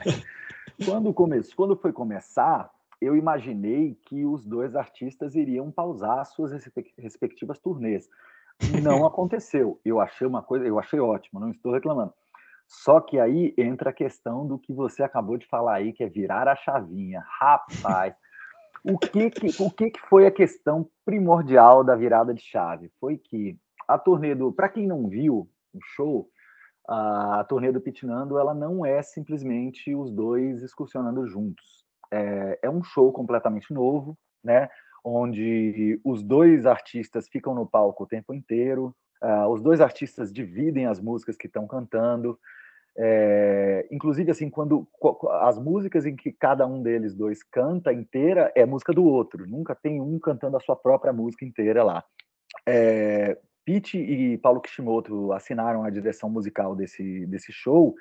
quando 0.84 1.12
começou, 1.14 1.54
quando 1.56 1.76
foi 1.76 1.92
começar, 1.92 2.70
eu 3.00 3.16
imaginei 3.16 3.96
que 4.06 4.26
os 4.26 4.44
dois 4.44 4.76
artistas 4.76 5.34
iriam 5.34 5.70
pausar 5.70 6.26
suas 6.26 6.52
respectivas 6.98 7.58
turnês. 7.58 8.10
Não 8.82 9.06
aconteceu. 9.06 9.80
Eu 9.84 10.00
achei 10.00 10.26
uma 10.26 10.42
coisa, 10.42 10.66
eu 10.66 10.78
achei 10.78 11.00
ótimo, 11.00 11.40
não 11.40 11.50
estou 11.50 11.72
reclamando. 11.72 12.12
Só 12.66 13.00
que 13.00 13.18
aí 13.18 13.54
entra 13.56 13.90
a 13.90 13.92
questão 13.92 14.46
do 14.46 14.58
que 14.58 14.72
você 14.72 15.02
acabou 15.02 15.36
de 15.36 15.46
falar 15.46 15.74
aí, 15.74 15.92
que 15.92 16.02
é 16.02 16.08
virar 16.08 16.48
a 16.48 16.56
chavinha. 16.56 17.24
Rapaz, 17.38 18.14
o 18.84 18.98
que, 18.98 19.30
que, 19.30 19.62
o 19.62 19.70
que, 19.70 19.90
que 19.90 20.00
foi 20.08 20.26
a 20.26 20.30
questão 20.30 20.88
primordial 21.04 21.84
da 21.84 21.94
virada 21.94 22.34
de 22.34 22.42
chave? 22.42 22.90
Foi 23.00 23.16
que 23.16 23.58
a 23.86 23.98
turnê 23.98 24.34
do. 24.34 24.52
Para 24.52 24.68
quem 24.68 24.86
não 24.86 25.08
viu 25.08 25.48
o 25.72 25.78
show, 25.94 26.28
a, 26.88 27.44
turnê 27.48 27.72
do 27.72 27.80
Pitnando 27.80 28.38
ela 28.38 28.54
não 28.54 28.84
é 28.84 29.02
simplesmente 29.02 29.94
os 29.94 30.10
dois 30.10 30.62
excursionando 30.62 31.26
juntos. 31.26 31.84
É, 32.10 32.58
é 32.62 32.70
um 32.70 32.82
show 32.82 33.12
completamente 33.12 33.72
novo, 33.72 34.16
né? 34.42 34.68
Onde 35.04 36.00
os 36.04 36.22
dois 36.22 36.66
artistas 36.66 37.28
ficam 37.28 37.54
no 37.54 37.66
palco 37.66 38.04
o 38.04 38.08
tempo 38.08 38.34
inteiro, 38.34 38.94
Uh, 39.22 39.48
os 39.48 39.62
dois 39.62 39.80
artistas 39.80 40.32
dividem 40.32 40.86
as 40.86 41.00
músicas 41.00 41.36
que 41.36 41.46
estão 41.46 41.66
cantando. 41.66 42.38
É, 42.98 43.86
inclusive, 43.90 44.30
assim, 44.30 44.48
quando 44.48 44.88
as 45.42 45.58
músicas 45.58 46.06
em 46.06 46.16
que 46.16 46.32
cada 46.32 46.66
um 46.66 46.82
deles 46.82 47.14
dois 47.14 47.42
canta 47.42 47.92
inteira 47.92 48.50
é 48.54 48.64
música 48.64 48.92
do 48.92 49.04
outro. 49.04 49.46
Nunca 49.46 49.74
tem 49.74 50.00
um 50.00 50.18
cantando 50.18 50.56
a 50.56 50.60
sua 50.60 50.76
própria 50.76 51.12
música 51.12 51.44
inteira 51.44 51.82
lá. 51.82 52.02
É, 52.66 53.38
Pete 53.64 53.98
e 53.98 54.38
Paulo 54.38 54.60
Kishimoto 54.60 55.32
assinaram 55.32 55.82
a 55.82 55.90
direção 55.90 56.30
musical 56.30 56.74
desse, 56.74 57.26
desse 57.26 57.52
show 57.52 57.94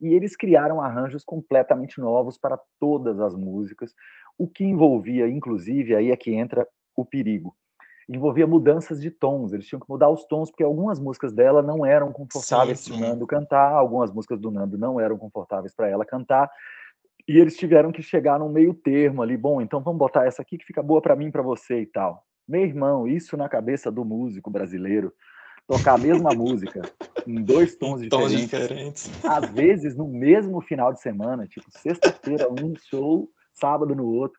e 0.00 0.12
eles 0.12 0.36
criaram 0.36 0.80
arranjos 0.80 1.24
completamente 1.24 2.00
novos 2.00 2.36
para 2.36 2.58
todas 2.80 3.20
as 3.20 3.36
músicas, 3.36 3.94
o 4.36 4.48
que 4.48 4.64
envolvia, 4.64 5.28
inclusive, 5.28 5.94
aí 5.94 6.10
é 6.10 6.16
que 6.16 6.34
entra 6.34 6.66
o 6.96 7.04
perigo 7.04 7.54
envolvia 8.08 8.46
mudanças 8.46 9.00
de 9.00 9.10
tons, 9.10 9.52
eles 9.52 9.66
tinham 9.66 9.80
que 9.80 9.88
mudar 9.88 10.08
os 10.08 10.24
tons, 10.24 10.50
porque 10.50 10.64
algumas 10.64 10.98
músicas 10.98 11.32
dela 11.32 11.62
não 11.62 11.86
eram 11.86 12.12
confortáveis 12.12 12.86
para 12.86 12.96
o 12.96 13.00
Nando 13.00 13.26
cantar, 13.26 13.72
algumas 13.72 14.12
músicas 14.12 14.40
do 14.40 14.50
Nando 14.50 14.76
não 14.76 15.00
eram 15.00 15.16
confortáveis 15.16 15.74
para 15.74 15.88
ela 15.88 16.04
cantar, 16.04 16.50
e 17.28 17.38
eles 17.38 17.56
tiveram 17.56 17.92
que 17.92 18.02
chegar 18.02 18.38
num 18.38 18.48
meio 18.48 18.74
termo 18.74 19.22
ali, 19.22 19.36
bom, 19.36 19.60
então 19.60 19.80
vamos 19.80 19.98
botar 19.98 20.26
essa 20.26 20.42
aqui 20.42 20.58
que 20.58 20.64
fica 20.64 20.82
boa 20.82 21.00
para 21.00 21.16
mim 21.16 21.30
para 21.30 21.42
você 21.42 21.80
e 21.80 21.86
tal. 21.86 22.24
Meu 22.48 22.62
irmão, 22.62 23.06
isso 23.06 23.36
na 23.36 23.48
cabeça 23.48 23.90
do 23.90 24.04
músico 24.04 24.50
brasileiro, 24.50 25.12
tocar 25.66 25.94
a 25.94 25.98
mesma 25.98 26.30
música 26.34 26.82
em 27.26 27.42
dois 27.42 27.76
tons, 27.76 28.06
tons 28.08 28.32
diferentes, 28.32 29.04
diferentes, 29.04 29.24
às 29.24 29.48
vezes 29.50 29.96
no 29.96 30.08
mesmo 30.08 30.60
final 30.60 30.92
de 30.92 31.00
semana, 31.00 31.46
tipo 31.46 31.66
sexta-feira 31.70 32.48
um 32.50 32.74
show, 32.90 33.30
sábado 33.52 33.94
no 33.94 34.06
outro, 34.06 34.38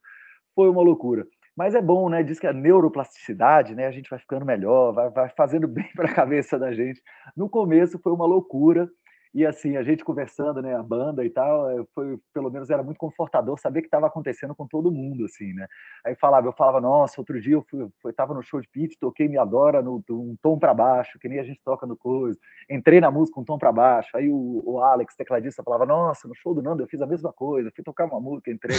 foi 0.54 0.70
uma 0.70 0.82
loucura. 0.82 1.26
Mas 1.56 1.76
é 1.76 1.82
bom, 1.82 2.10
né? 2.10 2.24
Diz 2.24 2.40
que 2.40 2.48
a 2.48 2.54
neuroplasticidade, 2.54 3.76
né? 3.76 3.86
A 3.86 3.92
gente 3.92 4.10
vai 4.10 4.20
ficando 4.20 4.46
melhor, 4.46 4.92
vai, 4.94 5.10
vai 5.10 5.30
fazendo 5.30 5.68
bem 5.70 5.90
para 5.96 6.10
a 6.10 6.14
cabeça 6.14 6.58
da 6.58 6.74
gente. 6.74 7.02
No 7.36 7.50
começo 7.50 8.00
foi 8.00 8.12
uma 8.12 8.26
loucura, 8.26 8.90
e 9.34 9.46
assim, 9.48 9.78
a 9.78 9.84
gente 9.84 10.06
conversando, 10.06 10.62
né, 10.62 10.76
a 10.76 10.84
banda 10.84 11.26
e 11.26 11.30
tal, 11.30 11.68
eh, 11.72 11.84
foi, 11.96 12.20
pelo 12.32 12.52
menos 12.52 12.70
era 12.70 12.84
muito 12.84 13.00
confortador 13.00 13.58
saber 13.58 13.82
que 13.82 13.88
estava 13.88 14.06
acontecendo 14.06 14.54
com 14.54 14.68
todo 14.68 14.92
mundo, 14.92 15.26
assim, 15.26 15.54
né? 15.54 15.68
Aí 16.06 16.14
falava, 16.16 16.48
eu 16.48 16.54
falava, 16.54 16.80
nossa, 16.80 17.20
outro 17.20 17.42
dia 17.42 17.56
eu 17.56 17.66
fui, 17.68 18.14
tava 18.14 18.36
no 18.36 18.44
show 18.44 18.62
de 18.62 18.70
Pete, 18.70 19.00
toquei 19.00 19.28
Me 19.28 19.40
Adora 19.40 19.82
no, 19.82 20.04
um 20.12 20.36
tom 20.40 20.60
para 20.60 20.72
baixo, 20.72 21.18
que 21.18 21.28
nem 21.28 21.40
a 21.40 21.44
gente 21.44 21.60
toca 21.64 21.88
no 21.88 21.98
coisa. 21.98 22.38
Entrei 22.70 23.02
na 23.02 23.10
música 23.10 23.40
um 23.40 23.44
tom 23.44 23.58
para 23.58 23.72
baixo. 23.72 24.16
Aí 24.16 24.30
o, 24.30 24.62
o 24.64 24.80
Alex, 24.80 25.16
tecladista, 25.16 25.64
falava, 25.64 25.86
nossa, 25.88 26.28
no 26.28 26.36
show 26.36 26.54
do 26.54 26.62
Nando 26.62 26.84
eu 26.84 26.88
fiz 26.88 27.02
a 27.02 27.08
mesma 27.08 27.34
coisa, 27.34 27.72
fui 27.76 27.84
tocar 27.84 28.06
uma 28.06 28.22
música, 28.22 28.52
entrei. 28.52 28.78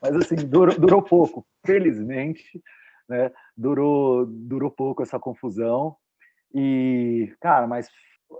Mas 0.00 0.16
assim, 0.16 0.36
durou, 0.36 0.74
durou 0.78 1.02
pouco, 1.02 1.46
felizmente, 1.64 2.62
né? 3.06 3.30
Durou, 3.54 4.24
durou 4.24 4.70
pouco 4.70 5.02
essa 5.02 5.18
confusão. 5.18 5.94
E, 6.54 7.34
cara, 7.38 7.66
mas 7.66 7.90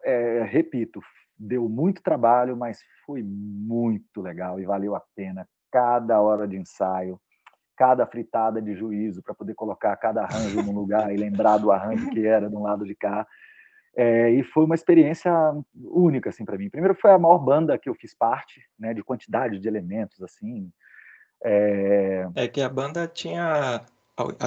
é, 0.05 0.43
repito, 0.45 1.01
deu 1.39 1.69
muito 1.69 2.03
trabalho, 2.03 2.57
mas 2.57 2.81
foi 3.05 3.23
muito 3.23 4.21
legal 4.21 4.61
e 4.61 4.65
valeu 4.65 4.95
a 4.95 5.03
pena 5.15 5.47
cada 5.71 6.21
hora 6.21 6.47
de 6.47 6.57
ensaio, 6.57 7.21
cada 7.77 8.07
fritada 8.07 8.63
de 8.63 8.75
juízo 8.75 9.23
para 9.23 9.35
poder 9.35 9.55
colocar 9.55 9.97
cada 9.97 10.23
arranjo 10.23 10.63
no 10.63 10.73
lugar 10.73 11.13
e 11.13 11.17
lembrar 11.17 11.59
do 11.59 11.73
arranjo 11.73 12.09
que 12.11 12.25
era 12.27 12.49
de 12.49 12.55
um 12.55 12.63
lado 12.63 12.85
de 12.85 12.95
cá. 12.95 13.27
É, 13.97 14.31
e 14.31 14.43
foi 14.43 14.65
uma 14.65 14.75
experiência 14.75 15.33
única 15.75 16.31
assim 16.31 16.45
para 16.45 16.59
mim. 16.59 16.71
Primeiro 16.71 16.95
foi 16.95 17.11
a 17.11 17.19
maior 17.19 17.39
banda 17.39 17.79
que 17.79 17.89
eu 17.89 17.95
fiz 17.95 18.15
parte, 18.15 18.61
né, 18.79 18.95
de 18.95 19.03
quantidade 19.03 19.59
de 19.59 19.69
elementos 19.69 20.23
assim. 20.23 20.71
É, 21.45 22.27
é 22.37 22.49
que 22.49 22.61
a 22.61 22.69
banda 22.69 23.07
tinha 23.07 23.85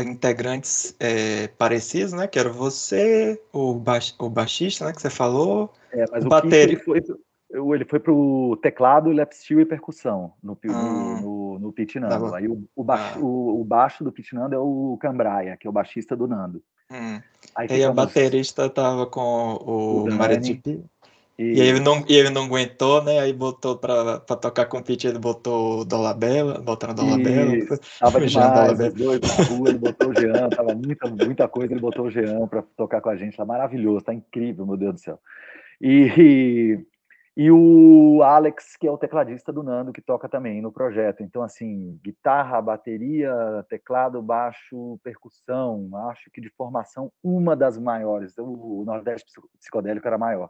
integrantes 0.06 0.96
é, 1.00 1.48
parecidos, 1.50 2.14
né? 2.14 2.28
Que 2.28 2.40
era 2.40 2.50
você, 2.50 3.42
o, 3.52 3.74
baix, 3.74 4.16
o 4.20 4.30
baixista, 4.30 4.86
né? 4.86 4.94
Que 4.94 5.02
você 5.02 5.10
falou. 5.10 5.74
É, 5.92 6.06
mas 6.12 6.24
o, 6.24 6.30
o 6.30 6.54
ele 6.54 6.78
foi 6.78 7.02
ele 7.74 7.86
foi 7.86 8.00
pro 8.00 8.60
teclado, 8.62 9.12
lap 9.12 9.32
steel 9.32 9.62
e 9.62 9.66
percussão 9.66 10.34
no, 10.44 10.58
ah. 10.66 10.68
no, 10.68 11.22
no, 11.22 11.60
no 11.60 11.74
Pit 11.74 12.00
Nando. 12.00 12.30
Tá 12.30 12.38
Aí 12.38 12.48
o, 12.48 12.68
o, 12.76 12.84
baixo, 12.84 13.20
ah. 13.20 13.24
o, 13.24 13.62
o, 13.62 13.64
baixo 13.64 14.04
do 14.04 14.12
Pit 14.12 14.36
Nando 14.36 14.56
é 14.56 14.60
o 14.60 14.98
Cambraia, 15.00 15.56
que 15.56 15.66
é 15.66 15.70
o 15.70 15.74
baixista 15.74 16.16
do 16.16 16.28
Nando. 16.28 16.62
Hum. 16.92 17.22
Aí, 17.56 17.68
e 17.70 17.86
o 17.86 17.94
baterista 17.94 18.70
tava 18.70 19.06
com 19.08 19.54
o, 19.66 20.04
o 20.06 20.12
Maridipi. 20.14 20.84
E... 21.38 21.54
e 21.54 21.62
ele 21.62 21.80
não, 21.80 22.04
e 22.08 22.16
ele 22.16 22.32
não 22.32 22.46
aguentou, 22.46 23.04
né? 23.04 23.20
Aí 23.20 23.32
botou 23.32 23.78
pra, 23.78 24.20
pra 24.20 24.36
tocar 24.36 24.66
com 24.66 24.80
o 24.80 24.84
Pete, 24.84 25.08
ele 25.08 25.20
botou 25.20 25.86
Dolabella, 25.86 26.60
botando 26.60 26.96
Dolabella. 26.96 27.54
Tava 28.00 28.20
demais, 28.26 28.80
os 28.80 28.94
dois 28.94 29.22
na 29.22 29.44
rua, 29.56 29.70
ele 29.70 29.78
botou 29.78 30.10
o 30.10 30.14
Jean, 30.20 30.50
tava 30.50 30.74
muita, 30.74 31.08
muita 31.08 31.48
coisa, 31.48 31.74
ele 31.74 31.80
botou 31.80 32.06
o 32.06 32.12
Jean 32.12 32.48
pra 32.48 32.64
tocar 32.76 33.02
com 33.02 33.10
a 33.10 33.16
gente, 33.16 33.38
tá 33.38 33.46
maravilhoso, 33.46 34.06
tá 34.06 34.14
incrível, 34.14 34.66
meu 34.66 34.78
Deus 34.78 34.96
do 34.96 35.00
céu. 35.00 35.20
E, 35.80 36.84
e 37.36 37.52
o 37.52 38.24
Alex, 38.24 38.76
que 38.76 38.88
é 38.88 38.92
o 38.92 38.98
tecladista 38.98 39.54
do 39.54 39.62
Nando, 39.62 39.94
que 39.94 40.02
toca 40.02 40.28
também 40.28 40.60
no 40.60 40.72
projeto. 40.72 41.22
Então, 41.22 41.44
assim, 41.44 42.00
guitarra, 42.04 42.60
bateria, 42.60 43.64
teclado, 43.70 44.20
baixo, 44.24 45.00
percussão, 45.04 45.88
acho 46.10 46.32
que 46.32 46.42
de 46.42 46.50
formação, 46.50 47.12
uma 47.24 47.56
das 47.56 47.78
maiores. 47.78 48.34
O 48.40 48.84
Nordeste 48.84 49.32
Psicodélico 49.60 50.08
era 50.08 50.18
maior. 50.18 50.50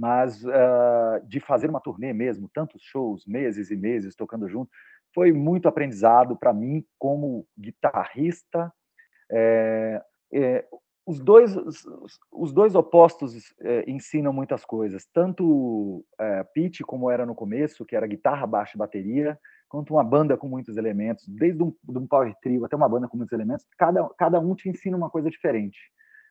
Mas 0.00 0.42
uh, 0.42 1.20
de 1.28 1.40
fazer 1.40 1.68
uma 1.68 1.78
turnê 1.78 2.14
mesmo, 2.14 2.48
tantos 2.54 2.80
shows, 2.82 3.26
meses 3.26 3.70
e 3.70 3.76
meses 3.76 4.16
tocando 4.16 4.48
junto, 4.48 4.70
foi 5.14 5.30
muito 5.30 5.68
aprendizado 5.68 6.34
para 6.38 6.54
mim 6.54 6.82
como 6.98 7.46
guitarrista. 7.58 8.72
É, 9.30 10.02
é, 10.32 10.64
os 11.06 11.20
dois, 11.20 11.54
os, 12.32 12.52
dois 12.52 12.74
opostos 12.74 13.34
é, 13.60 13.90
ensinam 13.90 14.32
muitas 14.32 14.64
coisas, 14.64 15.06
tanto 15.12 16.02
é, 16.18 16.44
pitch, 16.54 16.80
como 16.80 17.10
era 17.10 17.26
no 17.26 17.34
começo, 17.34 17.84
que 17.84 17.94
era 17.94 18.06
guitarra, 18.06 18.46
baixo 18.46 18.76
e 18.76 18.78
bateria, 18.78 19.38
quanto 19.68 19.92
uma 19.92 20.04
banda 20.04 20.34
com 20.34 20.48
muitos 20.48 20.78
elementos, 20.78 21.28
desde 21.28 21.62
um, 21.62 21.74
de 21.84 21.98
um 21.98 22.06
power 22.06 22.34
trio 22.40 22.64
até 22.64 22.74
uma 22.74 22.88
banda 22.88 23.06
com 23.06 23.18
muitos 23.18 23.34
elementos, 23.34 23.66
cada, 23.76 24.08
cada 24.16 24.40
um 24.40 24.54
te 24.54 24.70
ensina 24.70 24.96
uma 24.96 25.10
coisa 25.10 25.28
diferente, 25.28 25.78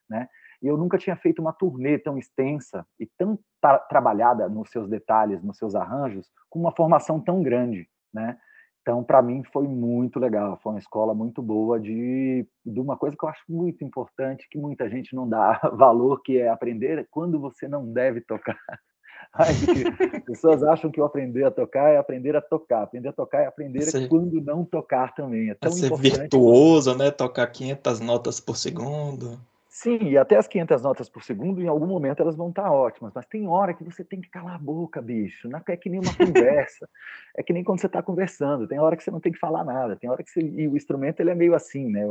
né? 0.10 0.28
E 0.62 0.68
eu 0.68 0.78
nunca 0.78 0.98
tinha 0.98 1.16
feito 1.16 1.42
uma 1.42 1.54
turnê 1.54 1.98
tão 1.98 2.18
extensa 2.18 2.86
e 3.00 3.08
tão 3.18 3.40
tra 3.62 3.80
trabalhada 3.80 4.50
nos 4.50 4.70
seus 4.70 4.90
detalhes, 4.90 5.44
nos 5.44 5.58
seus 5.58 5.76
arranjos, 5.76 6.28
com 6.50 6.60
uma 6.60 6.76
formação 6.76 7.20
tão 7.20 7.42
grande, 7.42 7.88
né? 8.14 8.38
Então, 8.82 9.04
para 9.04 9.22
mim, 9.22 9.44
foi 9.54 9.68
muito 9.68 10.20
legal. 10.20 10.60
Foi 10.64 10.74
uma 10.74 10.80
escola 10.80 11.14
muito 11.14 11.42
boa 11.42 11.80
de, 11.80 12.46
de 12.66 12.80
uma 12.80 12.98
coisa 12.98 13.16
que 13.16 13.24
eu 13.24 13.30
acho 13.30 13.44
muito 13.48 13.84
importante, 13.84 14.48
que 14.50 14.58
muita 14.58 14.90
gente 14.90 15.16
não 15.16 15.30
dá 15.30 15.60
valor, 15.78 16.22
que 16.24 16.40
é 16.40 16.50
aprender 16.50 17.08
quando 17.12 17.40
você 17.40 17.68
não 17.68 17.86
deve 17.92 18.22
tocar. 18.22 18.58
As 19.34 20.24
pessoas 20.26 20.64
acham 20.64 20.90
que 20.90 21.00
o 21.00 21.04
aprender 21.04 21.44
a 21.44 21.52
tocar 21.52 21.90
é 21.90 21.98
aprender 21.98 22.36
a 22.36 22.42
tocar. 22.42 22.84
Aprender 22.84 23.10
a 23.10 23.14
tocar 23.14 23.42
é 23.42 23.46
aprender 23.46 23.86
quando 24.08 24.42
não 24.42 24.66
tocar 24.66 25.14
também. 25.14 25.50
É 25.52 25.54
tão 25.54 25.72
ser 25.72 25.94
virtuoso, 25.96 26.96
né? 26.98 27.12
Tocar 27.12 27.46
500 27.46 28.00
notas 28.00 28.40
por 28.40 28.58
segundo. 28.58 29.40
Sim, 29.82 30.10
e 30.10 30.18
até 30.18 30.36
as 30.36 30.46
500 30.46 30.82
notas 30.82 31.10
por 31.10 31.24
segundo, 31.24 31.62
em 31.62 31.68
algum 31.70 31.88
momento 31.88 32.22
elas 32.22 32.36
vão 32.36 32.50
estar 32.50 32.70
ótimas, 32.70 33.14
mas 33.16 33.26
tem 33.28 33.48
hora 33.48 33.74
que 33.74 33.82
você 33.82 34.04
tem 34.04 34.20
que 34.20 34.30
calar 34.30 34.56
a 34.56 34.60
boca, 34.60 35.02
bicho. 35.02 35.48
Não 35.48 35.62
é 35.66 35.78
que 35.78 35.90
nem 35.90 36.02
uma 36.02 36.18
conversa, 36.18 36.86
é 37.34 37.42
que 37.42 37.54
nem 37.54 37.64
quando 37.64 37.80
você 37.80 37.88
está 37.88 38.04
conversando. 38.04 38.68
Tem 38.68 38.78
hora 38.78 38.98
que 38.98 39.04
você 39.06 39.10
não 39.10 39.22
tem 39.22 39.32
que 39.32 39.40
falar 39.40 39.64
nada, 39.64 39.96
tem 39.96 40.10
hora 40.10 40.22
que 40.22 40.30
você... 40.30 40.42
E 40.42 40.68
o 40.68 40.76
instrumento 40.76 41.22
ele 41.22 41.30
é 41.30 41.36
meio 41.36 41.56
assim, 41.56 41.90
né? 41.90 42.02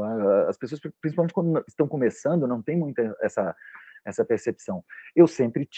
As 0.48 0.56
pessoas, 0.56 0.80
principalmente 0.98 1.34
quando 1.34 1.62
estão 1.68 1.86
começando, 1.86 2.46
não 2.46 2.62
tem 2.62 2.74
muita 2.74 3.14
essa, 3.20 3.54
essa 4.02 4.24
percepção. 4.24 4.82
Eu 5.14 5.26
sempre, 5.26 5.68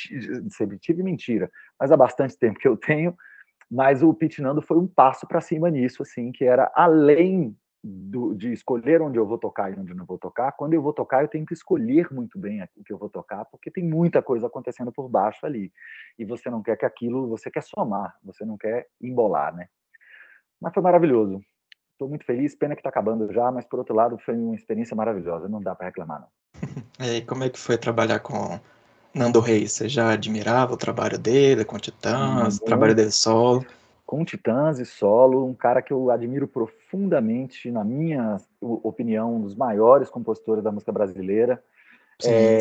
sempre 0.51 0.79
tive 0.79 1.03
mentira, 1.03 1.51
mas 1.77 1.91
há 1.91 1.97
bastante 1.97 2.39
tempo 2.39 2.61
que 2.61 2.69
eu 2.69 2.77
tenho, 2.77 3.17
mas 3.69 4.01
o 4.01 4.15
Pitnando 4.15 4.63
foi 4.63 4.79
um 4.79 4.87
passo 4.87 5.27
para 5.27 5.41
cima 5.41 5.69
nisso, 5.69 6.05
assim, 6.05 6.31
que 6.31 6.45
era 6.45 6.71
além 6.73 7.57
do, 7.83 8.35
de 8.35 8.53
escolher 8.53 9.01
onde 9.01 9.19
eu 9.19 9.27
vou 9.27 9.39
tocar 9.39 9.73
e 9.73 9.79
onde 9.79 9.95
não 9.95 10.05
vou 10.05 10.19
tocar, 10.19 10.53
quando 10.53 10.75
eu 10.75 10.83
vou 10.83 10.93
tocar, 10.93 11.23
eu 11.23 11.29
tenho 11.29 11.47
que 11.47 11.55
escolher 11.55 12.13
muito 12.13 12.39
bem 12.39 12.63
o 12.77 12.85
que 12.85 12.93
eu 12.93 12.99
vou 12.99 13.09
tocar, 13.09 13.45
porque 13.47 13.71
tem 13.71 13.83
muita 13.83 14.23
coisa 14.23 14.47
acontecendo 14.47 14.93
por 14.93 15.09
baixo 15.09 15.47
ali. 15.47 15.73
E 16.19 16.25
você 16.25 16.51
não 16.51 16.63
quer 16.63 16.77
que 16.77 16.85
aquilo, 16.85 17.29
você 17.29 17.51
quer 17.51 17.63
somar, 17.63 18.15
você 18.23 18.45
não 18.45 18.59
quer 18.59 18.87
embolar, 19.01 19.55
né? 19.55 19.67
Mas 20.61 20.75
foi 20.75 20.83
maravilhoso. 20.83 21.41
Estou 21.93 22.09
muito 22.09 22.25
feliz, 22.25 22.55
pena 22.55 22.75
que 22.75 22.81
está 22.81 22.91
acabando 22.91 23.33
já, 23.33 23.51
mas 23.51 23.65
por 23.65 23.79
outro 23.79 23.95
lado 23.95 24.19
foi 24.19 24.35
uma 24.35 24.55
experiência 24.55 24.95
maravilhosa, 24.95 25.49
não 25.49 25.61
dá 25.61 25.75
para 25.75 25.87
reclamar 25.87 26.21
não. 26.21 26.29
E 27.01 27.23
como 27.23 27.45
é 27.45 27.49
que 27.49 27.59
foi 27.59 27.79
trabalhar 27.79 28.21
com 28.21 28.61
Nando 29.15 29.41
Reis? 29.41 29.73
Você 29.73 29.89
já 29.89 30.13
admirava 30.13 30.75
o 30.75 30.77
trabalho 30.77 31.19
dele 31.19 31.65
com 31.65 31.79
Titãs, 31.79 32.59
o 32.59 32.65
trabalho 32.65 32.95
dele 32.95 33.11
solo? 33.11 33.65
Com 34.11 34.25
Titãs 34.25 34.81
e 34.81 34.85
solo, 34.85 35.47
um 35.47 35.55
cara 35.55 35.81
que 35.81 35.93
eu 35.93 36.11
admiro 36.11 36.49
profundamente, 36.49 37.71
na 37.71 37.85
minha 37.85 38.39
opinião, 38.61 39.37
um 39.37 39.41
dos 39.41 39.55
maiores 39.55 40.11
compositores 40.11 40.65
da 40.65 40.73
música 40.73 40.91
brasileira. 40.91 41.63
Sim, 42.21 42.29
é, 42.35 42.59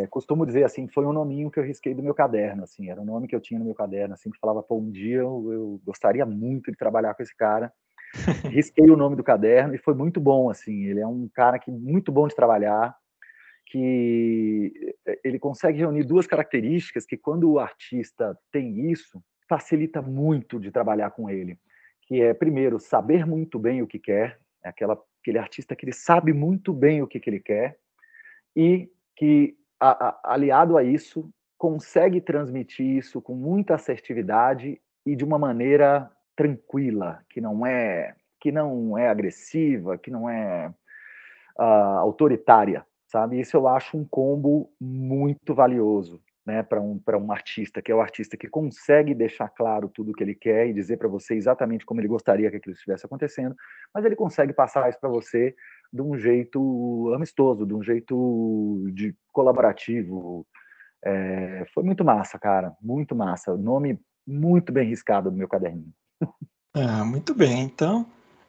sim. 0.00 0.06
Costumo 0.10 0.44
dizer 0.44 0.62
assim, 0.62 0.86
foi 0.88 1.06
um 1.06 1.12
nominho 1.14 1.50
que 1.50 1.58
eu 1.58 1.64
risquei 1.64 1.94
do 1.94 2.02
meu 2.02 2.12
caderno, 2.12 2.64
assim, 2.64 2.90
era 2.90 3.00
um 3.00 3.06
nome 3.06 3.26
que 3.26 3.34
eu 3.34 3.40
tinha 3.40 3.58
no 3.58 3.64
meu 3.64 3.74
caderno, 3.74 4.12
assim, 4.12 4.30
que 4.30 4.38
falava, 4.38 4.62
pô, 4.62 4.76
um 4.76 4.90
dia 4.90 5.20
eu, 5.20 5.50
eu 5.50 5.80
gostaria 5.86 6.26
muito 6.26 6.70
de 6.70 6.76
trabalhar 6.76 7.14
com 7.14 7.22
esse 7.22 7.34
cara. 7.34 7.72
risquei 8.52 8.90
o 8.90 8.96
nome 8.96 9.16
do 9.16 9.24
caderno 9.24 9.74
e 9.74 9.78
foi 9.78 9.94
muito 9.94 10.20
bom, 10.20 10.50
assim, 10.50 10.84
ele 10.84 11.00
é 11.00 11.06
um 11.06 11.30
cara 11.32 11.58
que 11.58 11.70
muito 11.70 12.12
bom 12.12 12.28
de 12.28 12.36
trabalhar, 12.36 12.94
que 13.64 14.94
ele 15.24 15.38
consegue 15.38 15.78
reunir 15.78 16.04
duas 16.04 16.26
características 16.26 17.06
que 17.06 17.16
quando 17.16 17.50
o 17.50 17.58
artista 17.58 18.38
tem 18.52 18.90
isso, 18.90 19.18
facilita 19.50 20.00
muito 20.00 20.60
de 20.60 20.70
trabalhar 20.70 21.10
com 21.10 21.28
ele, 21.28 21.58
que 22.02 22.22
é, 22.22 22.32
primeiro, 22.32 22.78
saber 22.78 23.26
muito 23.26 23.58
bem 23.58 23.82
o 23.82 23.86
que 23.86 23.98
quer, 23.98 24.38
é 24.62 24.68
aquela, 24.68 24.96
aquele 25.20 25.38
artista 25.38 25.74
que 25.74 25.84
ele 25.84 25.92
sabe 25.92 26.32
muito 26.32 26.72
bem 26.72 27.02
o 27.02 27.06
que, 27.08 27.18
que 27.18 27.28
ele 27.28 27.40
quer, 27.40 27.76
e 28.54 28.88
que, 29.16 29.56
a, 29.80 30.08
a, 30.08 30.34
aliado 30.34 30.78
a 30.78 30.84
isso, 30.84 31.28
consegue 31.58 32.20
transmitir 32.20 32.86
isso 32.86 33.20
com 33.20 33.34
muita 33.34 33.74
assertividade 33.74 34.80
e 35.04 35.16
de 35.16 35.24
uma 35.24 35.38
maneira 35.38 36.08
tranquila, 36.36 37.20
que 37.28 37.40
não 37.40 37.66
é 37.66 38.14
que 38.40 38.50
não 38.50 38.96
é 38.96 39.08
agressiva, 39.08 39.98
que 39.98 40.10
não 40.10 40.30
é 40.30 40.72
uh, 41.58 41.98
autoritária, 41.98 42.86
sabe? 43.06 43.38
Isso 43.38 43.54
eu 43.54 43.68
acho 43.68 43.98
um 43.98 44.06
combo 44.06 44.72
muito 44.80 45.54
valioso 45.54 46.22
né, 46.50 46.62
para 46.64 46.80
um, 46.80 47.00
um 47.08 47.32
artista, 47.32 47.80
que 47.80 47.92
é 47.92 47.94
o 47.94 48.00
artista 48.00 48.36
que 48.36 48.48
consegue 48.48 49.14
deixar 49.14 49.48
claro 49.48 49.88
tudo 49.88 50.10
o 50.10 50.14
que 50.14 50.24
ele 50.24 50.34
quer 50.34 50.66
e 50.66 50.72
dizer 50.72 50.96
para 50.96 51.06
você 51.06 51.34
exatamente 51.34 51.86
como 51.86 52.00
ele 52.00 52.08
gostaria 52.08 52.50
que 52.50 52.56
aquilo 52.56 52.74
estivesse 52.74 53.06
acontecendo, 53.06 53.54
mas 53.94 54.04
ele 54.04 54.16
consegue 54.16 54.52
passar 54.52 54.88
isso 54.88 54.98
para 55.00 55.08
você 55.08 55.54
de 55.92 56.02
um 56.02 56.18
jeito 56.18 57.12
amistoso, 57.14 57.64
de 57.64 57.72
um 57.72 57.82
jeito 57.82 58.88
de 58.92 59.14
colaborativo. 59.32 60.44
É, 61.04 61.64
foi 61.72 61.84
muito 61.84 62.04
massa, 62.04 62.38
cara, 62.38 62.72
muito 62.82 63.14
massa. 63.14 63.56
Nome 63.56 63.98
muito 64.26 64.72
bem 64.72 64.88
riscado 64.88 65.30
do 65.30 65.36
meu 65.36 65.48
caderninho. 65.48 65.92
Ah, 66.72 67.04
muito 67.04 67.34
bem, 67.34 67.64
então 67.64 68.06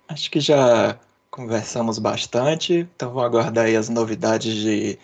acho 0.07 0.29
que 0.29 0.39
já 0.39 0.95
conversamos 1.31 1.97
bastante, 1.97 2.87
então 2.95 3.11
vou 3.11 3.23
aguardar 3.23 3.65
aí 3.65 3.75
as 3.75 3.89
novidades 3.89 4.53
de 4.53 4.99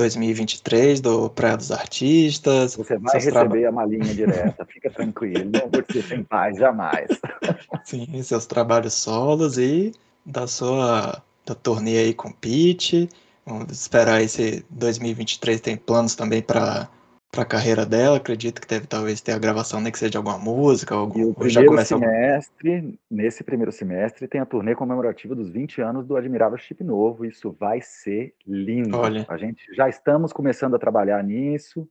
2023 0.00 1.00
do 1.02 1.28
Praia 1.28 1.58
dos 1.58 1.70
Artistas. 1.70 2.74
Você 2.74 2.96
vai 2.96 3.20
receber 3.20 3.66
a 3.66 3.72
malinha 3.72 4.14
direta, 4.14 4.64
fica 4.64 4.88
tranquilo, 4.90 5.50
não 5.52 5.68
vou 5.70 5.82
te 5.82 5.94
deixar 5.94 6.16
em 6.16 6.24
paz, 6.24 6.56
jamais. 6.56 7.08
Sim, 7.84 8.22
seus 8.22 8.46
trabalhos 8.46 8.94
solos 8.94 9.58
e 9.58 9.92
da 10.24 10.46
sua 10.46 11.22
da 11.44 11.54
turnê 11.54 11.98
aí 11.98 12.14
com 12.14 12.32
Pete. 12.32 13.08
Vamos 13.44 13.70
esperar 13.72 14.22
esse 14.22 14.64
2023 14.70 15.60
tem 15.60 15.76
planos 15.76 16.14
também 16.14 16.40
para 16.40 16.88
para 17.30 17.42
a 17.42 17.46
carreira 17.46 17.86
dela, 17.86 18.16
acredito 18.16 18.60
que 18.60 18.66
deve 18.66 18.86
talvez 18.86 19.20
ter 19.20 19.32
a 19.32 19.38
gravação, 19.38 19.80
nem 19.80 19.92
que 19.92 19.98
seja 19.98 20.10
de 20.10 20.16
alguma 20.16 20.36
música, 20.36 20.96
algum, 20.96 21.20
e 21.20 21.24
o 21.24 21.34
primeiro 21.34 21.66
começa 21.68 21.96
semestre, 21.96 22.74
algum... 22.74 22.92
nesse 23.08 23.44
primeiro 23.44 23.70
semestre, 23.70 24.26
tem 24.26 24.40
a 24.40 24.46
turnê 24.46 24.74
comemorativa 24.74 25.34
dos 25.34 25.48
20 25.48 25.80
anos 25.80 26.06
do 26.06 26.16
Admirável 26.16 26.58
Chip 26.58 26.82
Novo, 26.82 27.24
isso 27.24 27.54
vai 27.58 27.80
ser 27.80 28.34
lindo. 28.44 28.96
Olha. 28.96 29.24
A 29.28 29.36
gente 29.36 29.62
já 29.74 29.88
estamos 29.88 30.32
começando 30.32 30.74
a 30.74 30.78
trabalhar 30.78 31.22
nisso, 31.22 31.88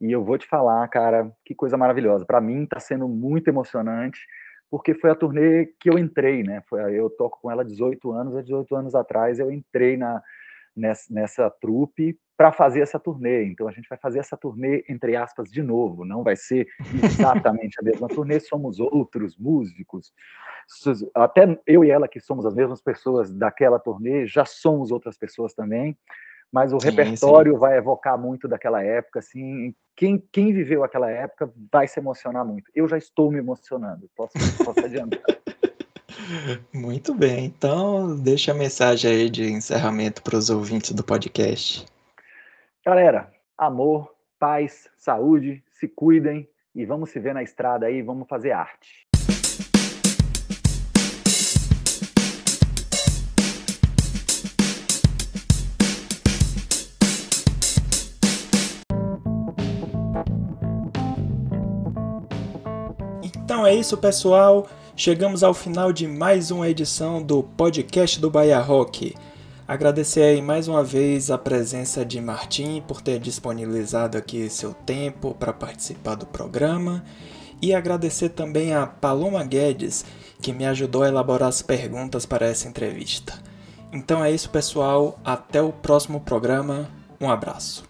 e 0.00 0.12
eu 0.12 0.22
vou 0.22 0.38
te 0.38 0.46
falar, 0.46 0.86
cara, 0.88 1.32
que 1.44 1.54
coisa 1.54 1.76
maravilhosa. 1.76 2.24
Para 2.24 2.40
mim 2.40 2.62
está 2.62 2.78
sendo 2.78 3.08
muito 3.08 3.48
emocionante, 3.48 4.20
porque 4.70 4.94
foi 4.94 5.10
a 5.10 5.14
turnê 5.16 5.66
que 5.80 5.90
eu 5.90 5.98
entrei, 5.98 6.44
né? 6.44 6.62
Foi, 6.68 6.80
eu 6.96 7.10
toco 7.10 7.40
com 7.42 7.50
ela 7.50 7.62
há 7.62 7.64
18 7.64 8.12
anos, 8.12 8.36
há 8.36 8.42
18 8.42 8.76
anos 8.76 8.94
atrás 8.94 9.40
eu 9.40 9.50
entrei 9.50 9.96
na, 9.96 10.22
nessa, 10.76 11.12
nessa 11.12 11.50
trupe 11.50 12.16
para 12.36 12.52
fazer 12.52 12.80
essa 12.80 12.98
turnê. 12.98 13.44
Então 13.44 13.66
a 13.66 13.72
gente 13.72 13.88
vai 13.88 13.98
fazer 13.98 14.18
essa 14.18 14.36
turnê 14.36 14.84
entre 14.88 15.16
aspas 15.16 15.50
de 15.50 15.62
novo, 15.62 16.04
não 16.04 16.22
vai 16.22 16.36
ser 16.36 16.68
exatamente 17.02 17.78
a 17.80 17.82
mesma 17.82 18.08
turnê, 18.08 18.38
somos 18.38 18.78
outros 18.78 19.36
músicos. 19.36 20.12
Até 21.14 21.58
eu 21.66 21.84
e 21.84 21.90
ela 21.90 22.08
que 22.08 22.20
somos 22.20 22.44
as 22.44 22.54
mesmas 22.54 22.80
pessoas 22.80 23.32
daquela 23.32 23.78
turnê, 23.78 24.26
já 24.26 24.44
somos 24.44 24.90
outras 24.90 25.16
pessoas 25.16 25.54
também, 25.54 25.96
mas 26.52 26.72
o 26.72 26.80
sim, 26.80 26.90
repertório 26.90 27.54
sim. 27.54 27.58
vai 27.58 27.76
evocar 27.76 28.18
muito 28.18 28.46
daquela 28.46 28.82
época, 28.82 29.20
assim, 29.20 29.74
quem, 29.94 30.22
quem 30.30 30.52
viveu 30.52 30.84
aquela 30.84 31.10
época 31.10 31.50
vai 31.72 31.88
se 31.88 31.98
emocionar 31.98 32.44
muito. 32.44 32.70
Eu 32.74 32.86
já 32.86 32.98
estou 32.98 33.30
me 33.30 33.38
emocionando, 33.38 34.10
posso, 34.14 34.34
posso 34.64 34.80
adiantar. 34.80 35.22
Muito 36.72 37.14
bem, 37.14 37.44
então 37.44 38.16
deixa 38.16 38.50
a 38.50 38.54
mensagem 38.54 39.10
aí 39.10 39.30
de 39.30 39.44
encerramento 39.44 40.22
para 40.22 40.36
os 40.36 40.50
ouvintes 40.50 40.92
do 40.92 41.04
podcast. 41.04 41.86
Galera, 42.88 43.32
amor, 43.58 44.14
paz, 44.38 44.88
saúde, 44.96 45.60
se 45.72 45.88
cuidem 45.88 46.48
e 46.72 46.86
vamos 46.86 47.10
se 47.10 47.18
ver 47.18 47.34
na 47.34 47.42
estrada 47.42 47.86
aí, 47.86 48.00
vamos 48.00 48.28
fazer 48.28 48.52
arte. 48.52 49.08
Então 63.24 63.66
é 63.66 63.74
isso, 63.74 63.98
pessoal. 63.98 64.68
Chegamos 64.94 65.42
ao 65.42 65.52
final 65.52 65.92
de 65.92 66.06
mais 66.06 66.52
uma 66.52 66.68
edição 66.68 67.20
do 67.20 67.42
podcast 67.42 68.20
do 68.20 68.30
Bahia 68.30 68.60
Rock. 68.60 69.12
Agradecer 69.68 70.22
aí 70.22 70.40
mais 70.40 70.68
uma 70.68 70.84
vez 70.84 71.28
a 71.28 71.36
presença 71.36 72.04
de 72.04 72.20
Martim 72.20 72.80
por 72.86 73.02
ter 73.02 73.18
disponibilizado 73.18 74.16
aqui 74.16 74.48
seu 74.48 74.72
tempo 74.72 75.34
para 75.34 75.52
participar 75.52 76.14
do 76.14 76.24
programa 76.24 77.02
e 77.60 77.74
agradecer 77.74 78.28
também 78.28 78.72
a 78.72 78.86
Paloma 78.86 79.42
Guedes 79.42 80.04
que 80.40 80.52
me 80.52 80.64
ajudou 80.66 81.02
a 81.02 81.08
elaborar 81.08 81.48
as 81.48 81.62
perguntas 81.62 82.24
para 82.24 82.46
essa 82.46 82.68
entrevista. 82.68 83.34
Então 83.92 84.24
é 84.24 84.30
isso, 84.30 84.50
pessoal. 84.50 85.18
Até 85.24 85.60
o 85.60 85.72
próximo 85.72 86.20
programa. 86.20 86.88
Um 87.20 87.28
abraço. 87.28 87.84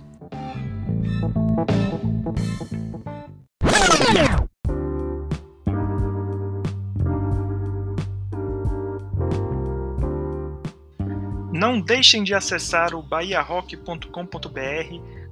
Não 11.66 11.80
deixem 11.80 12.22
de 12.22 12.32
acessar 12.32 12.94
o 12.94 13.02
bahiarock.com.br 13.02 14.08